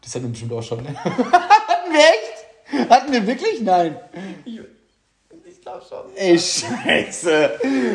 das 0.00 0.14
hatten 0.14 0.24
wir 0.24 0.30
bestimmt 0.30 0.52
auch 0.52 0.62
schon, 0.62 0.82
ne? 0.82 0.94
Hatten 0.94 1.22
wir 1.92 1.98
echt? 1.98 2.35
Hatten 2.90 3.12
wir 3.12 3.26
wirklich? 3.26 3.60
Nein. 3.60 3.96
Ich, 4.44 4.60
glaube 5.62 5.82
schon. 5.88 6.14
Ey, 6.14 6.38
scheiße. 6.38 7.50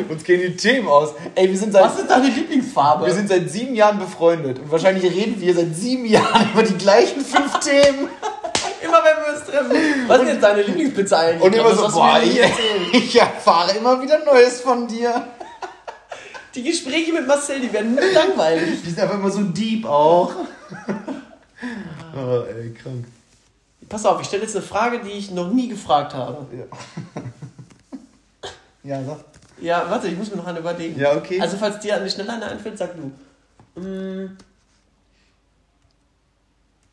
Uns 0.08 0.24
gehen 0.24 0.40
die 0.42 0.56
Themen 0.56 0.88
aus. 0.88 1.14
Ey, 1.34 1.48
wir 1.48 1.56
sind 1.56 1.72
seit, 1.72 1.84
Was 1.84 1.98
ist 1.98 2.10
deine 2.10 2.28
Lieblingsfarbe? 2.28 3.06
wir 3.06 3.14
sind 3.14 3.28
seit 3.28 3.50
sieben 3.50 3.74
Jahren 3.74 3.98
befreundet. 3.98 4.58
Und 4.58 4.70
wahrscheinlich 4.70 5.04
reden 5.04 5.40
wir 5.40 5.54
seit 5.54 5.74
sieben 5.74 6.04
Jahren 6.04 6.50
über 6.52 6.62
die 6.62 6.76
gleichen 6.76 7.22
fünf 7.22 7.60
Themen. 7.60 8.08
immer 8.82 8.98
wenn 9.02 9.24
wir 9.24 9.32
uns 9.34 9.44
treffen. 9.46 10.08
Was 10.08 10.20
ist 10.20 10.28
jetzt 10.28 10.42
deine 10.42 10.62
Lieblingspizza 10.62 11.18
eigentlich? 11.18 11.42
Und 11.42 11.54
immer 11.54 11.74
so, 11.74 11.88
boah, 11.88 12.20
ich, 12.22 12.40
ich 12.92 13.20
erfahre 13.20 13.76
immer 13.76 14.02
wieder 14.02 14.22
Neues 14.24 14.60
von 14.60 14.86
dir. 14.86 15.28
Die 16.54 16.62
Gespräche 16.62 17.12
mit 17.14 17.26
Marcel, 17.26 17.60
die 17.60 17.72
werden 17.72 17.94
nie 17.94 18.12
langweilig. 18.12 18.82
Die 18.84 18.90
sind 18.90 19.00
einfach 19.00 19.14
immer 19.14 19.30
so 19.30 19.42
deep 19.44 19.86
auch. 19.86 20.34
oh, 22.14 22.42
ey, 22.42 22.74
krank. 22.74 23.06
Pass 23.92 24.06
auf, 24.06 24.22
ich 24.22 24.26
stelle 24.26 24.44
jetzt 24.44 24.56
eine 24.56 24.64
Frage, 24.64 25.00
die 25.00 25.10
ich 25.10 25.30
noch 25.32 25.52
nie 25.52 25.68
gefragt 25.68 26.14
habe. 26.14 26.46
Ja, 28.82 29.04
sag. 29.04 29.18
Ja, 29.60 29.84
warte, 29.88 30.08
ich 30.08 30.16
muss 30.16 30.30
mir 30.30 30.38
noch 30.38 30.46
eine 30.46 30.60
überlegen. 30.60 30.98
Ja, 30.98 31.14
okay. 31.14 31.38
Also, 31.38 31.58
falls 31.58 31.78
dir 31.78 31.96
eine 31.96 32.08
schnell 32.08 32.28
eine 32.30 32.46
einfällt, 32.46 32.78
sag 32.78 32.94
du. 32.96 33.80
Mm. 33.80 34.36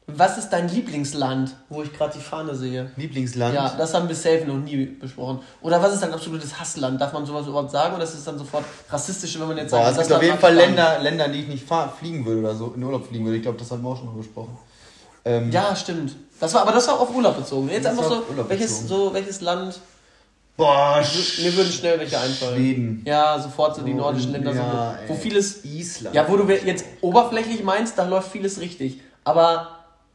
Was 0.08 0.38
ist 0.38 0.50
dein 0.50 0.68
Lieblingsland, 0.68 1.56
wo 1.70 1.84
ich 1.84 1.94
gerade 1.94 2.18
die 2.18 2.24
Fahne 2.24 2.54
sehe? 2.54 2.92
Lieblingsland? 2.98 3.56
Ja, 3.56 3.74
das 3.78 3.94
haben 3.94 4.10
wir 4.10 4.16
safe 4.16 4.44
noch 4.46 4.58
nie 4.58 4.86
besprochen. 4.86 5.40
Oder 5.62 5.82
was 5.82 5.94
ist 5.94 6.04
dein 6.04 6.14
absolutes 6.14 6.60
Hassland? 6.60 7.00
Darf 7.00 7.14
man 7.14 7.26
sowas 7.26 7.48
überhaupt 7.48 7.72
sagen? 7.72 7.96
Oder 7.96 8.04
ist 8.04 8.16
es 8.16 8.26
dann 8.26 8.38
sofort 8.38 8.66
rassistisch, 8.90 9.40
wenn 9.40 9.48
man 9.48 9.58
jetzt 9.58 9.72
Boah, 9.72 9.86
sagt, 9.86 9.92
es 9.92 9.98
das 9.98 10.08
gibt 10.08 10.18
auf 10.18 10.24
jeden 10.24 10.40
Fall? 10.40 10.54
Länder, 10.54 11.00
Länder, 11.00 11.30
die 11.30 11.42
ich 11.42 11.48
nicht 11.48 11.66
fliegen 11.98 12.26
würde 12.26 12.42
oder 12.42 12.56
so, 12.56 12.74
in 12.76 12.84
Urlaub 12.84 13.08
fliegen 13.08 13.24
würde. 13.24 13.38
Ich 13.38 13.44
glaube, 13.44 13.58
das 13.58 13.72
hatten 13.72 13.84
wir 13.84 13.90
auch 13.90 13.98
schon 13.98 14.08
mal 14.08 14.18
besprochen. 14.18 14.58
Ähm, 15.30 15.52
Ja, 15.52 15.76
stimmt. 15.76 16.16
Das 16.40 16.54
war, 16.54 16.62
aber 16.62 16.72
das 16.72 16.88
war 16.88 17.00
auf 17.00 17.14
Urlaub 17.14 17.36
bezogen. 17.38 17.70
Jetzt 17.70 17.86
einfach 17.88 18.04
so, 18.04 18.24
welches, 18.48 18.82
bezogen. 18.84 18.88
so, 18.88 19.14
welches 19.14 19.42
Land. 19.42 19.80
Boah, 20.56 21.02
Mir 21.42 21.56
würden 21.56 21.72
schnell 21.72 22.00
welche 22.00 22.20
einfallen. 22.20 22.56
Schweden. 22.56 23.02
Ja, 23.06 23.40
sofort 23.40 23.76
so 23.76 23.82
die 23.82 23.94
Oh, 23.94 23.98
nordischen 23.98 24.34
Länder, 24.34 24.54
ja, 24.54 24.98
so, 25.08 25.10
wo 25.10 25.14
ey. 25.16 25.20
vieles. 25.20 25.64
Island. 25.64 26.14
Ja, 26.16 26.28
wo 26.30 26.36
du 26.36 26.44
jetzt 26.52 26.86
oberflächlich 27.02 27.64
meinst, 27.64 27.98
da 27.98 28.04
läuft 28.06 28.32
vieles 28.32 28.60
richtig. 28.60 29.00
Aber 29.24 29.70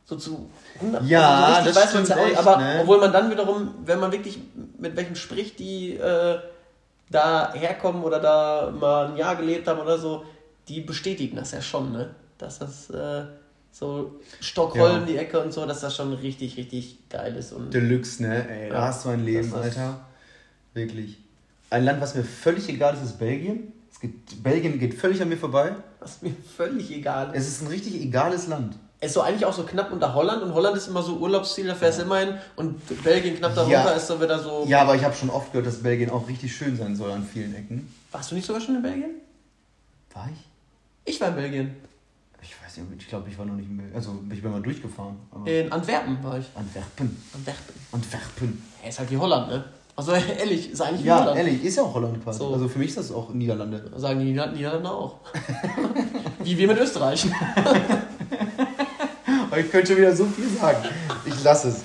so 0.05 0.17
zu 0.17 0.51
100 0.81 1.03
Ja, 1.07 1.45
also 1.57 1.71
so 1.71 1.75
das 1.75 1.75
man's 1.77 1.91
stimmt 1.91 2.09
ja 2.09 2.17
auch 2.17 2.21
nicht. 2.29 2.39
echt, 2.39 2.47
Aber 2.47 2.57
ne? 2.59 2.79
obwohl 2.83 2.99
man 2.99 3.13
dann 3.13 3.31
wiederum, 3.31 3.75
wenn 3.87 4.01
man 4.01 4.13
wirklich 4.13 4.39
mit 4.79 4.97
welchem 4.97 5.17
spricht, 5.17 5.59
die 5.59 5.95
äh, 5.97 6.39
da 7.11 7.53
herkommen 7.55 8.03
oder 8.03 8.21
da 8.21 8.71
mal 8.79 9.07
ein 9.09 9.17
Jahr 9.17 9.37
gelebt 9.37 9.67
haben 9.67 9.81
oder 9.81 9.99
so, 9.99 10.25
die 10.69 10.81
bestätigen 10.81 11.37
das 11.37 11.53
ja 11.53 11.63
schon, 11.63 11.93
ne? 11.93 12.11
Dass 12.37 12.59
das 12.59 12.91
äh, 12.91 13.25
so 13.77 14.21
Stockholm 14.41 15.01
Ja. 15.01 15.07
die 15.07 15.17
Ecke 15.17 15.41
und 15.43 15.53
so, 15.53 15.67
dass 15.67 15.81
das 15.81 15.97
schon 15.97 16.13
richtig, 16.13 16.57
richtig 16.57 17.09
geil 17.11 17.35
ist. 17.37 17.53
Und 17.53 17.75
Deluxe, 17.75 18.23
ne? 18.23 18.49
Ey, 18.49 18.69
da 18.71 18.75
Ja, 18.77 18.81
hast 18.87 19.05
du 19.05 19.09
ein 19.09 19.25
Leben, 19.25 19.53
Alter. 19.53 20.01
Wirklich. 20.75 21.19
Ein 21.71 21.85
Land, 21.85 22.01
was 22.01 22.15
mir 22.15 22.23
völlig 22.25 22.69
egal 22.69 22.95
ist, 22.95 23.03
ist 23.03 23.19
Belgien. 23.19 23.73
Es 23.93 23.99
geht, 23.99 24.43
Belgien 24.43 24.79
geht 24.79 24.95
völlig 24.95 25.21
an 25.21 25.29
mir 25.29 25.37
vorbei. 25.37 25.75
was 25.99 26.23
mir 26.23 26.35
völlig 26.57 26.91
egal 26.93 27.35
ist. 27.35 27.43
Es 27.43 27.49
ist 27.49 27.63
ein 27.63 27.69
richtig 27.69 28.01
egales 28.01 28.47
Land. 28.47 28.77
Es 29.01 29.09
ist 29.09 29.15
so 29.15 29.23
eigentlich 29.23 29.45
auch 29.45 29.53
so 29.53 29.65
knapp 29.65 29.91
unter 29.93 30.15
Holland 30.15 30.43
und 30.43 30.55
Holland 30.55 30.77
ist 30.77 30.87
immer 30.89 31.03
so 31.03 31.17
Urlaubsziel, 31.17 31.67
da 31.67 31.75
fährst 31.75 31.99
du 31.99 32.03
immer 32.05 32.19
hin 32.21 32.35
und 32.57 32.81
Belgien 33.03 33.37
knapp 33.37 33.55
darunter 33.55 33.73
Ja. 33.85 33.91
ist 33.91 34.07
so 34.07 34.21
wieder 34.21 34.39
so. 34.39 34.65
Ja, 34.69 34.83
aber 34.83 34.95
ich 34.95 35.03
habe 35.05 35.15
schon 35.15 35.31
oft 35.31 35.51
gehört, 35.53 35.67
dass 35.67 35.83
Belgien 35.83 36.11
auch 36.11 36.29
richtig 36.29 36.55
schön 36.55 36.77
sein 36.77 36.95
soll 36.95 37.11
an 37.11 37.25
vielen 37.25 37.55
Ecken. 37.55 37.93
Warst 38.13 38.31
du 38.31 38.35
nicht 38.37 38.47
sogar 38.47 38.61
schon 38.63 38.77
in 38.77 38.83
Belgien? 38.83 39.11
War 40.15 40.29
ich? 40.33 41.13
Ich 41.15 41.21
war 41.21 41.29
in 41.31 41.35
Belgien. 41.37 41.77
Ich 42.45 42.55
weiß 42.63 42.77
nicht, 42.77 43.03
ich 43.03 43.09
glaube, 43.09 43.29
ich 43.31 43.39
war 43.39 43.47
noch 43.47 43.55
nicht 43.55 43.71
mehr. 43.71 43.87
Also, 43.95 44.19
ich 44.31 44.43
bin 44.43 44.51
mal 44.53 44.61
durchgefahren. 44.63 45.17
In 45.47 45.73
Antwerpen 45.73 46.23
war 46.23 46.39
ich. 46.39 46.47
Antwerpen. 46.55 47.17
Antwerpen. 47.35 47.75
Antwerpen. 47.93 48.63
Ja, 48.83 48.89
ist 48.91 48.99
halt 48.99 49.11
wie 49.11 49.17
Holland, 49.17 49.49
ne? 49.49 49.65
Also 49.97 50.13
ehrlich, 50.39 50.71
ist 50.73 50.81
eigentlich 50.83 51.05
wie 51.05 51.07
Ja, 51.09 51.21
Holland. 51.21 51.39
ehrlich, 51.39 51.65
ist 51.65 51.77
ja 51.77 51.83
auch 51.85 51.95
Holland 51.95 52.23
quasi. 52.23 52.39
So. 52.41 52.53
Also 52.53 52.69
für 52.69 52.79
mich 52.79 52.89
ist 52.89 52.99
das 52.99 53.13
auch 53.13 53.31
Niederlande. 53.33 53.91
Sagen 53.97 54.19
die 54.21 54.27
Nieder- 54.27 54.51
Niederländer 54.53 54.91
auch. 54.93 55.21
wie 56.43 56.59
wir 56.59 56.67
mit 56.69 56.79
Österreich. 56.79 57.27
Ich 59.57 59.71
könnte 59.71 59.87
schon 59.93 59.99
wieder 59.99 60.15
so 60.17 60.25
viel 60.27 60.49
sagen. 60.49 60.79
Ich 61.25 61.45
lasse 61.45 61.69
es. 61.69 61.83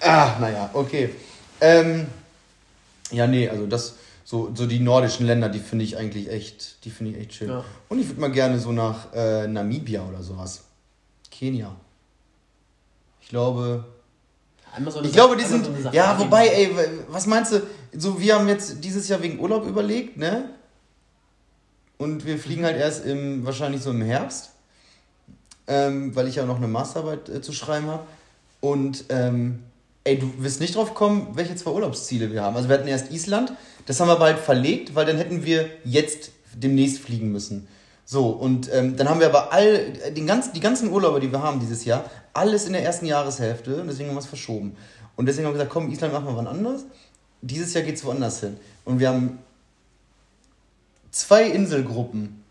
Ah, 0.00 0.36
naja, 0.40 0.68
okay. 0.72 1.10
Ähm, 1.60 2.08
ja, 3.12 3.24
nee, 3.28 3.48
also 3.48 3.66
das, 3.66 3.94
so, 4.24 4.50
so 4.54 4.66
die 4.66 4.80
nordischen 4.80 5.26
Länder, 5.26 5.50
die 5.50 5.58
finde 5.58 5.84
ich 5.84 5.98
eigentlich 5.98 6.30
echt, 6.30 6.84
die 6.84 6.90
finde 6.90 7.12
ich 7.12 7.18
echt 7.18 7.34
schön. 7.34 7.50
Ja. 7.50 7.64
Und 7.90 8.00
ich 8.00 8.08
würde 8.08 8.22
mal 8.22 8.32
gerne 8.32 8.58
so 8.58 8.72
nach 8.72 9.12
äh, 9.12 9.46
Namibia 9.46 10.02
oder 10.08 10.22
sowas. 10.22 10.64
Kenia. 11.30 11.76
Ich 13.20 13.28
glaube, 13.28 13.84
so 14.88 15.02
ich 15.02 15.12
glaube, 15.12 15.36
die 15.36 15.44
sind. 15.44 15.66
so 15.66 15.90
ja, 15.90 16.18
wobei, 16.18 16.48
ey, 16.48 16.70
was 17.08 17.26
meinst 17.26 17.52
du? 17.52 17.62
So, 17.96 18.18
wir 18.18 18.34
haben 18.34 18.48
jetzt 18.48 18.82
dieses 18.82 19.08
Jahr 19.08 19.22
wegen 19.22 19.38
Urlaub 19.38 19.66
überlegt, 19.66 20.16
ne? 20.16 20.50
Und 21.98 22.24
wir 22.24 22.38
fliegen 22.38 22.64
halt 22.64 22.76
erst 22.76 23.04
im, 23.04 23.44
wahrscheinlich 23.44 23.82
so 23.82 23.90
im 23.90 24.02
Herbst. 24.02 24.50
Ähm, 25.66 26.14
weil 26.14 26.28
ich 26.28 26.36
ja 26.36 26.44
noch 26.44 26.56
eine 26.56 26.68
Masterarbeit 26.68 27.28
äh, 27.28 27.40
zu 27.40 27.52
schreiben 27.52 27.86
habe. 27.86 28.04
Und, 28.60 29.04
ähm, 29.10 29.62
ey, 30.04 30.18
du 30.18 30.30
wirst 30.38 30.60
nicht 30.60 30.76
drauf 30.76 30.94
kommen, 30.94 31.28
welche 31.32 31.56
zwei 31.56 31.70
Urlaubsziele 31.70 32.30
wir 32.30 32.42
haben. 32.42 32.56
Also, 32.56 32.68
wir 32.68 32.78
hatten 32.78 32.88
erst 32.88 33.10
Island, 33.10 33.52
das 33.86 34.00
haben 34.00 34.08
wir 34.08 34.18
halt 34.18 34.38
verlegt, 34.38 34.94
weil 34.94 35.06
dann 35.06 35.16
hätten 35.16 35.44
wir 35.44 35.68
jetzt 35.84 36.30
demnächst 36.54 36.98
fliegen 36.98 37.32
müssen. 37.32 37.66
So, 38.06 38.28
und 38.28 38.70
ähm, 38.72 38.96
dann 38.96 39.08
haben 39.08 39.20
wir 39.20 39.26
aber 39.26 39.52
all, 39.52 39.92
den 40.12 40.26
ganzen, 40.26 40.52
die 40.52 40.60
ganzen 40.60 40.90
Urlaube, 40.92 41.20
die 41.20 41.32
wir 41.32 41.42
haben 41.42 41.58
dieses 41.58 41.84
Jahr, 41.86 42.04
alles 42.34 42.66
in 42.66 42.74
der 42.74 42.84
ersten 42.84 43.06
Jahreshälfte 43.06 43.80
und 43.80 43.86
deswegen 43.86 44.10
haben 44.10 44.16
wir 44.16 44.20
es 44.20 44.26
verschoben. 44.26 44.76
Und 45.16 45.26
deswegen 45.26 45.46
haben 45.46 45.54
wir 45.54 45.58
gesagt, 45.58 45.72
komm, 45.72 45.90
Island 45.90 46.12
machen 46.12 46.26
wir 46.26 46.36
wann 46.36 46.46
anders. 46.46 46.84
Dieses 47.40 47.72
Jahr 47.72 47.84
geht 47.84 47.96
es 47.96 48.04
woanders 48.04 48.40
hin. 48.40 48.56
Und 48.84 48.98
wir 48.98 49.08
haben 49.08 49.38
zwei 51.10 51.44
Inselgruppen. 51.44 52.42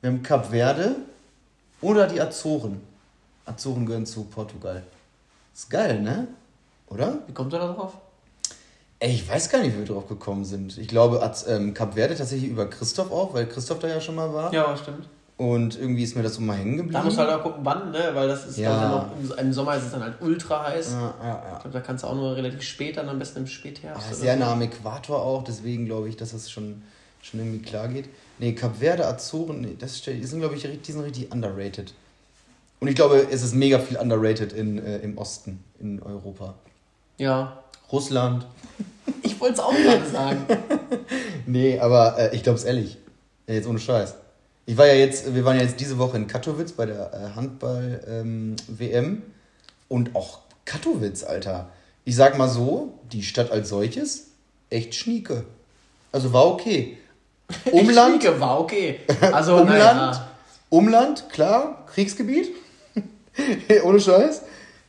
Wir 0.00 0.10
haben 0.10 0.22
Kap 0.22 0.50
Verde 0.50 0.96
oder 1.80 2.06
die 2.06 2.20
Azoren. 2.20 2.80
Azoren 3.44 3.86
gehören 3.86 4.06
zu 4.06 4.24
Portugal. 4.24 4.82
Ist 5.56 5.70
geil, 5.70 6.02
ne? 6.02 6.28
Oder? 6.88 7.20
Wie 7.26 7.32
kommt 7.32 7.50
er 7.54 7.60
da 7.60 7.72
drauf? 7.72 7.94
Ey, 8.98 9.12
ich 9.14 9.26
weiß 9.26 9.48
gar 9.48 9.62
nicht, 9.62 9.74
wie 9.74 9.78
wir 9.78 9.86
drauf 9.86 10.06
gekommen 10.06 10.44
sind. 10.44 10.76
Ich 10.76 10.86
glaube, 10.88 11.22
Az- 11.22 11.46
ähm, 11.48 11.72
Kap 11.72 11.94
Verde 11.94 12.14
tatsächlich 12.14 12.50
über 12.50 12.68
Christoph 12.68 13.10
auch, 13.10 13.32
weil 13.32 13.46
Christoph 13.46 13.78
da 13.78 13.88
ja 13.88 14.00
schon 14.00 14.16
mal 14.16 14.32
war. 14.34 14.52
Ja, 14.52 14.76
stimmt. 14.76 15.08
Und 15.38 15.78
irgendwie 15.78 16.02
ist 16.02 16.14
mir 16.14 16.22
das 16.22 16.34
so 16.34 16.40
mal 16.42 16.56
hängen 16.56 16.76
geblieben. 16.76 16.92
Da 16.94 17.02
musst 17.02 17.16
du 17.16 17.22
halt 17.22 17.30
auch 17.30 17.42
gucken, 17.42 17.60
wann, 17.62 17.90
ne? 17.90 18.10
Weil 18.12 18.28
das 18.28 18.46
ist, 18.46 18.58
Ja. 18.58 18.70
ja. 18.82 18.88
noch, 18.90 19.38
im, 19.38 19.52
Sommer 19.52 19.76
ist 19.76 19.84
es 19.84 19.92
dann 19.92 20.02
halt 20.02 20.14
ultra 20.20 20.64
heiß. 20.66 20.92
ja, 20.92 21.00
ja, 21.00 21.42
Ich 21.46 21.52
ja. 21.52 21.58
glaube, 21.60 21.70
da 21.70 21.80
kannst 21.80 22.04
du 22.04 22.08
auch 22.08 22.14
nur 22.14 22.36
relativ 22.36 22.62
spät, 22.62 22.96
dann 22.98 23.08
am 23.08 23.18
besten 23.18 23.38
im 23.40 23.46
Spätherbst. 23.46 24.06
oder 24.08 24.14
sehr 24.16 24.34
so. 24.34 24.40
nah 24.40 24.52
am 24.52 24.62
Äquator 24.62 25.20
auch, 25.22 25.42
deswegen 25.44 25.84
glaube 25.86 26.08
ich, 26.10 26.16
dass 26.16 26.32
das 26.32 26.50
schon, 26.50 26.82
schon 27.22 27.40
irgendwie 27.40 27.60
klar 27.60 27.88
geht. 27.88 28.08
Nee, 28.38 28.52
Kap 28.54 28.76
Verde, 28.78 29.06
Azoren, 29.06 29.60
nee, 29.62 29.76
das 29.78 30.00
die 30.02 30.22
sind, 30.24 30.40
glaube 30.40 30.54
ich, 30.54 30.62
die 30.82 30.92
sind 30.92 31.02
richtig 31.02 31.30
underrated. 31.32 31.92
Und 32.80 32.88
ich 32.88 32.94
glaube, 32.94 33.26
es 33.30 33.42
ist 33.42 33.54
mega 33.54 33.78
viel 33.78 33.96
underrated 33.96 34.52
in, 34.52 34.78
äh, 34.84 34.98
im 34.98 35.16
Osten, 35.18 35.64
in 35.80 36.02
Europa. 36.02 36.54
Ja. 37.18 37.62
Russland. 37.90 38.46
Ich 39.22 39.40
wollte 39.40 39.54
es 39.54 39.60
auch 39.60 39.74
gerade 39.74 40.06
sagen. 40.06 40.46
Nee, 41.48 41.78
aber 41.78 42.18
äh, 42.18 42.34
ich 42.34 42.42
glaube 42.42 42.58
es 42.58 42.64
ehrlich. 42.64 42.98
Jetzt 43.46 43.68
ohne 43.68 43.78
Scheiß. 43.78 44.16
Ich 44.66 44.76
war 44.76 44.88
ja 44.88 44.94
jetzt, 44.94 45.32
wir 45.32 45.44
waren 45.44 45.56
ja 45.56 45.62
jetzt 45.62 45.78
diese 45.78 45.96
Woche 45.96 46.16
in 46.16 46.26
Katowice 46.26 46.72
bei 46.72 46.86
der 46.86 47.12
äh, 47.14 47.36
Handball-WM. 47.36 49.22
und 49.88 50.16
auch 50.16 50.40
Katowice, 50.64 51.22
Alter. 51.22 51.68
Ich 52.04 52.16
sag 52.16 52.36
mal 52.36 52.48
so, 52.48 52.94
die 53.12 53.22
Stadt 53.22 53.52
als 53.52 53.68
solches, 53.68 54.26
echt 54.70 54.96
schnieke. 54.96 55.44
Also 56.10 56.32
war 56.32 56.46
okay. 56.46 56.98
Umland, 57.70 58.22
Schnieke 58.22 58.40
war 58.40 58.58
okay. 58.60 58.98
Also, 59.20 59.52
Umland, 59.58 59.78
naja. 59.78 60.28
Umland, 60.68 61.28
klar, 61.30 61.86
Kriegsgebiet. 61.86 62.48
Ohne 63.84 64.00
Scheiß. 64.00 64.42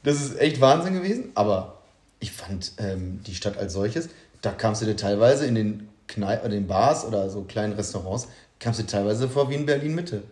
Das 0.04 0.22
ist 0.22 0.40
echt 0.40 0.62
Wahnsinn 0.62 0.94
gewesen. 0.94 1.32
Aber 1.36 1.82
ich 2.20 2.32
fand 2.32 2.74
ähm, 2.78 3.22
die 3.26 3.36
Stadt 3.36 3.58
als 3.58 3.74
solches, 3.74 4.10
da 4.42 4.52
kamst 4.52 4.82
du 4.82 4.86
dir 4.86 4.96
teilweise 4.96 5.46
in 5.46 5.56
den 5.56 5.90
Kneipen, 6.08 6.46
oder 6.46 6.56
den 6.56 6.68
Bars 6.68 7.06
oder 7.06 7.30
so 7.30 7.44
kleinen 7.44 7.74
Restaurants, 7.74 8.28
kamst 8.60 8.80
du 8.80 8.84
dir 8.84 8.90
teilweise 8.90 9.28
vor 9.28 9.50
wie 9.50 9.56
in 9.56 9.66
Berlin-Mitte. 9.66 10.24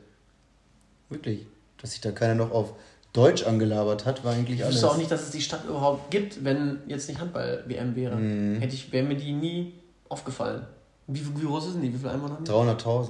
Wirklich. 1.10 1.46
Dass 1.82 1.92
sich 1.92 2.02
da 2.02 2.12
keiner 2.12 2.36
noch 2.36 2.52
auf 2.52 2.74
Deutsch 3.14 3.44
angelabert 3.46 4.06
hat, 4.06 4.24
war 4.24 4.34
eigentlich 4.34 4.58
Ich 4.60 4.64
alles. 4.64 4.76
wüsste 4.76 4.92
auch 4.92 4.98
nicht, 4.98 5.12
dass 5.12 5.24
es 5.24 5.32
die 5.32 5.42
Stadt 5.42 5.64
überhaupt 5.66 6.12
gibt, 6.12 6.44
wenn 6.44 6.80
jetzt 6.88 7.08
nicht 7.08 7.20
Handball-WM 7.20 7.96
wäre. 7.96 8.16
Mhm. 8.16 8.60
Hätte 8.60 8.74
ich, 8.76 8.92
wäre 8.92 9.06
mir 9.06 9.16
die 9.16 9.32
nie 9.34 9.74
aufgefallen. 10.10 10.66
Wie, 11.08 11.22
wie 11.40 11.46
groß 11.46 11.68
ist 11.68 11.74
denn 11.76 11.82
die? 11.84 11.94
Wie 11.94 11.98
viele 11.98 12.12
Einwohner 12.12 12.36
haben 12.36 12.46
die? 12.46 12.52
300.000. 12.52 13.10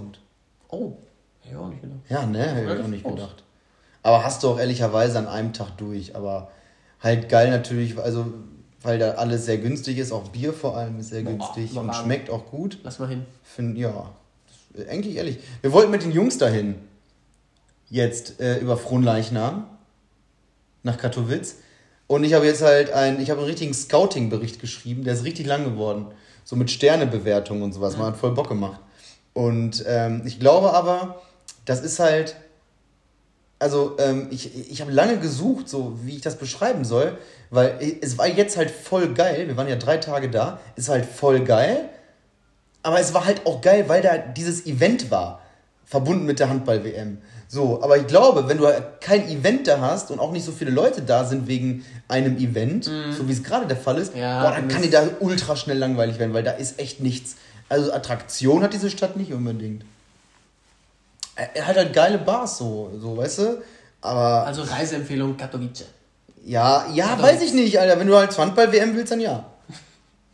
Oh, 0.70 0.94
hätte 1.42 1.54
ich 1.54 1.56
auch 1.56 1.70
nicht 1.70 1.82
gedacht. 1.82 2.00
Ja, 2.10 2.26
ne, 2.26 2.40
hätte 2.40 2.74
ich 2.76 2.84
auch 2.84 2.88
nicht 2.88 3.04
groß. 3.04 3.16
gedacht. 3.16 3.44
Aber 4.06 4.24
hast 4.24 4.44
du 4.44 4.50
auch 4.50 4.60
ehrlicherweise 4.60 5.18
an 5.18 5.28
einem 5.28 5.52
Tag 5.52 5.78
durch. 5.78 6.16
Aber 6.16 6.52
halt 7.02 7.28
geil 7.28 7.50
natürlich, 7.50 7.98
also 7.98 8.28
weil 8.84 9.00
da 9.00 9.14
alles 9.14 9.46
sehr 9.46 9.58
günstig 9.58 9.98
ist, 9.98 10.12
auch 10.12 10.28
Bier 10.30 10.54
vor 10.54 10.78
allem 10.78 11.00
ist 11.00 11.10
sehr 11.10 11.24
Boah, 11.24 11.32
günstig 11.32 11.72
und 11.76 11.86
überragend. 11.86 11.96
schmeckt 12.06 12.30
auch 12.30 12.46
gut. 12.46 12.78
Lass 12.84 13.00
mal 13.00 13.10
hin. 13.10 13.26
Find, 13.42 13.78
ja, 13.80 14.12
das- 14.76 14.88
eigentlich 14.88 15.16
ehrlich. 15.16 15.40
Wir 15.62 15.72
wollten 15.74 15.90
mit 15.90 16.04
den 16.04 16.12
Jungs 16.12 16.38
dahin. 16.38 16.76
Jetzt 17.90 18.40
äh, 18.40 18.60
über 18.60 18.78
Fronleichnam 18.78 19.66
nach 20.84 20.98
Katowice. 21.00 21.56
Und 22.06 22.24
ich 22.26 22.34
habe 22.36 22.46
jetzt 22.46 22.62
halt 22.62 22.92
ein, 22.94 23.20
ich 23.20 23.32
habe 23.32 23.40
einen 23.40 23.50
richtigen 23.50 23.74
Scouting-Bericht 23.74 24.60
geschrieben, 24.60 25.04
der 25.04 25.16
ist 25.16 25.24
richtig 25.24 25.48
lang 25.48 25.64
geworden. 25.64 26.06
So 26.44 26.56
mit 26.56 26.70
Sternebewertung 26.70 27.64
und 27.64 27.74
sowas. 27.74 27.98
Man 27.98 28.08
hat 28.08 28.18
voll 28.18 28.36
Bock 28.36 28.50
gemacht. 28.50 28.80
Und 29.34 29.84
ähm, 29.88 30.22
ich 30.26 30.40
glaube 30.40 30.74
aber, 30.74 31.22
das 31.66 31.82
ist 31.82 31.98
halt, 32.00 32.36
also 33.66 33.96
ähm, 33.98 34.28
ich, 34.30 34.70
ich 34.70 34.80
habe 34.80 34.92
lange 34.92 35.18
gesucht, 35.18 35.68
so 35.68 35.98
wie 36.04 36.18
ich 36.18 36.22
das 36.22 36.36
beschreiben 36.36 36.86
soll, 36.86 37.18
weil 37.50 37.98
es 38.00 38.16
war 38.20 38.28
jetzt 38.28 38.58
halt 38.58 38.70
voll 38.70 39.16
geil. 39.16 39.48
Wir 39.48 39.58
waren 39.58 39.68
ja 39.68 39.76
drei 39.76 39.98
Tage 39.98 40.30
da, 40.30 40.60
ist 40.76 40.88
halt 40.88 41.04
voll 41.04 41.40
geil. 41.40 41.90
Aber 42.84 43.00
es 43.00 43.16
war 43.16 43.26
halt 43.26 43.48
auch 43.48 43.62
geil, 43.62 43.86
weil 43.88 44.04
da 44.04 44.18
dieses 44.20 44.68
Event 44.68 45.10
war, 45.10 45.42
verbunden 45.84 46.28
mit 46.28 46.38
der 46.38 46.50
Handball-WM. 46.50 47.18
So, 47.48 47.82
aber 47.82 47.98
ich 47.98 48.06
glaube, 48.06 48.48
wenn 48.48 48.60
du 48.60 48.68
halt 48.68 49.02
kein 49.02 49.28
Event 49.28 49.68
da 49.68 49.82
hast 49.82 50.12
und 50.12 50.20
auch 50.20 50.32
nicht 50.32 50.46
so 50.46 50.52
viele 50.52 50.70
Leute 50.70 51.02
da 51.02 51.26
sind 51.26 51.48
wegen 51.48 51.84
einem 52.08 52.38
Event, 52.38 52.86
so 53.18 53.28
wie 53.28 53.32
es 53.32 53.42
gerade 53.42 53.66
der 53.66 53.78
Fall 53.78 53.98
ist, 53.98 54.16
Ja, 54.16 54.44
boah, 54.44 54.52
dann 54.52 54.68
kann 54.68 54.84
dir 54.84 54.92
da 54.92 55.08
ultra 55.22 55.56
schnell 55.56 55.80
langweilig 55.80 56.20
werden, 56.20 56.36
weil 56.36 56.44
da 56.44 56.52
ist 56.52 56.80
echt 56.80 57.00
nichts. 57.02 57.38
Also 57.68 57.92
Attraktion 57.92 58.62
hat 58.62 58.74
diese 58.74 58.92
Stadt 58.92 59.18
nicht 59.18 59.34
unbedingt. 59.34 59.86
Er 61.36 61.68
hat 61.68 61.76
halt 61.76 61.94
geile 61.94 62.18
Bars, 62.18 62.58
so, 62.58 62.92
so 63.00 63.18
weißt 63.18 63.40
du? 63.40 63.62
Aber 64.02 64.46
Also 64.46 64.62
Reiseempfehlung 64.62 65.36
Katowice. 65.36 65.86
ja, 66.46 66.86
ja, 66.94 67.22
weiß 67.22 67.42
ich 67.42 67.54
nicht, 67.54 67.78
Alter. 67.80 68.00
Wenn 68.00 68.08
du 68.08 68.16
halt 68.16 68.38
Handball-WM 68.38 68.96
willst, 68.96 69.12
dann 69.12 69.20
ja. 69.20 69.44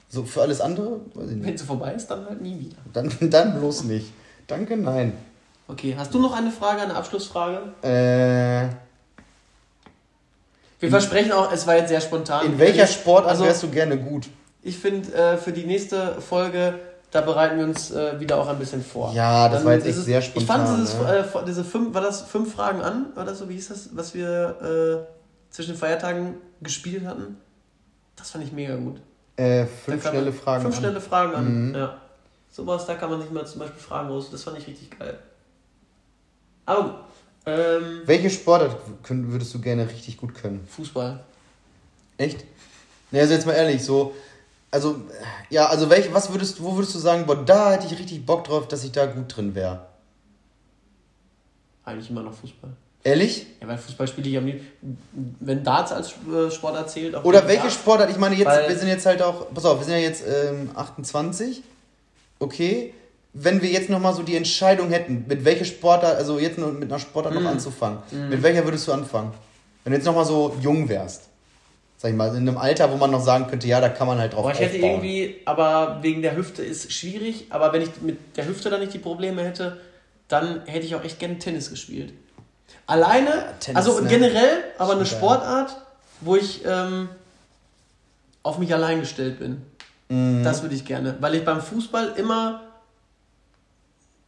So, 0.09 0.23
für 0.25 0.41
alles 0.41 0.59
andere, 0.61 0.99
weiß 1.13 1.29
ich 1.29 1.35
nicht. 1.37 1.47
Wenn 1.47 1.57
sie 1.57 1.65
vorbei 1.65 1.93
ist, 1.93 2.07
dann 2.07 2.25
halt 2.27 2.41
nie 2.41 2.59
wieder. 2.59 2.75
Dann, 2.93 3.11
dann 3.31 3.57
bloß 3.59 3.85
nicht. 3.85 4.07
Danke, 4.47 4.75
nein. 4.77 5.13
Okay, 5.67 5.95
hast 5.97 6.13
du 6.13 6.19
noch 6.19 6.35
eine 6.35 6.51
Frage, 6.51 6.81
eine 6.81 6.95
Abschlussfrage? 6.95 7.61
Äh, 7.81 8.67
Wir 10.81 10.89
versprechen 10.89 11.31
auch, 11.31 11.51
es 11.51 11.65
war 11.65 11.77
jetzt 11.77 11.89
sehr 11.89 12.01
spontan. 12.01 12.45
in 12.45 12.59
welcher 12.59 12.87
Sportart 12.87 13.31
Also, 13.31 13.45
wärst 13.45 13.63
du 13.63 13.69
gerne 13.69 13.97
gut? 13.97 14.27
ich 14.63 14.77
finde, 14.77 15.13
äh, 15.13 15.37
für 15.37 15.51
die 15.53 15.63
nächste 15.65 16.21
Folge, 16.21 16.77
da 17.11 17.21
bereiten 17.21 17.57
wir 17.57 17.65
uns 17.65 17.91
äh, 17.91 18.19
wieder 18.19 18.37
auch 18.37 18.47
ein 18.47 18.57
bisschen 18.57 18.83
vor. 18.83 19.13
Ja, 19.13 19.49
das 19.49 19.63
war 19.65 19.73
jetzt 19.73 19.83
ist 19.83 19.89
echt 19.89 19.97
es- 19.99 20.05
sehr 20.05 20.19
Ich 20.19 20.25
spontan, 20.25 20.65
fand 20.65 20.79
dieses, 20.79 20.97
ne? 20.99 21.17
äh, 21.41 21.45
diese 21.45 21.63
fünf, 21.63 21.93
war 21.93 22.01
das 22.01 22.21
fünf 22.21 22.53
Fragen 22.55 22.81
an, 22.81 23.07
oder 23.15 23.35
so, 23.35 23.47
wie 23.49 23.53
hieß 23.55 23.69
das, 23.69 23.89
was 23.93 24.13
wir 24.13 25.05
äh, 25.09 25.53
zwischen 25.53 25.73
den 25.73 25.77
Feiertagen 25.77 26.35
gespielt 26.61 27.05
hatten? 27.05 27.37
Das 28.15 28.31
fand 28.31 28.43
ich 28.45 28.51
mega 28.51 28.75
gut. 28.75 29.01
Äh, 29.37 29.65
fünf 29.65 30.07
schnelle 30.07 30.25
man, 30.31 30.33
Fragen. 30.33 30.61
Fünf 30.63 30.75
an. 30.75 30.81
schnelle 30.81 31.01
Fragen 31.01 31.35
an, 31.35 31.69
Mhm. 31.69 31.75
ja. 31.75 31.97
Sowas, 32.49 32.85
da 32.85 32.95
kann 32.95 33.09
man 33.09 33.21
sich 33.21 33.31
mal 33.31 33.45
zum 33.45 33.59
Beispiel 33.59 33.79
Fragen 33.79 34.09
raus. 34.09 34.29
Das 34.31 34.43
fand 34.43 34.57
ich 34.57 34.67
richtig 34.67 34.97
geil. 34.99 35.17
Aber 36.65 36.83
gut. 36.83 36.93
Ähm, 37.45 38.01
Welche 38.05 38.29
Sportart 38.29 38.75
würdest 39.07 39.53
du 39.53 39.59
gerne 39.61 39.87
richtig 39.89 40.17
gut 40.17 40.35
können? 40.35 40.67
Fußball. 40.67 41.19
Echt? 42.17 42.45
Ne, 43.09 43.21
also 43.21 43.33
jetzt 43.33 43.45
mal 43.47 43.53
ehrlich, 43.53 43.83
so. 43.83 44.13
Also, 44.71 45.01
ja, 45.49 45.65
also 45.67 45.89
welche, 45.89 46.13
was 46.13 46.31
würdest 46.31 46.59
du, 46.59 46.63
wo 46.63 46.75
würdest 46.75 46.95
du 46.95 46.99
sagen, 46.99 47.25
boah, 47.25 47.35
da 47.35 47.73
hätte 47.73 47.87
ich 47.87 47.99
richtig 47.99 48.25
Bock 48.25 48.45
drauf, 48.45 48.69
dass 48.69 48.83
ich 48.85 48.93
da 48.93 49.05
gut 49.05 49.35
drin 49.35 49.53
wäre? 49.53 49.85
Eigentlich 51.83 52.09
immer 52.09 52.23
noch 52.23 52.33
Fußball. 52.33 52.71
Ehrlich? 53.03 53.47
Ja, 53.59 53.67
weil 53.67 53.77
Fußball 53.77 54.07
spiele 54.07 54.29
ich 54.29 54.37
am 54.37 54.45
liebsten. 54.45 54.97
Wenn 55.39 55.63
Darts 55.63 55.91
als 55.91 56.13
äh, 56.31 56.49
Sport 56.51 56.75
erzählt. 56.75 57.15
auf 57.15 57.25
Oder 57.25 57.47
welche 57.47 57.63
Fall. 57.63 57.71
Sportart? 57.71 58.09
Ich 58.11 58.17
meine, 58.17 58.35
jetzt, 58.35 58.47
wir 58.47 58.77
sind 58.77 58.87
jetzt 58.87 59.05
halt 59.05 59.21
auch, 59.21 59.51
pass 59.53 59.65
auf, 59.65 59.79
wir 59.79 59.85
sind 59.85 59.95
ja 59.95 59.99
jetzt 59.99 60.23
ähm, 60.25 60.69
28. 60.75 61.63
Okay. 62.39 62.93
wenn 63.33 63.61
wir 63.61 63.69
jetzt 63.69 63.89
nochmal 63.89 64.13
so 64.13 64.23
die 64.23 64.35
Entscheidung 64.35 64.89
hätten, 64.89 65.25
mit 65.27 65.45
welcher 65.45 65.65
Sportart, 65.65 66.17
also 66.17 66.39
jetzt 66.39 66.57
mit 66.57 66.83
einer 66.83 66.99
Sportart 66.99 67.33
noch 67.33 67.45
anzufangen, 67.45 67.99
mit 68.29 68.41
welcher 68.41 68.63
würdest 68.65 68.87
du 68.87 68.93
anfangen? 68.93 69.31
Wenn 69.83 69.91
du 69.91 69.97
jetzt 69.97 70.05
nochmal 70.05 70.25
so 70.25 70.55
jung 70.61 70.87
wärst. 70.89 71.30
Sag 72.01 72.09
ich 72.09 72.17
mal, 72.17 72.29
in 72.29 72.49
einem 72.49 72.57
Alter, 72.57 72.91
wo 72.91 72.97
man 72.97 73.11
noch 73.11 73.23
sagen 73.23 73.45
könnte, 73.45 73.67
ja, 73.67 73.79
da 73.79 73.87
kann 73.87 74.07
man 74.07 74.17
halt 74.17 74.33
drauf 74.33 74.41
Boah, 74.41 74.51
ich 74.53 74.59
hätte 74.59 74.77
aufbauen. 74.77 74.89
irgendwie, 74.89 75.35
aber 75.45 75.99
wegen 76.01 76.23
der 76.23 76.35
Hüfte 76.35 76.63
ist 76.63 76.91
schwierig, 76.91 77.45
aber 77.51 77.73
wenn 77.73 77.83
ich 77.83 78.01
mit 78.01 78.35
der 78.37 78.47
Hüfte 78.47 78.71
dann 78.71 78.79
nicht 78.79 78.91
die 78.91 78.97
Probleme 78.97 79.43
hätte, 79.43 79.79
dann 80.27 80.65
hätte 80.65 80.87
ich 80.87 80.95
auch 80.95 81.03
echt 81.03 81.19
gerne 81.19 81.37
Tennis 81.37 81.69
gespielt. 81.69 82.11
Alleine, 82.87 83.53
Tennis, 83.59 83.85
also 83.85 84.01
ne? 84.01 84.09
generell, 84.09 84.63
aber 84.79 84.93
eine. 84.93 85.05
Sportart, 85.05 85.77
wo 86.21 86.35
ich 86.35 86.65
ähm, 86.65 87.07
auf 88.41 88.57
mich 88.57 88.73
allein 88.73 89.01
gestellt 89.01 89.37
bin. 89.37 89.61
Mhm. 90.09 90.43
Das 90.43 90.63
würde 90.63 90.73
ich 90.73 90.85
gerne, 90.85 91.17
weil 91.19 91.35
ich 91.35 91.45
beim 91.45 91.61
Fußball 91.61 92.13
immer 92.17 92.61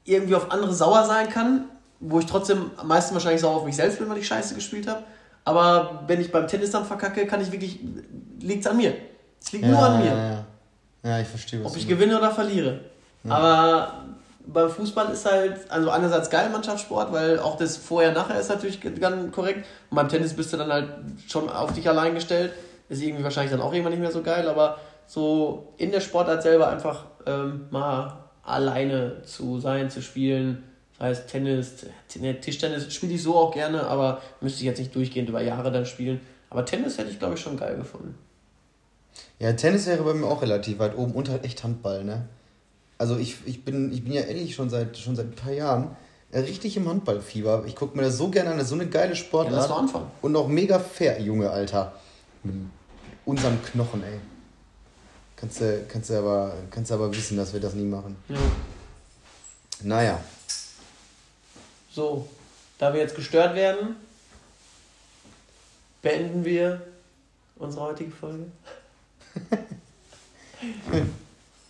irgendwie 0.06 0.36
auf 0.36 0.52
andere 0.52 0.76
sauer 0.76 1.06
sein 1.06 1.28
kann, 1.28 1.66
wo 2.00 2.20
ich 2.20 2.28
trotzdem 2.28 2.70
am 2.78 2.88
meisten 2.88 3.16
wahrscheinlich 3.16 3.42
sauer 3.42 3.56
auf 3.56 3.66
mich 3.66 3.76
selbst 3.76 3.98
bin, 3.98 4.08
weil 4.12 4.20
ich 4.20 4.28
scheiße 4.28 4.54
gespielt 4.54 4.88
habe. 4.88 5.02
Aber 5.46 6.04
wenn 6.08 6.22
ich 6.22 6.32
beim 6.32 6.48
Tennis 6.48 6.72
dann 6.72 6.86
verkacke, 6.86 7.26
kann 7.28 7.42
ich 7.42 7.52
wirklich, 7.52 7.80
liegt 8.40 8.66
es 8.66 8.72
an 8.72 8.78
mir. 8.78 8.94
Es 9.42 9.52
liegt 9.52 9.66
ja, 9.66 9.72
nur 9.72 9.80
an 9.80 10.00
mir. 10.00 10.12
Ja, 10.12 10.28
ja. 10.30 10.46
ja, 11.04 11.20
ich 11.20 11.28
verstehe, 11.28 11.64
was 11.64 11.72
Ob 11.72 11.78
ich 11.78 11.88
gewinne 11.88 12.18
oder 12.18 12.32
verliere. 12.32 12.80
Aber 13.28 14.04
beim 14.46 14.70
Fußball 14.70 15.12
ist 15.12 15.26
halt, 15.26 15.60
also 15.70 15.90
einerseits 15.90 16.30
geil 16.30 16.50
Mannschaftssport, 16.50 17.12
weil 17.14 17.40
auch 17.40 17.58
das 17.58 17.78
Vorher-Nachher 17.78 18.40
ist 18.40 18.50
natürlich 18.50 18.82
ganz 18.82 19.32
korrekt. 19.34 19.66
Und 19.90 19.96
beim 19.96 20.10
Tennis 20.10 20.34
bist 20.34 20.52
du 20.54 20.58
dann 20.58 20.72
halt 20.72 20.90
schon 21.28 21.50
auf 21.50 21.74
dich 21.74 21.88
allein 21.88 22.14
gestellt. 22.14 22.54
Ist 22.90 23.02
irgendwie 23.02 23.24
wahrscheinlich 23.24 23.52
dann 23.52 23.62
auch 23.62 23.72
irgendwann 23.72 23.94
nicht 23.94 24.02
mehr 24.02 24.12
so 24.12 24.22
geil, 24.22 24.48
aber 24.48 24.78
so 25.08 25.74
in 25.78 25.92
der 25.92 26.02
Sportart 26.02 26.44
selber 26.44 26.70
einfach 26.70 27.06
ähm, 27.26 27.68
mal 27.70 28.18
alleine 28.44 29.24
zu 29.24 29.60
sein, 29.60 29.90
zu 29.90 30.02
spielen. 30.02 30.64
Das 31.00 31.20
heißt 31.20 31.28
Tennis, 31.30 31.86
Tischtennis 32.42 32.94
spiele 32.94 33.14
ich 33.14 33.24
so 33.24 33.36
auch 33.36 33.54
gerne, 33.54 33.86
aber 33.88 34.22
müsste 34.42 34.60
ich 34.60 34.66
jetzt 34.66 34.80
nicht 34.80 34.96
durchgehend 34.96 35.30
über 35.30 35.42
Jahre 35.42 35.72
dann 35.72 35.86
spielen. 35.86 36.22
Aber 36.50 36.66
Tennis 36.66 36.98
hätte 36.98 37.10
ich, 37.10 37.20
glaube 37.20 37.34
ich, 37.36 37.42
schon 37.42 37.58
geil 37.58 37.76
gefunden. 37.78 38.16
Ja, 39.40 39.52
Tennis 39.54 39.88
wäre 39.88 40.04
bei 40.04 40.14
mir 40.14 40.28
auch 40.28 40.42
relativ 40.42 40.80
weit 40.80 40.96
oben 40.98 41.14
und 41.14 41.30
halt 41.30 41.44
echt 41.44 41.64
Handball, 41.64 42.04
ne? 42.04 42.28
Also 42.98 43.18
ich, 43.18 43.38
ich, 43.46 43.66
bin, 43.66 43.92
ich 43.92 44.04
bin 44.04 44.14
ja 44.14 44.22
ehrlich 44.22 44.54
schon 44.56 44.70
seit, 44.70 44.98
schon 44.98 45.16
seit 45.16 45.26
ein 45.26 45.36
paar 45.36 45.52
Jahren 45.52 45.96
äh, 46.32 46.40
richtig 46.40 46.78
im 46.78 46.88
Handballfieber. 46.88 47.64
Ich 47.68 47.76
gucke 47.76 47.98
mir 47.98 48.04
das 48.04 48.18
so 48.18 48.30
gerne 48.30 48.52
an, 48.52 48.58
das 48.58 48.66
ist 48.66 48.70
so 48.70 48.76
eine 48.76 48.88
geile 48.88 49.10
Ja, 49.10 49.16
Sportart. 49.16 49.54
lass 49.54 49.70
mal 49.70 49.80
anfangen. 49.80 50.08
Und 50.22 50.36
auch 50.36 50.48
mega 50.48 50.80
fair, 50.80 51.20
Junge, 51.20 51.50
Alter. 51.50 51.94
Mit 52.44 52.56
unseren 53.26 53.62
Knochen, 53.64 54.04
ey. 54.04 54.20
Kannst 55.36 55.60
du, 55.60 55.84
kannst, 55.90 56.10
du 56.10 56.18
aber, 56.20 56.54
kannst 56.70 56.92
aber 56.92 57.14
wissen, 57.14 57.36
dass 57.36 57.52
wir 57.52 57.60
das 57.60 57.74
nie 57.74 57.84
machen. 57.84 58.16
Ja. 58.30 58.38
Naja. 59.82 60.20
So, 61.94 62.28
da 62.80 62.92
wir 62.94 63.02
jetzt 63.02 63.16
gestört 63.16 63.54
werden, 63.56 63.96
beenden 66.02 66.44
wir 66.44 66.82
unsere 67.58 67.86
heutige 67.86 68.12
Folge. 68.12 68.46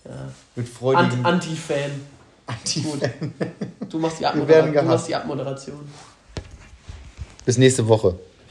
ja. 0.06 0.32
Mit 0.56 0.66
Ant 0.66 0.70
freudigen 0.70 1.26
Anti-Fan. 1.26 1.92
Anti 2.46 2.86
Du 3.90 4.00
machst 4.00 4.20
die, 4.20 4.24
Wir 4.24 4.48
werden 4.48 4.68
Abmoderation. 4.68 4.68
du 4.68 4.72
gehasst. 4.72 4.88
machst 4.88 5.08
die 5.08 5.16
Abmoderation. 5.16 5.92
Bis 7.46 7.58
nächste 7.58 7.86
Woche. 7.88 8.18